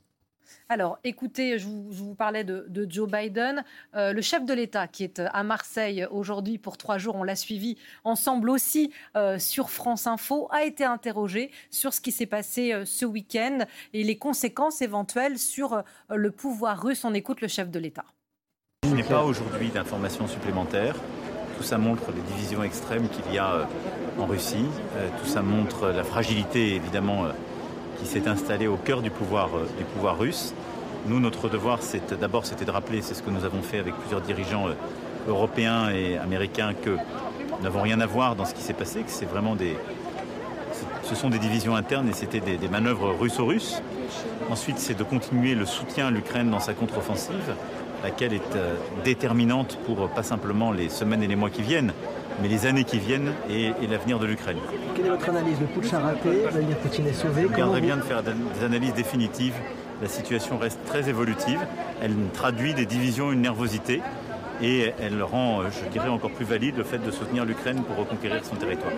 Alors, 0.71 0.99
écoutez, 1.03 1.59
je 1.59 1.67
vous, 1.67 2.15
parlais 2.15 2.45
de, 2.45 2.87
Joe 2.87 3.11
Biden. 3.11 3.65
Euh, 3.93 4.13
le 4.13 4.21
chef 4.21 4.45
de 4.45 4.53
l'État, 4.53 4.87
qui 4.87 5.03
est 5.03 5.19
à 5.19 5.43
Marseille 5.43 6.07
aujourd'hui 6.09 6.57
pour 6.57 6.77
trois 6.77 6.97
jours, 6.97 7.17
on 7.17 7.23
l'a 7.23 7.35
suivi 7.35 7.75
ensemble 8.05 8.49
aussi 8.49 8.89
euh, 9.17 9.37
sur 9.37 9.69
France 9.69 10.07
Info, 10.07 10.47
a 10.49 10.63
été 10.63 10.85
interrogé 10.85 11.51
sur 11.71 11.93
ce 11.93 11.99
qui 11.99 12.13
s'est 12.13 12.25
passé 12.25 12.71
euh, 12.71 12.85
ce 12.85 13.03
week-end 13.03 13.65
et 13.91 14.05
les 14.05 14.17
conséquences 14.17 14.81
éventuelles 14.81 15.39
sur 15.39 15.83
le 16.09 16.31
pouvoir 16.31 16.81
russe. 16.81 17.03
On 17.03 17.13
écoute 17.13 17.41
le 17.41 17.49
chef 17.49 17.69
de 17.69 17.77
l'État. 17.77 18.05
Je 18.85 18.95
n'ai 18.95 19.03
pas 19.03 19.25
aujourd'hui 19.25 19.71
d'informations 19.71 20.29
supplémentaires. 20.29 20.95
Tout 21.57 21.63
ça 21.63 21.77
montre 21.77 22.13
les 22.13 22.21
divisions 22.21 22.63
extrêmes 22.63 23.09
qu'il 23.09 23.33
y 23.33 23.37
a 23.37 23.67
en 24.17 24.25
Russie. 24.25 24.67
Tout 25.21 25.27
ça 25.27 25.41
montre 25.41 25.89
la 25.89 26.05
fragilité, 26.05 26.75
évidemment 26.75 27.25
qui 28.01 28.07
s'est 28.07 28.27
installé 28.27 28.67
au 28.67 28.77
cœur 28.77 29.01
du 29.01 29.11
pouvoir, 29.11 29.49
euh, 29.55 29.67
du 29.77 29.83
pouvoir 29.83 30.17
russe. 30.17 30.53
Nous, 31.07 31.19
notre 31.19 31.49
devoir, 31.49 31.79
d'abord, 32.19 32.45
c'était 32.45 32.65
de 32.65 32.71
rappeler, 32.71 33.01
c'est 33.01 33.13
ce 33.13 33.23
que 33.23 33.29
nous 33.29 33.45
avons 33.45 33.61
fait 33.61 33.79
avec 33.79 33.95
plusieurs 33.95 34.21
dirigeants 34.21 34.67
euh, 34.67 34.73
européens 35.27 35.89
et 35.89 36.17
américains, 36.17 36.73
que 36.73 36.91
nous 36.91 37.63
n'avons 37.63 37.81
rien 37.81 38.01
à 38.01 38.05
voir 38.05 38.35
dans 38.35 38.45
ce 38.45 38.53
qui 38.53 38.61
s'est 38.61 38.73
passé, 38.73 39.01
que 39.01 39.11
c'est 39.11 39.25
vraiment 39.25 39.55
des, 39.55 39.77
ce 41.03 41.15
sont 41.15 41.29
des 41.29 41.39
divisions 41.39 41.75
internes 41.75 42.09
et 42.09 42.13
c'était 42.13 42.39
des, 42.39 42.67
manœuvres 42.67 43.15
russo-russes. 43.19 43.81
Ensuite, 44.49 44.79
c'est 44.79 44.97
de 44.97 45.03
continuer 45.03 45.55
le 45.55 45.65
soutien 45.65 46.07
à 46.07 46.11
l'Ukraine 46.11 46.49
dans 46.49 46.59
sa 46.59 46.73
contre-offensive, 46.73 47.55
laquelle 48.03 48.33
est 48.33 48.55
euh, 48.55 48.75
déterminante 49.03 49.77
pour 49.85 50.09
pas 50.09 50.23
simplement 50.23 50.71
les 50.71 50.89
semaines 50.89 51.23
et 51.23 51.27
les 51.27 51.35
mois 51.35 51.49
qui 51.49 51.61
viennent, 51.61 51.93
mais 52.41 52.47
les 52.47 52.65
années 52.65 52.83
qui 52.83 52.99
viennent 52.99 53.33
et, 53.49 53.71
l'avenir 53.87 54.19
de 54.19 54.25
l'Ukraine. 54.25 54.57
Quelle 54.95 55.05
est 55.05 55.09
votre 55.09 55.29
analyse 55.29 55.59
Le 55.59 55.67
putsch 55.67 55.93
a 55.93 55.99
raté, 55.99 56.29
Vladimir 56.49 56.77
Poutine 56.77 57.07
est 57.07 57.13
sauvé. 57.13 57.47
Garderait 57.55 57.81
bien 57.81 57.97
de 57.97 58.01
faire 58.01 58.23
des 58.23 58.63
analyses 58.63 58.93
définitives. 58.93 59.53
La 60.01 60.07
situation 60.07 60.57
reste 60.57 60.79
très 60.85 61.09
évolutive. 61.09 61.59
Elle 62.01 62.15
traduit 62.33 62.73
des 62.73 62.85
divisions, 62.85 63.31
une 63.31 63.41
nervosité. 63.41 64.01
Et 64.61 64.91
elle 64.99 65.21
rend, 65.23 65.63
je 65.69 65.89
dirais, 65.89 66.09
encore 66.09 66.31
plus 66.31 66.45
valide 66.45 66.77
le 66.77 66.83
fait 66.83 66.99
de 66.99 67.11
soutenir 67.11 67.45
l'Ukraine 67.45 67.83
pour 67.83 67.97
reconquérir 67.97 68.43
son 68.43 68.55
territoire. 68.55 68.91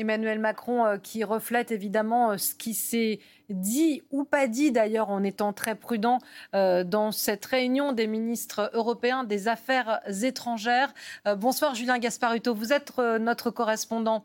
Emmanuel 0.00 0.38
Macron 0.38 0.86
euh, 0.86 0.96
qui 0.96 1.24
reflète 1.24 1.70
évidemment 1.70 2.32
euh, 2.32 2.38
ce 2.38 2.54
qui 2.54 2.72
s'est 2.72 3.20
dit 3.50 4.02
ou 4.10 4.24
pas 4.24 4.46
dit 4.46 4.72
d'ailleurs 4.72 5.10
en 5.10 5.22
étant 5.22 5.52
très 5.52 5.74
prudent 5.74 6.18
euh, 6.54 6.84
dans 6.84 7.12
cette 7.12 7.44
réunion 7.44 7.92
des 7.92 8.06
ministres 8.06 8.70
européens 8.72 9.24
des 9.24 9.48
Affaires 9.48 10.00
étrangères. 10.22 10.94
bonsoir 11.36 11.74
Julien 11.74 11.98
Gasparuto, 11.98 12.54
vous 12.54 12.72
êtes 12.72 12.96
notre 12.98 13.50
correspondant 13.50 14.24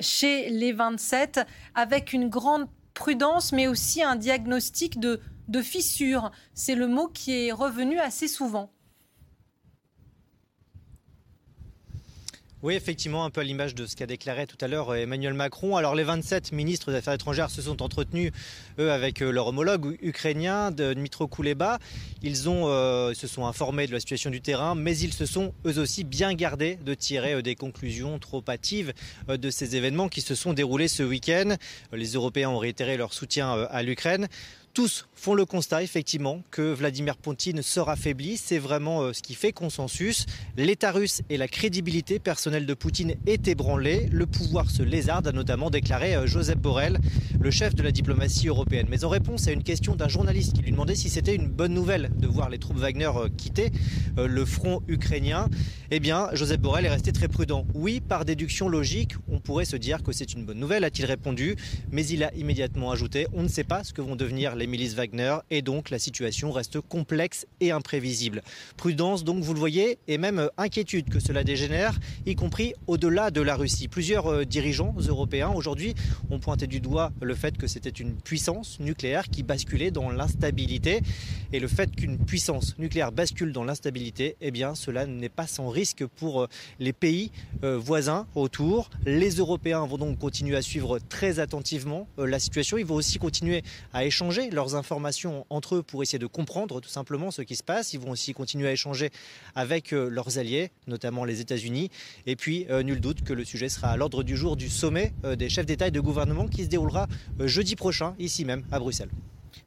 chez 0.00 0.48
les 0.48 0.72
27 0.72 1.40
avec 1.74 2.14
une 2.14 2.28
grande 2.28 2.66
prudence 2.94 3.52
mais 3.52 3.66
aussi 3.66 4.02
un 4.02 4.16
diagnostic 4.16 4.98
de, 4.98 5.20
de 5.48 5.60
fissure. 5.60 6.30
C'est 6.54 6.74
le 6.74 6.86
mot 6.86 7.08
qui 7.08 7.46
est 7.46 7.52
revenu 7.52 7.98
assez 7.98 8.26
souvent. 8.26 8.70
Oui, 12.62 12.74
effectivement, 12.74 13.24
un 13.24 13.30
peu 13.30 13.40
à 13.40 13.44
l'image 13.44 13.74
de 13.74 13.86
ce 13.86 13.96
qu'a 13.96 14.04
déclaré 14.04 14.46
tout 14.46 14.58
à 14.60 14.68
l'heure 14.68 14.90
euh, 14.90 14.96
Emmanuel 14.96 15.32
Macron. 15.32 15.76
Alors, 15.76 15.94
les 15.94 16.02
27 16.02 16.52
ministres 16.52 16.90
des 16.90 16.98
Affaires 16.98 17.14
étrangères 17.14 17.48
se 17.48 17.62
sont 17.62 17.80
entretenus, 17.80 18.32
eux, 18.78 18.92
avec 18.92 19.22
euh, 19.22 19.30
leur 19.30 19.46
homologue 19.46 19.96
ukrainien, 20.02 20.70
Dmitro 20.70 21.26
Kuleba. 21.26 21.78
Ils 22.22 22.50
ont, 22.50 22.68
euh, 22.68 23.14
se 23.14 23.26
sont 23.26 23.46
informés 23.46 23.86
de 23.86 23.92
la 23.92 24.00
situation 24.00 24.28
du 24.28 24.42
terrain, 24.42 24.74
mais 24.74 24.94
ils 24.98 25.14
se 25.14 25.24
sont, 25.24 25.54
eux 25.64 25.78
aussi, 25.78 26.04
bien 26.04 26.34
gardés 26.34 26.76
de 26.84 26.92
tirer 26.92 27.42
des 27.42 27.54
conclusions 27.54 28.18
trop 28.18 28.44
hâtives 28.46 28.92
de 29.26 29.50
ces 29.50 29.76
événements 29.76 30.10
qui 30.10 30.20
se 30.20 30.34
sont 30.34 30.52
déroulés 30.52 30.88
ce 30.88 31.02
week-end. 31.02 31.56
Les 31.94 32.12
Européens 32.12 32.50
ont 32.50 32.58
réitéré 32.58 32.98
leur 32.98 33.14
soutien 33.14 33.52
à 33.70 33.82
l'Ukraine. 33.82 34.28
Tous 34.72 35.08
font 35.14 35.34
le 35.34 35.44
constat 35.44 35.82
effectivement 35.82 36.42
que 36.50 36.72
Vladimir 36.72 37.16
Poutine 37.16 37.60
sera 37.60 37.92
affaibli. 37.92 38.36
C'est 38.36 38.58
vraiment 38.58 39.02
euh, 39.02 39.12
ce 39.12 39.20
qui 39.20 39.34
fait 39.34 39.52
consensus. 39.52 40.26
L'État 40.56 40.92
russe 40.92 41.22
et 41.28 41.36
la 41.36 41.48
crédibilité 41.48 42.18
personnelle 42.18 42.66
de 42.66 42.74
Poutine 42.74 43.16
est 43.26 43.48
ébranlée. 43.48 44.08
Le 44.12 44.26
pouvoir 44.26 44.70
se 44.70 44.82
lézarde, 44.82 45.26
a 45.26 45.32
notamment 45.32 45.70
déclaré 45.70 46.14
euh, 46.14 46.26
Joseph 46.26 46.58
Borrell, 46.58 46.98
le 47.40 47.50
chef 47.50 47.74
de 47.74 47.82
la 47.82 47.90
diplomatie 47.90 48.48
européenne. 48.48 48.86
Mais 48.88 49.04
en 49.04 49.08
réponse 49.08 49.48
à 49.48 49.52
une 49.52 49.64
question 49.64 49.96
d'un 49.96 50.08
journaliste 50.08 50.52
qui 50.52 50.62
lui 50.62 50.70
demandait 50.70 50.94
si 50.94 51.10
c'était 51.10 51.34
une 51.34 51.48
bonne 51.48 51.74
nouvelle 51.74 52.10
de 52.16 52.28
voir 52.28 52.48
les 52.48 52.58
troupes 52.58 52.78
Wagner 52.78 53.10
euh, 53.16 53.28
quitter 53.36 53.72
le 54.16 54.44
front 54.44 54.82
ukrainien, 54.88 55.48
eh 55.90 56.00
bien 56.00 56.28
Joseph 56.32 56.60
Borrell 56.60 56.84
est 56.84 56.90
resté 56.90 57.12
très 57.12 57.28
prudent. 57.28 57.66
Oui, 57.74 58.00
par 58.00 58.24
déduction 58.24 58.68
logique, 58.68 59.14
on 59.28 59.40
pourrait 59.40 59.64
se 59.64 59.76
dire 59.76 60.02
que 60.02 60.12
c'est 60.12 60.32
une 60.34 60.44
bonne 60.44 60.58
nouvelle, 60.58 60.84
a-t-il 60.84 61.06
répondu. 61.06 61.56
Mais 61.90 62.06
il 62.06 62.22
a 62.22 62.34
immédiatement 62.34 62.90
ajouté 62.90 63.26
on 63.32 63.42
ne 63.42 63.48
sait 63.48 63.64
pas 63.64 63.84
ce 63.84 63.92
que 63.92 64.02
vont 64.02 64.16
devenir 64.16 64.54
les 64.56 64.59
milices 64.66 64.94
Wagner 64.94 65.36
et 65.50 65.62
donc 65.62 65.90
la 65.90 65.98
situation 65.98 66.52
reste 66.52 66.80
complexe 66.80 67.46
et 67.60 67.70
imprévisible. 67.70 68.42
Prudence 68.76 69.24
donc 69.24 69.42
vous 69.42 69.54
le 69.54 69.58
voyez 69.58 69.98
et 70.08 70.18
même 70.18 70.48
inquiétude 70.56 71.08
que 71.08 71.20
cela 71.20 71.44
dégénère, 71.44 71.98
y 72.26 72.34
compris 72.34 72.74
au-delà 72.86 73.30
de 73.30 73.40
la 73.40 73.56
Russie. 73.56 73.88
Plusieurs 73.88 74.26
euh, 74.26 74.44
dirigeants 74.44 74.94
européens 75.08 75.50
aujourd'hui 75.50 75.94
ont 76.30 76.38
pointé 76.38 76.66
du 76.66 76.80
doigt 76.80 77.12
le 77.20 77.34
fait 77.34 77.56
que 77.56 77.66
c'était 77.66 77.90
une 77.90 78.14
puissance 78.14 78.80
nucléaire 78.80 79.28
qui 79.28 79.42
basculait 79.42 79.90
dans 79.90 80.10
l'instabilité 80.10 81.00
et 81.52 81.60
le 81.60 81.68
fait 81.68 81.94
qu'une 81.94 82.18
puissance 82.18 82.78
nucléaire 82.78 83.12
bascule 83.12 83.52
dans 83.52 83.64
l'instabilité, 83.64 84.36
eh 84.40 84.50
bien 84.50 84.74
cela 84.74 85.06
n'est 85.06 85.28
pas 85.28 85.46
sans 85.46 85.68
risque 85.68 86.04
pour 86.06 86.42
euh, 86.42 86.46
les 86.78 86.92
pays 86.92 87.30
euh, 87.64 87.78
voisins 87.78 88.26
autour. 88.34 88.90
Les 89.06 89.30
Européens 89.36 89.86
vont 89.86 89.98
donc 89.98 90.18
continuer 90.18 90.56
à 90.56 90.62
suivre 90.62 90.98
très 90.98 91.38
attentivement 91.38 92.06
la 92.18 92.38
situation. 92.38 92.78
Ils 92.78 92.86
vont 92.86 92.96
aussi 92.96 93.18
continuer 93.18 93.62
à 93.92 94.04
échanger 94.04 94.49
leurs 94.50 94.74
informations 94.74 95.46
entre 95.50 95.76
eux 95.76 95.82
pour 95.82 96.02
essayer 96.02 96.18
de 96.18 96.26
comprendre 96.26 96.80
tout 96.80 96.88
simplement 96.88 97.30
ce 97.30 97.42
qui 97.42 97.56
se 97.56 97.62
passe. 97.62 97.92
Ils 97.92 98.00
vont 98.00 98.10
aussi 98.10 98.32
continuer 98.32 98.68
à 98.68 98.72
échanger 98.72 99.10
avec 99.54 99.92
euh, 99.92 100.08
leurs 100.08 100.38
alliés, 100.38 100.70
notamment 100.86 101.24
les 101.24 101.40
États-Unis. 101.40 101.90
Et 102.26 102.36
puis, 102.36 102.66
euh, 102.70 102.82
nul 102.82 103.00
doute 103.00 103.22
que 103.22 103.32
le 103.32 103.44
sujet 103.44 103.68
sera 103.68 103.88
à 103.88 103.96
l'ordre 103.96 104.22
du 104.22 104.36
jour 104.36 104.56
du 104.56 104.68
sommet 104.68 105.12
euh, 105.24 105.36
des 105.36 105.48
chefs 105.48 105.66
d'État 105.66 105.88
et 105.88 105.90
de 105.90 106.00
gouvernement 106.00 106.48
qui 106.48 106.64
se 106.64 106.68
déroulera 106.68 107.06
jeudi 107.40 107.76
prochain, 107.76 108.14
ici 108.18 108.44
même, 108.44 108.64
à 108.70 108.78
Bruxelles. 108.78 109.10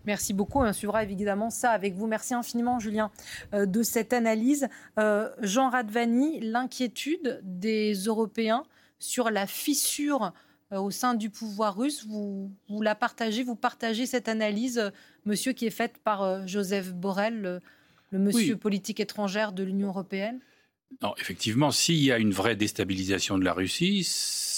Merci 0.06 0.34
beaucoup. 0.34 0.60
On 0.60 0.74
suivra 0.74 1.04
évidemment 1.04 1.50
ça 1.50 1.72
avec 1.72 1.94
vous. 1.96 2.08
Merci 2.08 2.34
infiniment, 2.34 2.80
Julien, 2.80 3.10
de 3.54 3.84
cette 3.84 4.12
analyse. 4.12 4.68
Jean 4.98 5.70
Radvani, 5.70 6.42
l'inquiétude 6.42 7.42
des 7.44 7.94
Européens 7.94 8.64
sur 9.00 9.30
la 9.30 9.48
fissure 9.48 10.34
au 10.76 10.92
sein 10.92 11.14
du 11.14 11.30
pouvoir 11.30 11.78
russe, 11.78 12.06
vous, 12.06 12.52
vous 12.70 12.82
la 12.82 12.96
partagez, 12.96 13.44
vous 13.44 13.56
partagez 13.56 14.06
cette 14.06 14.28
analyse, 14.28 14.92
monsieur, 15.26 15.54
qui 15.54 15.66
est 15.66 15.72
faite 15.72 15.98
par 16.04 16.48
Joseph 16.48 16.94
Borrell, 16.94 17.62
le, 18.12 18.20
monsieur 18.20 18.56
politique 18.56 19.00
étrangère 19.00 19.52
de 19.52 19.64
l'Union 19.64 19.90
européenne? 19.90 20.40
Non, 21.02 21.14
effectivement, 21.20 21.72
s'il 21.72 22.04
y 22.04 22.12
a 22.12 22.18
une 22.18 22.32
vraie 22.32 22.56
déstabilisation 22.56 23.38
de 23.38 23.44
la 23.44 23.54
Russie, 23.54 24.04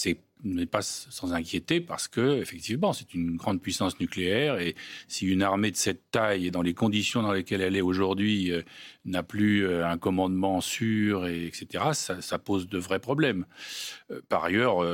c'est 0.05 0.17
n'est 0.45 0.65
pas 0.65 0.81
sans 0.81 1.33
inquiéter 1.33 1.81
parce 1.81 2.07
que 2.07 2.39
effectivement 2.39 2.93
c'est 2.93 3.13
une 3.13 3.35
grande 3.35 3.61
puissance 3.61 3.99
nucléaire 3.99 4.59
et 4.59 4.75
si 5.07 5.25
une 5.25 5.41
armée 5.41 5.71
de 5.71 5.75
cette 5.75 6.11
taille 6.11 6.47
et 6.47 6.51
dans 6.51 6.61
les 6.61 6.73
conditions 6.73 7.21
dans 7.21 7.31
lesquelles 7.31 7.61
elle 7.61 7.75
est 7.75 7.81
aujourd'hui 7.81 8.51
euh, 8.51 8.61
n'a 9.05 9.23
plus 9.23 9.65
euh, 9.65 9.87
un 9.87 9.97
commandement 9.97 10.61
sûr 10.61 11.25
et 11.27 11.45
etc 11.47 11.85
ça, 11.93 12.39
pose 12.39 12.67
de 12.67 12.77
vrais 12.77 12.99
problèmes. 12.99 13.45
Euh, 14.11 14.21
par 14.29 14.43
ailleurs, 14.43 14.85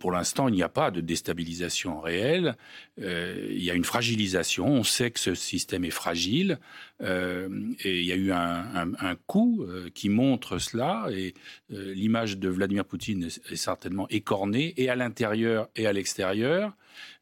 pour 0.00 0.10
l'instant 0.10 0.48
il 0.48 0.54
n'y 0.54 0.62
a 0.62 0.68
pas 0.68 0.90
de 0.90 1.00
déstabilisation 1.00 2.00
réelle. 2.00 2.56
il 2.98 3.62
y 3.62 3.70
a 3.70 3.74
une 3.74 3.84
fragilisation. 3.84 4.66
On 4.66 4.82
sait 4.84 5.10
que 5.10 5.20
ce 5.20 5.34
système 5.34 5.84
est 5.84 5.90
fragile 5.90 6.58
et 7.00 8.00
il 8.00 8.04
y 8.04 8.12
a 8.12 8.16
eu 8.16 8.32
un, 8.32 8.94
un 8.98 9.14
coup 9.26 9.66
qui 9.94 10.08
montre 10.08 10.58
cela 10.58 11.06
et 11.12 11.34
l'image 11.68 12.38
de 12.38 12.48
Vladimir 12.48 12.84
Poutine 12.84 13.24
est 13.24 13.56
certainement 13.56 14.08
écornée 14.16 14.74
et 14.76 14.88
à 14.88 14.96
l'intérieur 14.96 15.68
et 15.76 15.86
à 15.86 15.92
l'extérieur, 15.92 16.76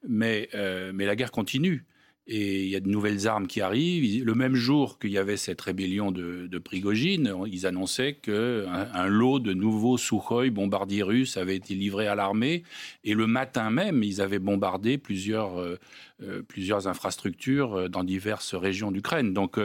mais, 0.09 0.49
euh, 0.55 0.93
mais 0.95 1.07
la 1.07 1.17
guerre 1.17 1.31
continue. 1.31 1.85
Et 2.27 2.63
il 2.63 2.71
y 2.71 2.77
a 2.77 2.81
de 2.81 2.89
nouvelles 2.89 3.29
armes 3.29 3.47
qui 3.47 3.61
arrivent. 3.61 4.25
Le 4.25 4.35
même 4.35 4.55
jour 4.55 4.99
qu'il 4.99 5.11
y 5.11 5.19
avait 5.19 5.37
cette 5.37 5.61
rébellion 5.61 6.11
de, 6.11 6.47
de 6.47 6.59
Prigogine, 6.59 7.35
ils 7.47 7.67
annonçaient 7.67 8.15
qu'un 8.15 8.89
un 8.95 9.07
lot 9.09 9.41
de 9.41 9.53
nouveaux 9.53 9.99
Sukhoi 9.99 10.49
bombardiers 10.49 11.03
russes 11.03 11.37
avait 11.37 11.57
été 11.57 11.75
livré 11.75 12.07
à 12.07 12.15
l'armée. 12.15 12.63
Et 13.05 13.13
le 13.13 13.27
matin 13.27 13.69
même, 13.69 14.03
ils 14.03 14.23
avaient 14.23 14.39
bombardé 14.39 14.97
plusieurs, 14.97 15.61
euh, 15.61 15.79
euh, 16.23 16.41
plusieurs 16.41 16.89
infrastructures 16.89 17.91
dans 17.91 18.05
diverses 18.05 18.55
régions 18.55 18.91
d'Ukraine. 18.91 19.35
Donc 19.35 19.59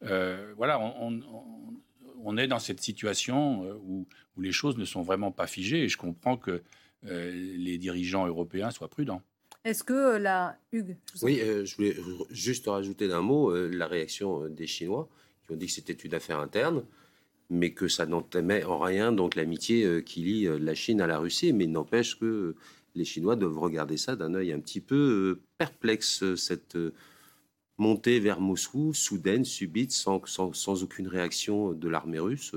voilà, 0.00 0.80
on, 0.80 1.20
est 2.36 2.46
dans 2.46 2.58
cette 2.58 2.80
situation 2.80 3.62
où, 3.84 4.06
où, 4.36 4.40
les 4.40 4.52
choses 4.52 4.76
ne 4.78 4.84
sont 4.84 5.02
vraiment 5.02 5.32
pas 5.32 5.46
figées. 5.46 5.84
Et 5.84 5.88
je 5.88 5.96
comprends 5.96 6.36
que 6.36 6.62
euh, 7.06 7.30
les 7.32 7.78
dirigeants 7.78 8.26
européens 8.26 8.70
soient 8.70 8.88
prudents. 8.88 9.22
Est-ce 9.64 9.84
que 9.84 9.92
euh, 9.92 10.18
la 10.18 10.58
Hugues 10.72 10.96
Oui, 11.22 11.40
euh, 11.40 11.64
je 11.64 11.76
voulais 11.76 11.96
juste 12.30 12.66
rajouter 12.66 13.08
d'un 13.08 13.22
mot 13.22 13.54
la 13.54 13.86
réaction 13.86 14.48
des 14.48 14.66
Chinois 14.66 15.08
qui 15.46 15.52
ont 15.52 15.56
dit 15.56 15.66
que 15.66 15.72
c'était 15.72 15.92
une 15.92 16.14
affaire 16.14 16.38
interne, 16.38 16.84
mais 17.48 17.72
que 17.72 17.88
ça 17.88 18.06
n'entamait 18.06 18.64
en 18.64 18.78
rien 18.78 19.12
donc 19.12 19.34
l'amitié 19.34 20.02
qui 20.04 20.20
lie 20.20 20.48
la 20.58 20.74
Chine 20.74 21.00
à 21.00 21.06
la 21.06 21.18
Russie. 21.18 21.52
Mais 21.52 21.66
n'empêche 21.66 22.18
que 22.18 22.54
les 22.94 23.04
Chinois 23.04 23.36
doivent 23.36 23.58
regarder 23.58 23.96
ça 23.96 24.14
d'un 24.14 24.34
œil 24.34 24.52
un 24.52 24.60
petit 24.60 24.80
peu 24.80 25.40
perplexe 25.58 26.34
cette 26.34 26.76
montée 27.80 28.20
vers 28.20 28.40
Moscou, 28.40 28.94
soudaine, 28.94 29.44
subite, 29.44 29.90
sans, 29.90 30.20
sans, 30.26 30.52
sans 30.52 30.82
aucune 30.84 31.08
réaction 31.08 31.72
de 31.72 31.88
l'armée 31.88 32.20
russe 32.20 32.54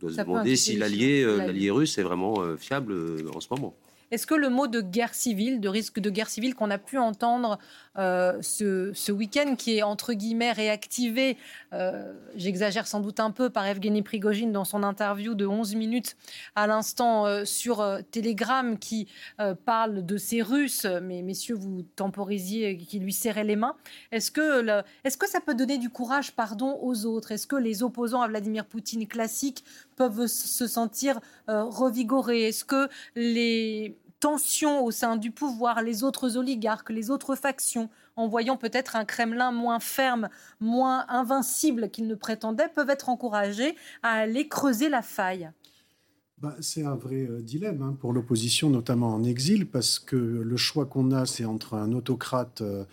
doit 0.00 0.10
se 0.10 0.16
demander 0.16 0.56
si 0.56 0.76
l'allié 0.76 1.22
euh, 1.22 1.72
russe 1.72 1.98
est 1.98 2.02
vraiment 2.02 2.40
euh, 2.40 2.56
fiable 2.56 2.92
euh, 2.92 3.30
en 3.34 3.40
ce 3.40 3.48
moment. 3.50 3.76
Est-ce 4.10 4.26
que 4.26 4.34
le 4.34 4.48
mot 4.48 4.66
de 4.66 4.80
guerre 4.80 5.14
civile, 5.14 5.60
de 5.60 5.68
risque 5.68 5.98
de 5.98 6.10
guerre 6.10 6.28
civile 6.28 6.54
qu'on 6.54 6.70
a 6.70 6.78
pu 6.78 6.98
entendre 6.98 7.58
euh, 7.98 8.40
ce, 8.42 9.10
week-end, 9.10 9.56
qui 9.56 9.78
est 9.78 9.82
entre 9.82 10.12
guillemets 10.12 10.52
réactivé, 10.52 11.36
euh, 11.72 12.12
j'exagère 12.34 12.86
sans 12.86 13.00
doute 13.00 13.20
un 13.20 13.30
peu, 13.30 13.50
par 13.50 13.66
Evgeny 13.66 14.02
Prigogine 14.02 14.52
dans 14.52 14.64
son 14.64 14.82
interview 14.82 15.34
de 15.34 15.46
11 15.46 15.74
minutes 15.74 16.16
à 16.54 16.66
l'instant 16.66 17.26
euh, 17.26 17.44
sur 17.44 17.84
Telegram, 18.10 18.78
qui 18.78 19.08
parle 19.64 20.04
de 20.04 20.16
ces 20.16 20.42
Russes, 20.42 20.86
mais 21.02 21.22
messieurs, 21.22 21.56
vous 21.56 21.82
temporisiez, 21.96 22.76
qui 22.76 22.98
lui 22.98 23.12
serraient 23.12 23.44
les 23.44 23.56
mains. 23.56 23.76
Est-ce 24.12 24.30
que, 24.30 24.82
est 25.04 25.16
que 25.16 25.28
ça 25.28 25.40
peut 25.40 25.54
donner 25.54 25.78
du 25.78 25.90
courage, 25.90 26.32
pardon, 26.32 26.78
aux 26.82 27.06
autres? 27.06 27.32
Est-ce 27.32 27.46
que 27.46 27.56
les 27.56 27.82
opposants 27.82 28.20
à 28.20 28.28
Vladimir 28.28 28.66
Poutine 28.66 29.06
classiques 29.06 29.64
peuvent 29.96 30.26
se 30.26 30.66
sentir 30.66 31.20
revigorés? 31.48 32.48
Est-ce 32.48 32.64
que 32.64 32.88
les 33.14 33.98
tensions 34.20 34.84
au 34.84 34.90
sein 34.90 35.16
du 35.16 35.30
pouvoir, 35.30 35.82
les 35.82 36.04
autres 36.04 36.36
oligarques, 36.36 36.90
les 36.90 37.10
autres 37.10 37.34
factions, 37.34 37.90
en 38.16 38.28
voyant 38.28 38.56
peut-être 38.56 38.96
un 38.96 39.04
Kremlin 39.04 39.52
moins 39.52 39.80
ferme, 39.80 40.28
moins 40.60 41.04
invincible 41.08 41.90
qu'il 41.90 42.06
ne 42.06 42.14
prétendait, 42.14 42.68
peuvent 42.68 42.90
être 42.90 43.08
encouragés 43.08 43.76
à 44.02 44.12
aller 44.12 44.48
creuser 44.48 44.88
la 44.88 45.02
faille? 45.02 45.50
Bah, 46.38 46.54
c'est 46.60 46.84
un 46.84 46.96
vrai 46.96 47.26
euh, 47.26 47.40
dilemme 47.40 47.82
hein, 47.82 47.96
pour 47.98 48.12
l'opposition, 48.12 48.68
notamment 48.68 49.14
en 49.14 49.24
exil, 49.24 49.66
parce 49.66 49.98
que 49.98 50.16
le 50.16 50.56
choix 50.56 50.84
qu'on 50.84 51.10
a, 51.10 51.24
c'est 51.24 51.46
entre 51.46 51.74
un 51.74 51.92
autocrate 51.92 52.60
euh, 52.60 52.84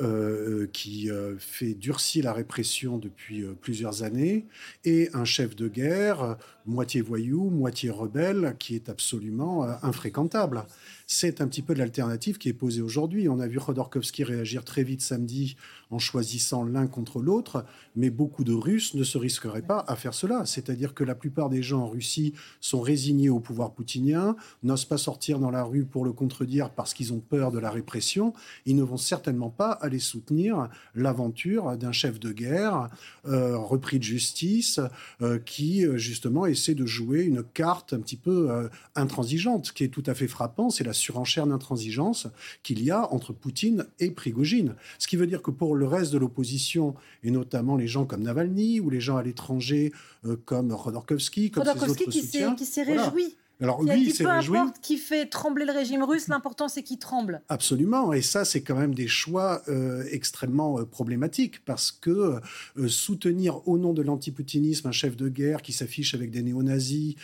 euh, 0.00 0.66
qui 0.72 1.08
fait 1.38 1.74
durcir 1.74 2.24
la 2.24 2.32
répression 2.32 2.98
depuis 2.98 3.44
plusieurs 3.60 4.02
années 4.02 4.46
et 4.84 5.08
un 5.14 5.24
chef 5.24 5.56
de 5.56 5.68
guerre, 5.68 6.36
moitié 6.66 7.00
voyou, 7.00 7.50
moitié 7.50 7.90
rebelle, 7.90 8.56
qui 8.58 8.74
est 8.74 8.88
absolument 8.88 9.64
infréquentable 9.82 10.66
c'est 11.06 11.40
un 11.40 11.46
petit 11.46 11.62
peu 11.62 11.72
l'alternative 11.72 12.36
qui 12.36 12.48
est 12.48 12.52
posée 12.52 12.82
aujourd'hui. 12.82 13.28
On 13.28 13.38
a 13.38 13.46
vu 13.46 13.60
Khodorkovsky 13.60 14.24
réagir 14.24 14.64
très 14.64 14.82
vite 14.82 15.00
samedi 15.00 15.56
en 15.90 16.00
choisissant 16.00 16.64
l'un 16.64 16.88
contre 16.88 17.20
l'autre, 17.20 17.64
mais 17.94 18.10
beaucoup 18.10 18.42
de 18.42 18.52
Russes 18.52 18.94
ne 18.94 19.04
se 19.04 19.16
risqueraient 19.16 19.62
pas 19.62 19.84
à 19.86 19.94
faire 19.94 20.14
cela. 20.14 20.44
C'est-à-dire 20.46 20.94
que 20.94 21.04
la 21.04 21.14
plupart 21.14 21.48
des 21.48 21.62
gens 21.62 21.82
en 21.82 21.88
Russie 21.88 22.34
sont 22.60 22.80
résignés 22.80 23.30
au 23.30 23.38
pouvoir 23.38 23.72
poutinien, 23.72 24.34
n'osent 24.64 24.84
pas 24.84 24.98
sortir 24.98 25.38
dans 25.38 25.52
la 25.52 25.62
rue 25.62 25.84
pour 25.84 26.04
le 26.04 26.12
contredire 26.12 26.70
parce 26.70 26.92
qu'ils 26.92 27.12
ont 27.12 27.20
peur 27.20 27.52
de 27.52 27.60
la 27.60 27.70
répression. 27.70 28.34
Ils 28.64 28.74
ne 28.74 28.82
vont 28.82 28.96
certainement 28.96 29.50
pas 29.50 29.70
aller 29.70 30.00
soutenir 30.00 30.68
l'aventure 30.96 31.76
d'un 31.76 31.92
chef 31.92 32.18
de 32.18 32.32
guerre 32.32 32.90
euh, 33.28 33.56
repris 33.56 33.98
de 33.98 34.04
justice 34.04 34.80
euh, 35.22 35.38
qui 35.38 35.86
euh, 35.86 35.98
justement 35.98 36.46
essaie 36.56 36.74
de 36.74 36.86
jouer 36.86 37.22
une 37.22 37.42
carte 37.42 37.92
un 37.92 38.00
petit 38.00 38.16
peu 38.16 38.68
intransigeante, 38.94 39.72
qui 39.72 39.84
est 39.84 39.88
tout 39.88 40.02
à 40.06 40.14
fait 40.14 40.28
frappant. 40.28 40.70
C'est 40.70 40.84
la 40.84 40.92
surenchère 40.92 41.46
d'intransigeance 41.46 42.28
qu'il 42.62 42.82
y 42.82 42.90
a 42.90 43.12
entre 43.12 43.32
Poutine 43.32 43.86
et 44.00 44.10
Prigogine. 44.10 44.74
Ce 44.98 45.06
qui 45.06 45.16
veut 45.16 45.26
dire 45.26 45.42
que 45.42 45.50
pour 45.50 45.76
le 45.76 45.86
reste 45.86 46.12
de 46.12 46.18
l'opposition, 46.18 46.94
et 47.22 47.30
notamment 47.30 47.76
les 47.76 47.86
gens 47.86 48.04
comme 48.04 48.22
Navalny 48.22 48.80
ou 48.80 48.90
les 48.90 49.00
gens 49.00 49.16
à 49.16 49.22
l'étranger 49.22 49.92
euh, 50.24 50.36
comme 50.44 50.74
Khodorkovsky, 50.76 51.50
comme 51.50 51.64
ses 51.64 51.90
autres 51.90 52.04
qui 52.04 52.20
soutiens, 52.20 52.54
qui 52.54 52.64
s'est 52.64 52.82
réjoui. 52.82 53.36
Alors 53.60 53.82
lui, 53.82 54.08
il 54.08 54.14
s'est 54.14 54.26
réjoui. 54.26 54.58
qui 54.82 54.98
fait 54.98 55.26
trembler 55.26 55.64
le 55.64 55.72
régime 55.72 56.02
russe, 56.02 56.28
l'important 56.28 56.68
c'est 56.68 56.82
qu'il 56.82 56.98
tremble. 56.98 57.40
Absolument, 57.48 58.12
et 58.12 58.20
ça 58.20 58.44
c'est 58.44 58.60
quand 58.60 58.76
même 58.76 58.94
des 58.94 59.08
choix 59.08 59.62
euh, 59.68 60.04
extrêmement 60.10 60.78
euh, 60.78 60.84
problématiques 60.84 61.64
parce 61.64 61.90
que 61.90 62.38
euh, 62.76 62.88
soutenir 62.88 63.66
au 63.66 63.78
nom 63.78 63.94
de 63.94 64.02
l'antiputinisme 64.02 64.88
un 64.88 64.92
chef 64.92 65.16
de 65.16 65.28
guerre 65.28 65.62
qui 65.62 65.72
s'affiche 65.72 66.14
avec 66.14 66.30
des 66.30 66.42
néo-nazis, 66.42 67.14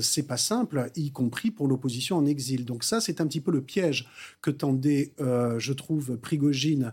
c'est 0.00 0.26
pas 0.26 0.36
simple, 0.36 0.90
y 0.96 1.10
compris 1.10 1.50
pour 1.50 1.68
l'opposition 1.68 2.16
en 2.16 2.26
exil. 2.26 2.64
Donc 2.64 2.82
ça 2.82 3.00
c'est 3.00 3.20
un 3.20 3.26
petit 3.26 3.40
peu 3.40 3.52
le 3.52 3.62
piège 3.62 4.08
que 4.42 4.50
tendait, 4.50 5.12
je 5.18 5.72
trouve, 5.72 6.16
Prigogine 6.16 6.92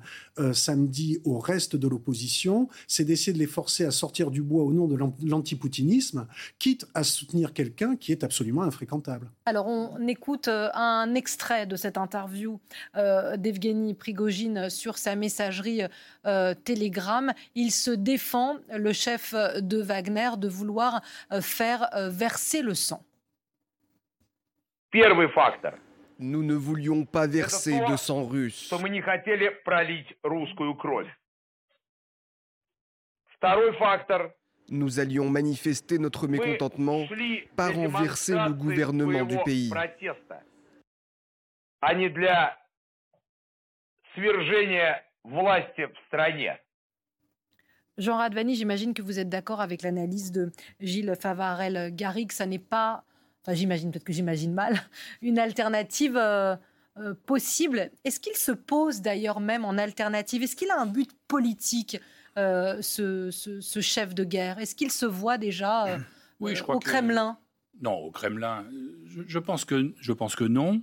samedi 0.54 1.20
au 1.24 1.40
reste 1.40 1.76
de 1.76 1.88
l'opposition, 1.88 2.68
c'est 2.88 3.06
d'essayer 3.06 3.34
de 3.34 3.40
les 3.40 3.48
forcer 3.48 3.86
à 3.86 3.92
sortir 3.92 4.32
du 4.32 4.42
bois 4.42 4.64
au 4.64 4.74
nom 4.74 4.88
de 4.88 4.98
l'antiputinisme, 5.26 6.28
quitte 6.60 6.86
à 6.94 7.04
soutenir 7.04 7.54
quelqu'un 7.54 7.96
qui 7.96 8.12
est 8.12 8.24
absolument 8.24 8.64
Alors, 9.46 9.68
on 9.68 10.08
écoute 10.08 10.48
euh, 10.48 10.70
un 10.74 11.16
extrait 11.16 11.66
de 11.66 11.76
cette 11.76 11.98
interview 11.98 12.60
euh, 12.96 13.38
d'Evgeny 13.38 13.94
Prigogine 13.94 14.70
sur 14.70 14.98
sa 14.98 15.16
messagerie 15.16 15.84
euh, 16.26 16.54
Telegram. 16.54 17.34
Il 17.56 17.72
se 17.72 17.92
défend, 17.92 18.58
le 18.74 18.94
chef 18.94 19.34
de 19.34 19.82
Wagner, 19.82 20.32
de 20.38 20.48
vouloir 20.48 21.02
faire 21.42 21.90
verser 22.10 22.62
le 22.62 22.74
sang. 22.74 23.04
Nous 26.20 26.44
ne 26.44 26.54
voulions 26.54 27.06
pas 27.06 27.28
verser 27.28 27.80
de 27.90 27.96
sang 27.96 28.26
russe. 28.26 28.70
Nous 34.70 35.00
allions 35.00 35.30
manifester 35.30 36.00
notre 36.00 36.28
mécontentement 36.28 37.06
par 37.56 37.74
renverser 37.76 38.34
le 38.34 38.54
gouvernement 38.54 39.26
du 39.26 39.38
pays. 39.46 39.72
Jean 47.98 48.18
Radvani, 48.18 48.56
j'imagine 48.56 48.94
que 48.94 49.02
vous 49.02 49.20
êtes 49.20 49.30
d'accord 49.30 49.62
avec 49.62 49.84
l'analyse 49.84 50.32
de 50.32 50.52
Gilles 50.80 51.16
Favarel-Garrigue. 51.20 52.32
Ça 52.32 52.46
n'est 52.46 52.58
pas, 52.58 53.04
enfin 53.42 53.54
j'imagine, 53.54 53.92
peut-être 53.92 54.04
que 54.04 54.14
j'imagine 54.14 54.54
mal, 54.54 54.76
une 55.22 55.38
alternative 55.38 56.18
euh, 56.18 56.56
possible. 57.26 57.92
Est-ce 58.04 58.20
qu'il 58.20 58.36
se 58.36 58.52
pose 58.52 59.02
d'ailleurs 59.02 59.40
même 59.40 59.66
en 59.66 59.78
alternative? 59.78 60.44
Est-ce 60.44 60.56
qu'il 60.56 60.72
a 60.72 60.80
un 60.80 60.86
but 60.86 61.12
politique, 61.28 62.00
ce, 62.36 63.80
chef 63.82 64.16
de 64.16 64.24
guerre? 64.24 64.60
Est-ce 64.60 64.76
qu'il 64.76 64.92
se 64.92 65.06
voit 65.06 65.38
déjà 65.38 66.00
au 66.40 66.80
Kremlin? 66.80 67.38
Non, 67.82 67.96
au 67.96 68.12
Kremlin, 68.12 68.66
je, 69.28 69.40
pense 69.40 69.66
que, 69.66 69.94
je 70.00 70.14
pense 70.14 70.36
que 70.36 70.44
non. 70.44 70.82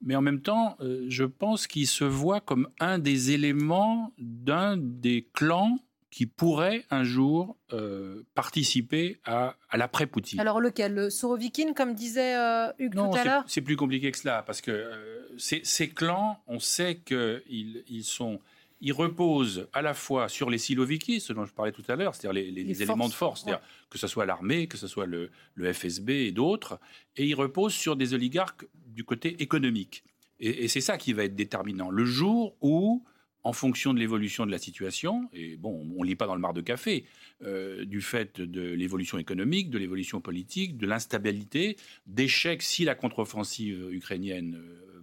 Mais 0.00 0.16
en 0.16 0.22
même 0.22 0.40
temps, 0.40 0.76
je 1.08 1.24
pense 1.24 1.66
qu'il 1.66 1.86
se 1.86 2.04
voit 2.04 2.40
comme 2.40 2.68
un 2.80 2.98
des 2.98 3.30
éléments 3.30 4.12
d'un 4.18 4.76
des 4.76 5.28
clans 5.32 5.78
qui 6.12 6.26
pourrait 6.26 6.84
un 6.90 7.04
jour 7.04 7.56
euh, 7.72 8.22
participer 8.34 9.18
à, 9.24 9.56
l'après-Poutine. 9.72 10.38
Alors 10.38 10.60
lequel? 10.60 10.94
Le 10.94 11.08
Sorovikin, 11.08 11.72
comme 11.72 11.94
disait 11.94 12.36
euh, 12.36 12.70
Hugues 12.78 12.94
tout 12.94 13.16
à 13.16 13.24
l'heure? 13.24 13.44
c'est 13.46 13.62
plus 13.62 13.76
compliqué 13.76 14.12
que 14.12 14.18
cela, 14.18 14.42
parce 14.42 14.60
que 14.60 14.70
euh, 14.70 15.38
ces, 15.38 15.88
clans, 15.88 16.38
on 16.46 16.60
sait 16.60 16.96
qu'ils 16.96 17.82
ils 17.88 18.04
sont... 18.04 18.38
Ils 18.82 18.92
reposent 18.92 19.68
à 19.72 19.80
la 19.80 19.94
fois 19.94 20.28
sur 20.28 20.50
les 20.50 20.58
Siloviki, 20.58 21.20
ce 21.20 21.32
dont 21.32 21.46
je 21.46 21.52
parlais 21.52 21.72
tout 21.72 21.84
à 21.88 21.96
l'heure, 21.96 22.14
c'est-à-dire 22.14 22.42
les, 22.52 22.82
éléments 22.82 23.08
de 23.08 23.14
force, 23.14 23.46
que 23.88 23.98
ce 23.98 24.06
soit 24.06 24.26
l'armée, 24.26 24.66
que 24.66 24.76
ce 24.76 24.86
soit 24.86 25.06
le, 25.06 25.30
le 25.54 25.72
FSB 25.72 26.10
et 26.10 26.32
d'autres, 26.32 26.78
et 27.16 27.24
ils 27.24 27.34
reposent 27.34 27.74
sur 27.74 27.96
des 27.96 28.12
oligarques 28.12 28.66
du 28.86 29.04
côté 29.04 29.40
économique. 29.42 30.04
Et, 30.40 30.64
et 30.64 30.68
c'est 30.68 30.80
ça 30.80 30.98
qui 30.98 31.14
va 31.14 31.24
être 31.24 31.36
déterminant. 31.36 31.90
Le 31.90 32.04
jour 32.04 32.56
où 32.60 33.04
en 33.44 33.52
fonction 33.52 33.92
de 33.92 33.98
l'évolution 33.98 34.46
de 34.46 34.50
la 34.50 34.58
situation, 34.58 35.28
et 35.32 35.56
bon, 35.56 35.86
on 35.96 36.02
ne 36.02 36.06
lit 36.06 36.14
pas 36.14 36.26
dans 36.26 36.34
le 36.34 36.40
mar 36.40 36.52
de 36.52 36.60
café, 36.60 37.04
euh, 37.42 37.84
du 37.84 38.00
fait 38.00 38.40
de 38.40 38.62
l'évolution 38.62 39.18
économique, 39.18 39.70
de 39.70 39.78
l'évolution 39.78 40.20
politique, 40.20 40.76
de 40.76 40.86
l'instabilité, 40.86 41.76
d'échecs 42.06 42.62
si 42.62 42.84
la 42.84 42.94
contre-offensive 42.94 43.88
ukrainienne 43.90 44.56
euh, 44.56 45.00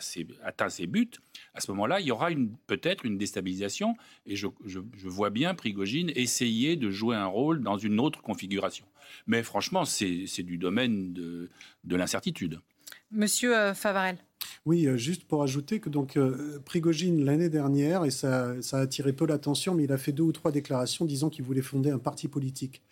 ses, 0.00 0.26
atteint 0.42 0.68
ses 0.68 0.86
buts, 0.86 1.10
à 1.54 1.60
ce 1.60 1.70
moment-là, 1.72 2.00
il 2.00 2.06
y 2.06 2.10
aura 2.10 2.28
peut-être 2.66 3.04
une 3.04 3.18
déstabilisation, 3.18 3.96
et 4.26 4.36
je, 4.36 4.48
vois 5.04 5.30
bien 5.30 5.54
Prigogine 5.54 6.10
essayer 6.14 6.76
de 6.76 6.90
jouer 6.90 7.16
un 7.16 7.26
rôle 7.26 7.62
dans 7.62 7.78
une 7.78 8.00
autre 8.00 8.22
configuration. 8.22 8.86
Mais 9.26 9.42
franchement, 9.42 9.84
c'est 9.84 10.42
du 10.42 10.58
domaine 10.58 11.12
de, 11.12 11.50
de 11.84 11.96
l'incertitude. 11.96 12.60
Monsieur 13.10 13.56
euh, 13.56 13.74
Favarel. 13.74 14.18
Oui, 14.66 14.86
euh, 14.86 14.96
juste 14.96 15.24
pour 15.24 15.42
ajouter 15.42 15.78
que 15.78 15.88
donc 15.88 16.16
euh, 16.16 16.58
Prigogine 16.64 17.24
l'année 17.24 17.48
dernière, 17.48 18.04
et 18.04 18.10
ça, 18.10 18.60
ça, 18.60 18.78
a 18.78 18.80
attiré 18.80 19.12
peu 19.12 19.26
l'attention, 19.26 19.74
mais 19.74 19.84
il 19.84 19.92
a 19.92 19.98
fait 19.98 20.12
deux 20.12 20.22
ou 20.22 20.32
trois 20.32 20.50
déclarations 20.50 21.04
disant 21.04 21.30
qu'il 21.30 21.44
voulait 21.44 21.62
fonder 21.62 21.90
un 21.90 21.98
parti 21.98 22.28
politique. 22.28 22.82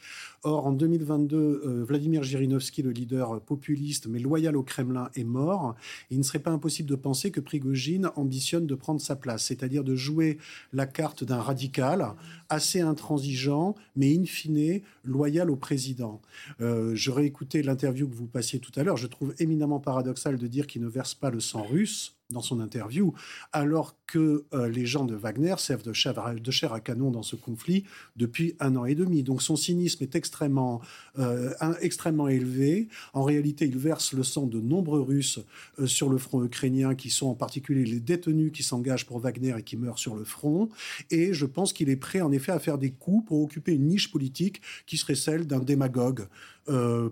Or, 0.45 0.67
en 0.67 0.73
2022, 0.73 1.37
euh, 1.37 1.85
Vladimir 1.85 2.25
Jirinovski, 2.25 2.83
le 2.83 2.91
leader 2.91 3.41
populiste 3.41 4.09
mais 4.09 4.19
loyal 4.19 4.57
au 4.57 4.65
Kremlin, 4.65 5.09
est 5.15 5.23
mort. 5.23 5.77
Il 6.11 6.19
ne 6.19 6.25
serait 6.25 6.41
pas 6.41 6.51
impossible 6.51 6.89
de 6.89 6.97
penser 6.97 7.31
que 7.31 7.41
Prigogine 7.41 8.11
ambitionne 8.17 8.67
de 8.67 8.75
prendre 8.75 9.01
sa 9.01 9.15
place, 9.15 9.45
c'est-à-dire 9.45 9.85
de 9.85 9.95
jouer 9.95 10.39
la 10.73 10.87
carte 10.87 11.23
d'un 11.23 11.41
radical 11.41 12.09
assez 12.49 12.81
intransigeant, 12.81 13.77
mais 13.95 14.17
in 14.17 14.25
fine 14.25 14.81
loyal 15.05 15.49
au 15.49 15.57
président. 15.57 16.21
Euh, 16.61 16.93
J'aurais 16.97 17.27
écouté 17.27 17.63
l'interview 17.63 18.09
que 18.09 18.15
vous 18.15 18.27
passiez 18.27 18.59
tout 18.59 18.73
à 18.75 18.83
l'heure. 18.83 18.97
Je 18.97 19.07
trouve 19.07 19.35
éminemment 19.39 19.79
paradoxal 19.79 20.39
de 20.39 20.47
dire 20.49 20.67
qu'il 20.67 20.83
ne 20.83 20.89
verse 20.89 21.15
pas 21.15 21.31
le 21.31 21.39
sang 21.39 21.63
russe 21.63 22.17
dans 22.33 22.43
son 22.43 22.61
interview, 22.61 23.13
alors 23.53 23.97
que 24.07 24.45
euh, 24.53 24.69
les 24.69 24.87
gens 24.87 25.05
de 25.05 25.15
Wagner 25.15 25.55
servent 25.59 25.83
de 25.83 25.93
chair, 25.93 26.15
de 26.35 26.51
chair, 26.51 26.73
à 26.73 26.81
canon 26.81 27.11
dans 27.11 27.23
ce 27.23 27.37
conflit 27.37 27.85
depuis 28.17 28.55
un 28.61 28.77
an 28.77 28.85
et 28.85 28.95
demi. 28.95 29.23
Donc 29.23 29.43
son 29.43 29.57
cynisme 29.57 30.03
est 30.03 30.15
extrêmement, 30.17 30.81
euh, 31.19 31.53
extrêmement 31.81 32.29
élevé. 32.29 32.89
En 33.15 33.23
réalité, 33.23 33.67
il 33.67 33.79
verse 33.79 34.13
le 34.13 34.23
sang 34.23 34.47
de 34.47 34.61
nombreux 34.61 35.01
Russes 35.01 35.41
euh, 35.79 35.87
sur 35.87 36.09
le 36.09 36.19
front 36.19 36.45
ukrainien, 36.45 36.95
qui 36.95 37.11
sont 37.11 37.29
en 37.29 37.35
particulier 37.35 37.85
les 37.85 38.01
détenus 38.01 38.53
qui 38.53 38.63
s'engagent 38.63 39.07
pour 39.07 39.19
Wagner 39.19 39.55
et 39.59 39.63
qui 39.63 39.77
meurent 39.77 39.99
sur 39.99 40.15
le 40.15 40.25
front. 40.25 40.69
Et 41.11 41.33
je 41.33 41.47
pense 41.47 41.73
qu'il 41.73 41.89
est 41.89 41.97
prêt, 41.97 42.21
en 42.21 42.33
effet, 42.33 42.53
à 42.53 42.59
faire 42.59 42.79
des 42.79 42.91
coups 42.91 43.27
pour 43.27 43.43
occuper 43.43 43.73
une 43.73 43.87
niche 43.87 44.11
politique 44.11 44.61
qui 44.87 44.97
serait 44.97 45.15
celle 45.15 45.47
d'un 45.47 45.61
démagogue 45.61 46.27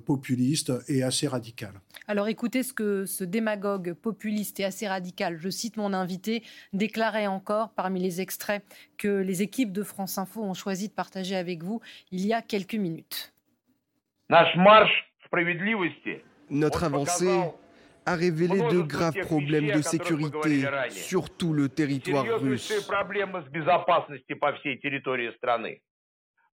populiste 0.06 0.72
et 0.88 1.02
assez 1.02 1.26
radical. 1.26 1.72
Alors 2.06 2.28
écoutez 2.28 2.62
ce 2.62 2.72
que 2.72 3.04
ce 3.06 3.24
démagogue 3.24 3.94
populiste 3.94 4.58
et 4.60 4.64
assez 4.64 4.88
radical, 4.88 5.38
je 5.38 5.48
cite 5.48 5.76
mon 5.76 5.92
invité, 5.92 6.42
déclarait 6.72 7.26
encore 7.26 7.70
parmi 7.70 8.00
les 8.00 8.20
extraits 8.20 8.64
que 8.98 9.08
les 9.08 9.42
équipes 9.42 9.72
de 9.72 9.82
France 9.82 10.18
Info 10.18 10.42
ont 10.42 10.54
choisi 10.54 10.88
de 10.88 10.92
partager 10.92 11.36
avec 11.36 11.62
vous 11.62 11.80
il 12.10 12.26
y 12.26 12.32
a 12.32 12.42
quelques 12.42 12.74
minutes. 12.74 13.32
Notre 16.50 16.84
avancée 16.84 17.40
a 18.06 18.16
révélé 18.16 18.58
de 18.58 18.80
graves 18.80 19.18
problèmes 19.22 19.70
de 19.70 19.82
sécurité 19.82 20.64
sur 20.88 21.30
tout 21.30 21.52
le 21.52 21.68
territoire 21.68 22.24
russe. 22.40 22.72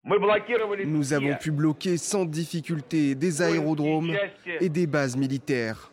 Nous 0.06 1.12
avons 1.12 1.34
pu 1.34 1.50
bloquer 1.50 1.96
sans 1.96 2.24
difficulté 2.24 3.14
des 3.14 3.42
aérodromes 3.42 4.12
et 4.60 4.68
des 4.68 4.86
bases 4.86 5.16
militaires. 5.16 5.90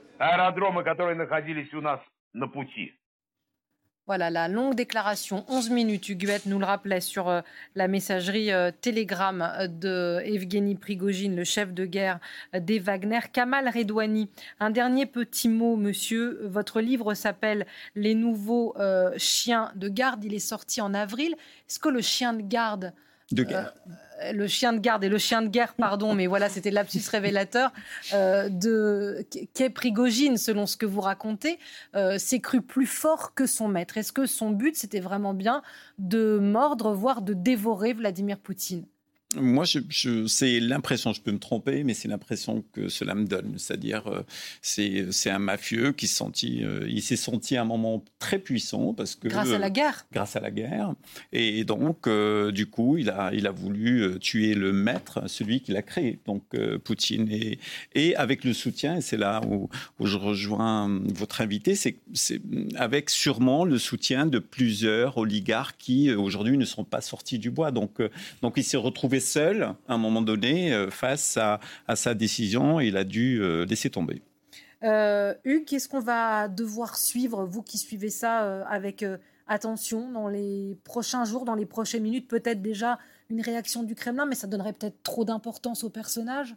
Voilà 4.05 4.29
la 4.29 4.49
longue 4.49 4.75
déclaration, 4.75 5.45
11 5.47 5.69
minutes, 5.69 6.09
Huguette 6.09 6.45
nous 6.45 6.59
le 6.59 6.65
rappelait 6.65 6.99
sur 6.99 7.29
euh, 7.29 7.39
la 7.73 7.87
messagerie 7.87 8.51
euh, 8.51 8.69
Telegram 8.81 9.53
de 9.69 10.19
Evgeny 10.25 10.75
Prigogine, 10.75 11.37
le 11.37 11.45
chef 11.45 11.73
de 11.73 11.85
guerre 11.85 12.19
des 12.53 12.79
Wagner. 12.79 13.21
Kamal 13.31 13.69
Redouani, 13.69 14.29
un 14.59 14.71
dernier 14.71 15.05
petit 15.05 15.47
mot, 15.47 15.77
monsieur. 15.77 16.41
Votre 16.43 16.81
livre 16.81 17.13
s'appelle 17.13 17.65
Les 17.95 18.13
nouveaux 18.13 18.75
euh, 18.77 19.13
chiens 19.15 19.71
de 19.75 19.87
garde. 19.87 20.25
Il 20.25 20.33
est 20.33 20.39
sorti 20.39 20.81
en 20.81 20.93
avril. 20.93 21.33
Est-ce 21.69 21.79
que 21.79 21.87
le 21.87 22.01
chien 22.01 22.33
de 22.33 22.41
garde 22.41 22.93
de 23.33 23.43
guerre. 23.43 23.73
Euh, 24.23 24.31
le 24.31 24.47
chien 24.47 24.73
de 24.73 24.79
garde 24.79 25.03
et 25.03 25.09
le 25.09 25.17
chien 25.17 25.41
de 25.41 25.47
guerre, 25.47 25.73
pardon, 25.73 26.13
mais 26.13 26.27
voilà, 26.27 26.49
c'était 26.49 26.71
l'absus 26.71 27.01
révélateur 27.09 27.71
euh, 28.13 28.49
de 28.49 29.25
qu'est 29.53 29.69
Prigogine, 29.69 30.37
selon 30.37 30.65
ce 30.65 30.77
que 30.77 30.85
vous 30.85 31.01
racontez, 31.01 31.59
euh, 31.95 32.17
s'est 32.17 32.39
cru 32.39 32.61
plus 32.61 32.85
fort 32.85 33.33
que 33.33 33.45
son 33.45 33.67
maître. 33.67 33.97
Est-ce 33.97 34.13
que 34.13 34.25
son 34.25 34.51
but, 34.51 34.75
c'était 34.75 34.99
vraiment 34.99 35.33
bien 35.33 35.61
de 35.97 36.37
mordre, 36.39 36.93
voire 36.93 37.21
de 37.21 37.33
dévorer 37.33 37.93
Vladimir 37.93 38.39
Poutine? 38.39 38.85
Moi, 39.35 39.65
je, 39.65 40.27
c'est 40.27 40.59
l'impression, 40.59 41.13
je 41.13 41.21
peux 41.21 41.31
me 41.31 41.39
tromper, 41.39 41.83
mais 41.83 41.93
c'est 41.93 42.07
l'impression 42.07 42.63
que 42.73 42.89
cela 42.89 43.15
me 43.15 43.25
donne. 43.25 43.55
C'est-à-dire, 43.57 44.07
euh, 44.07 44.21
c'est, 44.61 45.29
un 45.29 45.39
mafieux 45.39 45.91
qui 45.91 46.09
euh, 46.63 46.85
il 46.87 47.01
s'est 47.01 47.15
senti 47.15 47.57
à 47.57 47.61
un 47.61 47.65
moment 47.65 48.03
très 48.19 48.39
puissant 48.39 48.93
parce 48.93 49.15
que 49.15 49.27
grâce 49.27 49.51
à 49.51 49.57
la 49.57 49.69
guerre. 49.69 50.05
grâce 50.11 50.35
à 50.35 50.39
la 50.39 50.51
guerre, 50.51 50.93
et 51.31 51.63
donc 51.63 52.07
euh, 52.07 52.51
du 52.51 52.67
coup, 52.67 52.97
il 52.97 53.09
a, 53.09 53.31
il 53.33 53.47
a 53.47 53.51
voulu 53.51 54.19
tuer 54.19 54.53
le 54.53 54.73
maître, 54.73 55.23
celui 55.27 55.61
qui 55.61 55.71
l'a 55.71 55.81
créé, 55.81 56.19
donc 56.25 56.43
Poutine, 56.83 57.29
et, 57.31 57.59
et 57.95 58.15
avec 58.15 58.43
le 58.43 58.53
soutien. 58.53 58.97
Et 58.97 59.01
c'est 59.01 59.17
là 59.17 59.41
où, 59.47 59.69
où 59.99 60.05
je 60.05 60.17
rejoins 60.17 60.99
votre 61.15 61.41
invité, 61.41 61.75
c'est, 61.75 61.97
c'est 62.13 62.41
avec 62.75 63.09
sûrement 63.09 63.65
le 63.65 63.77
soutien 63.77 64.25
de 64.25 64.39
plusieurs 64.39 65.17
oligarques 65.17 65.77
qui 65.79 66.11
aujourd'hui 66.11 66.57
ne 66.57 66.65
sont 66.65 66.83
pas 66.83 67.01
sortis 67.01 67.39
du 67.39 67.49
bois. 67.49 67.71
Donc, 67.71 68.01
donc 68.41 68.53
il 68.57 68.63
s'est 68.63 68.77
retrouvé 68.77 69.19
seul, 69.23 69.63
à 69.63 69.93
un 69.93 69.97
moment 69.97 70.21
donné, 70.21 70.73
euh, 70.73 70.89
face 70.89 71.37
à, 71.37 71.59
sa 71.95 72.13
décision. 72.13 72.79
Il 72.79 72.97
a 72.97 73.03
dû 73.03 73.41
euh, 73.41 73.65
laisser 73.65 73.89
tomber. 73.89 74.21
Euh, 74.83 75.33
Hugues, 75.45 75.65
qu'est-ce 75.65 75.87
qu'on 75.87 75.99
va 75.99 76.47
devoir 76.47 76.97
suivre, 76.97 77.45
vous 77.45 77.61
qui 77.61 77.77
suivez 77.77 78.09
ça 78.09 78.65
avec 78.67 79.05
attention 79.47 80.11
dans 80.11 80.27
les 80.27 80.77
prochains 80.83 81.23
jours, 81.23 81.45
dans 81.45 81.55
les 81.55 81.65
prochaines 81.65 82.03
minutes? 82.03 82.27
Peut-être 82.27 82.61
déjà 82.61 82.99
une 83.29 83.41
réaction 83.41 83.83
du 83.83 83.95
Kremlin, 83.95 84.25
mais 84.25 84.35
ça 84.35 84.47
donnerait 84.47 84.73
peut-être 84.73 85.01
trop 85.03 85.25
d'importance 85.25 85.83
au 85.83 85.89
personnage 85.89 86.55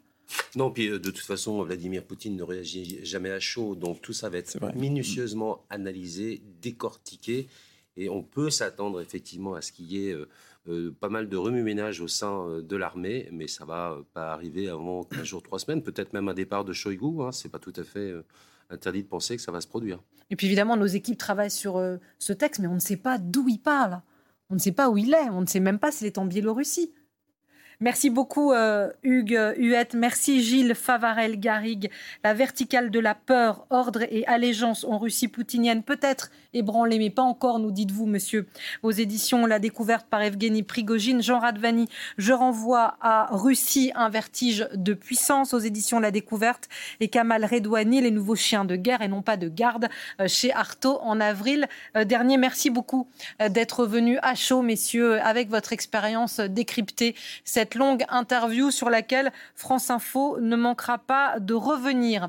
non, 0.57 0.73
puis 0.73 0.89
de 0.89 0.99
toute 0.99 1.19
façon, 1.19 1.63
Vladimir 1.63 2.03
Poutine 2.03 2.35
ne 2.35 2.43
réagit 2.43 2.99
jamais 3.05 3.31
à 3.31 3.39
chaud, 3.39 3.77
donc 3.77 4.03
tout 4.03 4.13
ça 4.13 4.29
va 4.29 4.39
être 4.39 4.59
minutieusement 4.75 5.65
analysé, 5.71 6.43
décortiqué, 6.61 7.47
et 7.97 8.09
on 8.09 8.25
peut 8.25 8.51
s'attendre 8.51 9.01
effectivement 9.01 9.55
à 9.55 9.63
ce 9.63 9.71
qu'il 9.71 9.87
y 9.93 10.09
ait 10.09 10.17
euh, 10.69 10.95
pas 10.99 11.09
mal 11.09 11.29
de 11.29 11.37
remue-ménage 11.37 12.01
au 12.01 12.09
sein 12.09 12.47
euh, 12.49 12.63
de 12.63 12.77
l'armée, 12.77 13.29
mais 13.31 13.47
ça 13.47 13.65
va 13.65 13.93
euh, 13.93 14.03
pas 14.13 14.33
arriver 14.33 14.69
avant 14.69 15.05
15 15.05 15.23
jours, 15.23 15.43
3 15.43 15.61
semaines, 15.61 15.83
peut-être 15.83 16.13
même 16.13 16.29
un 16.29 16.35
départ 16.35 16.65
de 16.65 16.73
Shoigu. 16.73 17.23
Hein, 17.23 17.31
c'est 17.31 17.49
pas 17.49 17.61
tout 17.61 17.73
à 17.77 17.85
fait 17.85 18.13
interdit 18.69 19.03
de 19.05 19.09
penser 19.09 19.37
que 19.37 19.43
ça 19.43 19.53
va 19.53 19.61
se 19.61 19.69
produire. 19.69 20.01
Et 20.31 20.37
puis 20.37 20.49
évidemment, 20.49 20.77
nos 20.77 20.87
équipes 20.87 21.19
travaillent 21.19 21.51
sur 21.51 21.81
ce 22.19 22.33
texte, 22.33 22.61
mais 22.61 22.67
on 22.67 22.75
ne 22.75 22.81
sait 22.81 22.97
pas 22.97 23.19
d'où 23.19 23.49
il 23.49 23.59
parle. 23.59 24.01
On 24.51 24.55
ne 24.55 24.61
sait 24.61 24.73
pas 24.73 24.91
où 24.91 24.99
il 24.99 25.15
est. 25.15 25.31
On 25.31 25.41
ne 25.41 25.47
sait 25.47 25.61
même 25.61 25.79
pas 25.79 25.93
s'il 25.93 26.09
est 26.09 26.19
en 26.19 26.25
Biélorussie. 26.25 26.93
Merci 27.79 28.09
beaucoup 28.09 28.55
Hugues 29.03 29.55
Huette, 29.59 29.95
merci 29.95 30.43
Gilles 30.43 30.75
Favarel 30.75 31.39
Garrigue. 31.39 31.91
La 32.25 32.33
verticale 32.33 32.91
de 32.91 32.99
la 32.99 33.15
peur, 33.15 33.67
ordre 33.71 34.03
et 34.11 34.27
allégeance 34.27 34.83
en 34.85 34.99
Russie 34.99 35.29
poutinienne, 35.29 35.83
peut-être 35.83 36.31
ébranlée, 36.57 36.99
mais 36.99 37.11
pas 37.11 37.23
encore, 37.23 37.59
nous 37.59 37.71
dites-vous, 37.71 38.07
monsieur. 38.07 38.47
Aux 38.83 38.91
éditions 38.91 39.47
La 39.47 39.59
découverte 39.59 40.07
par 40.09 40.23
Evgeny 40.23 40.63
Prigogine, 40.63 41.23
Jean 41.23 41.39
Radvani, 41.39 41.89
je 42.19 42.33
renvoie 42.33 42.97
à 43.01 43.29
Russie 43.31 43.93
un 43.95 44.09
vertige 44.09 44.69
de 44.75 44.95
puissance 44.95 45.55
aux 45.55 45.59
éditions 45.59 46.01
La 46.01 46.11
découverte 46.11 46.69
et 47.01 47.09
Kamal 47.09 47.45
Redouani, 47.45 48.01
les 48.01 48.11
nouveaux 48.11 48.37
chiens 48.37 48.65
de 48.65 48.77
guerre 48.77 49.03
et 49.03 49.09
non 49.09 49.23
pas 49.23 49.37
de 49.37 49.49
garde 49.49 49.89
euh, 50.21 50.29
chez 50.29 50.53
Artaud 50.53 50.99
en 51.03 51.21
avril 51.21 51.69
euh, 51.97 52.05
dernier. 52.05 52.37
Merci 52.37 52.71
beaucoup 52.71 53.09
d'être 53.51 53.87
venu 53.87 54.19
à 54.23 54.35
chaud, 54.35 54.63
messieurs, 54.63 55.21
avec 55.21 55.49
votre 55.49 55.73
expérience 55.73 56.41
décrypter 56.41 57.15
cette 57.45 57.75
longue 57.75 58.05
interview 58.09 58.71
sur 58.71 58.91
laquelle 58.91 59.33
France 59.55 59.91
Info 59.91 60.39
ne 60.41 60.57
manquera 60.57 60.99
pas 60.99 61.39
de 61.39 61.55
revenir. 61.55 62.29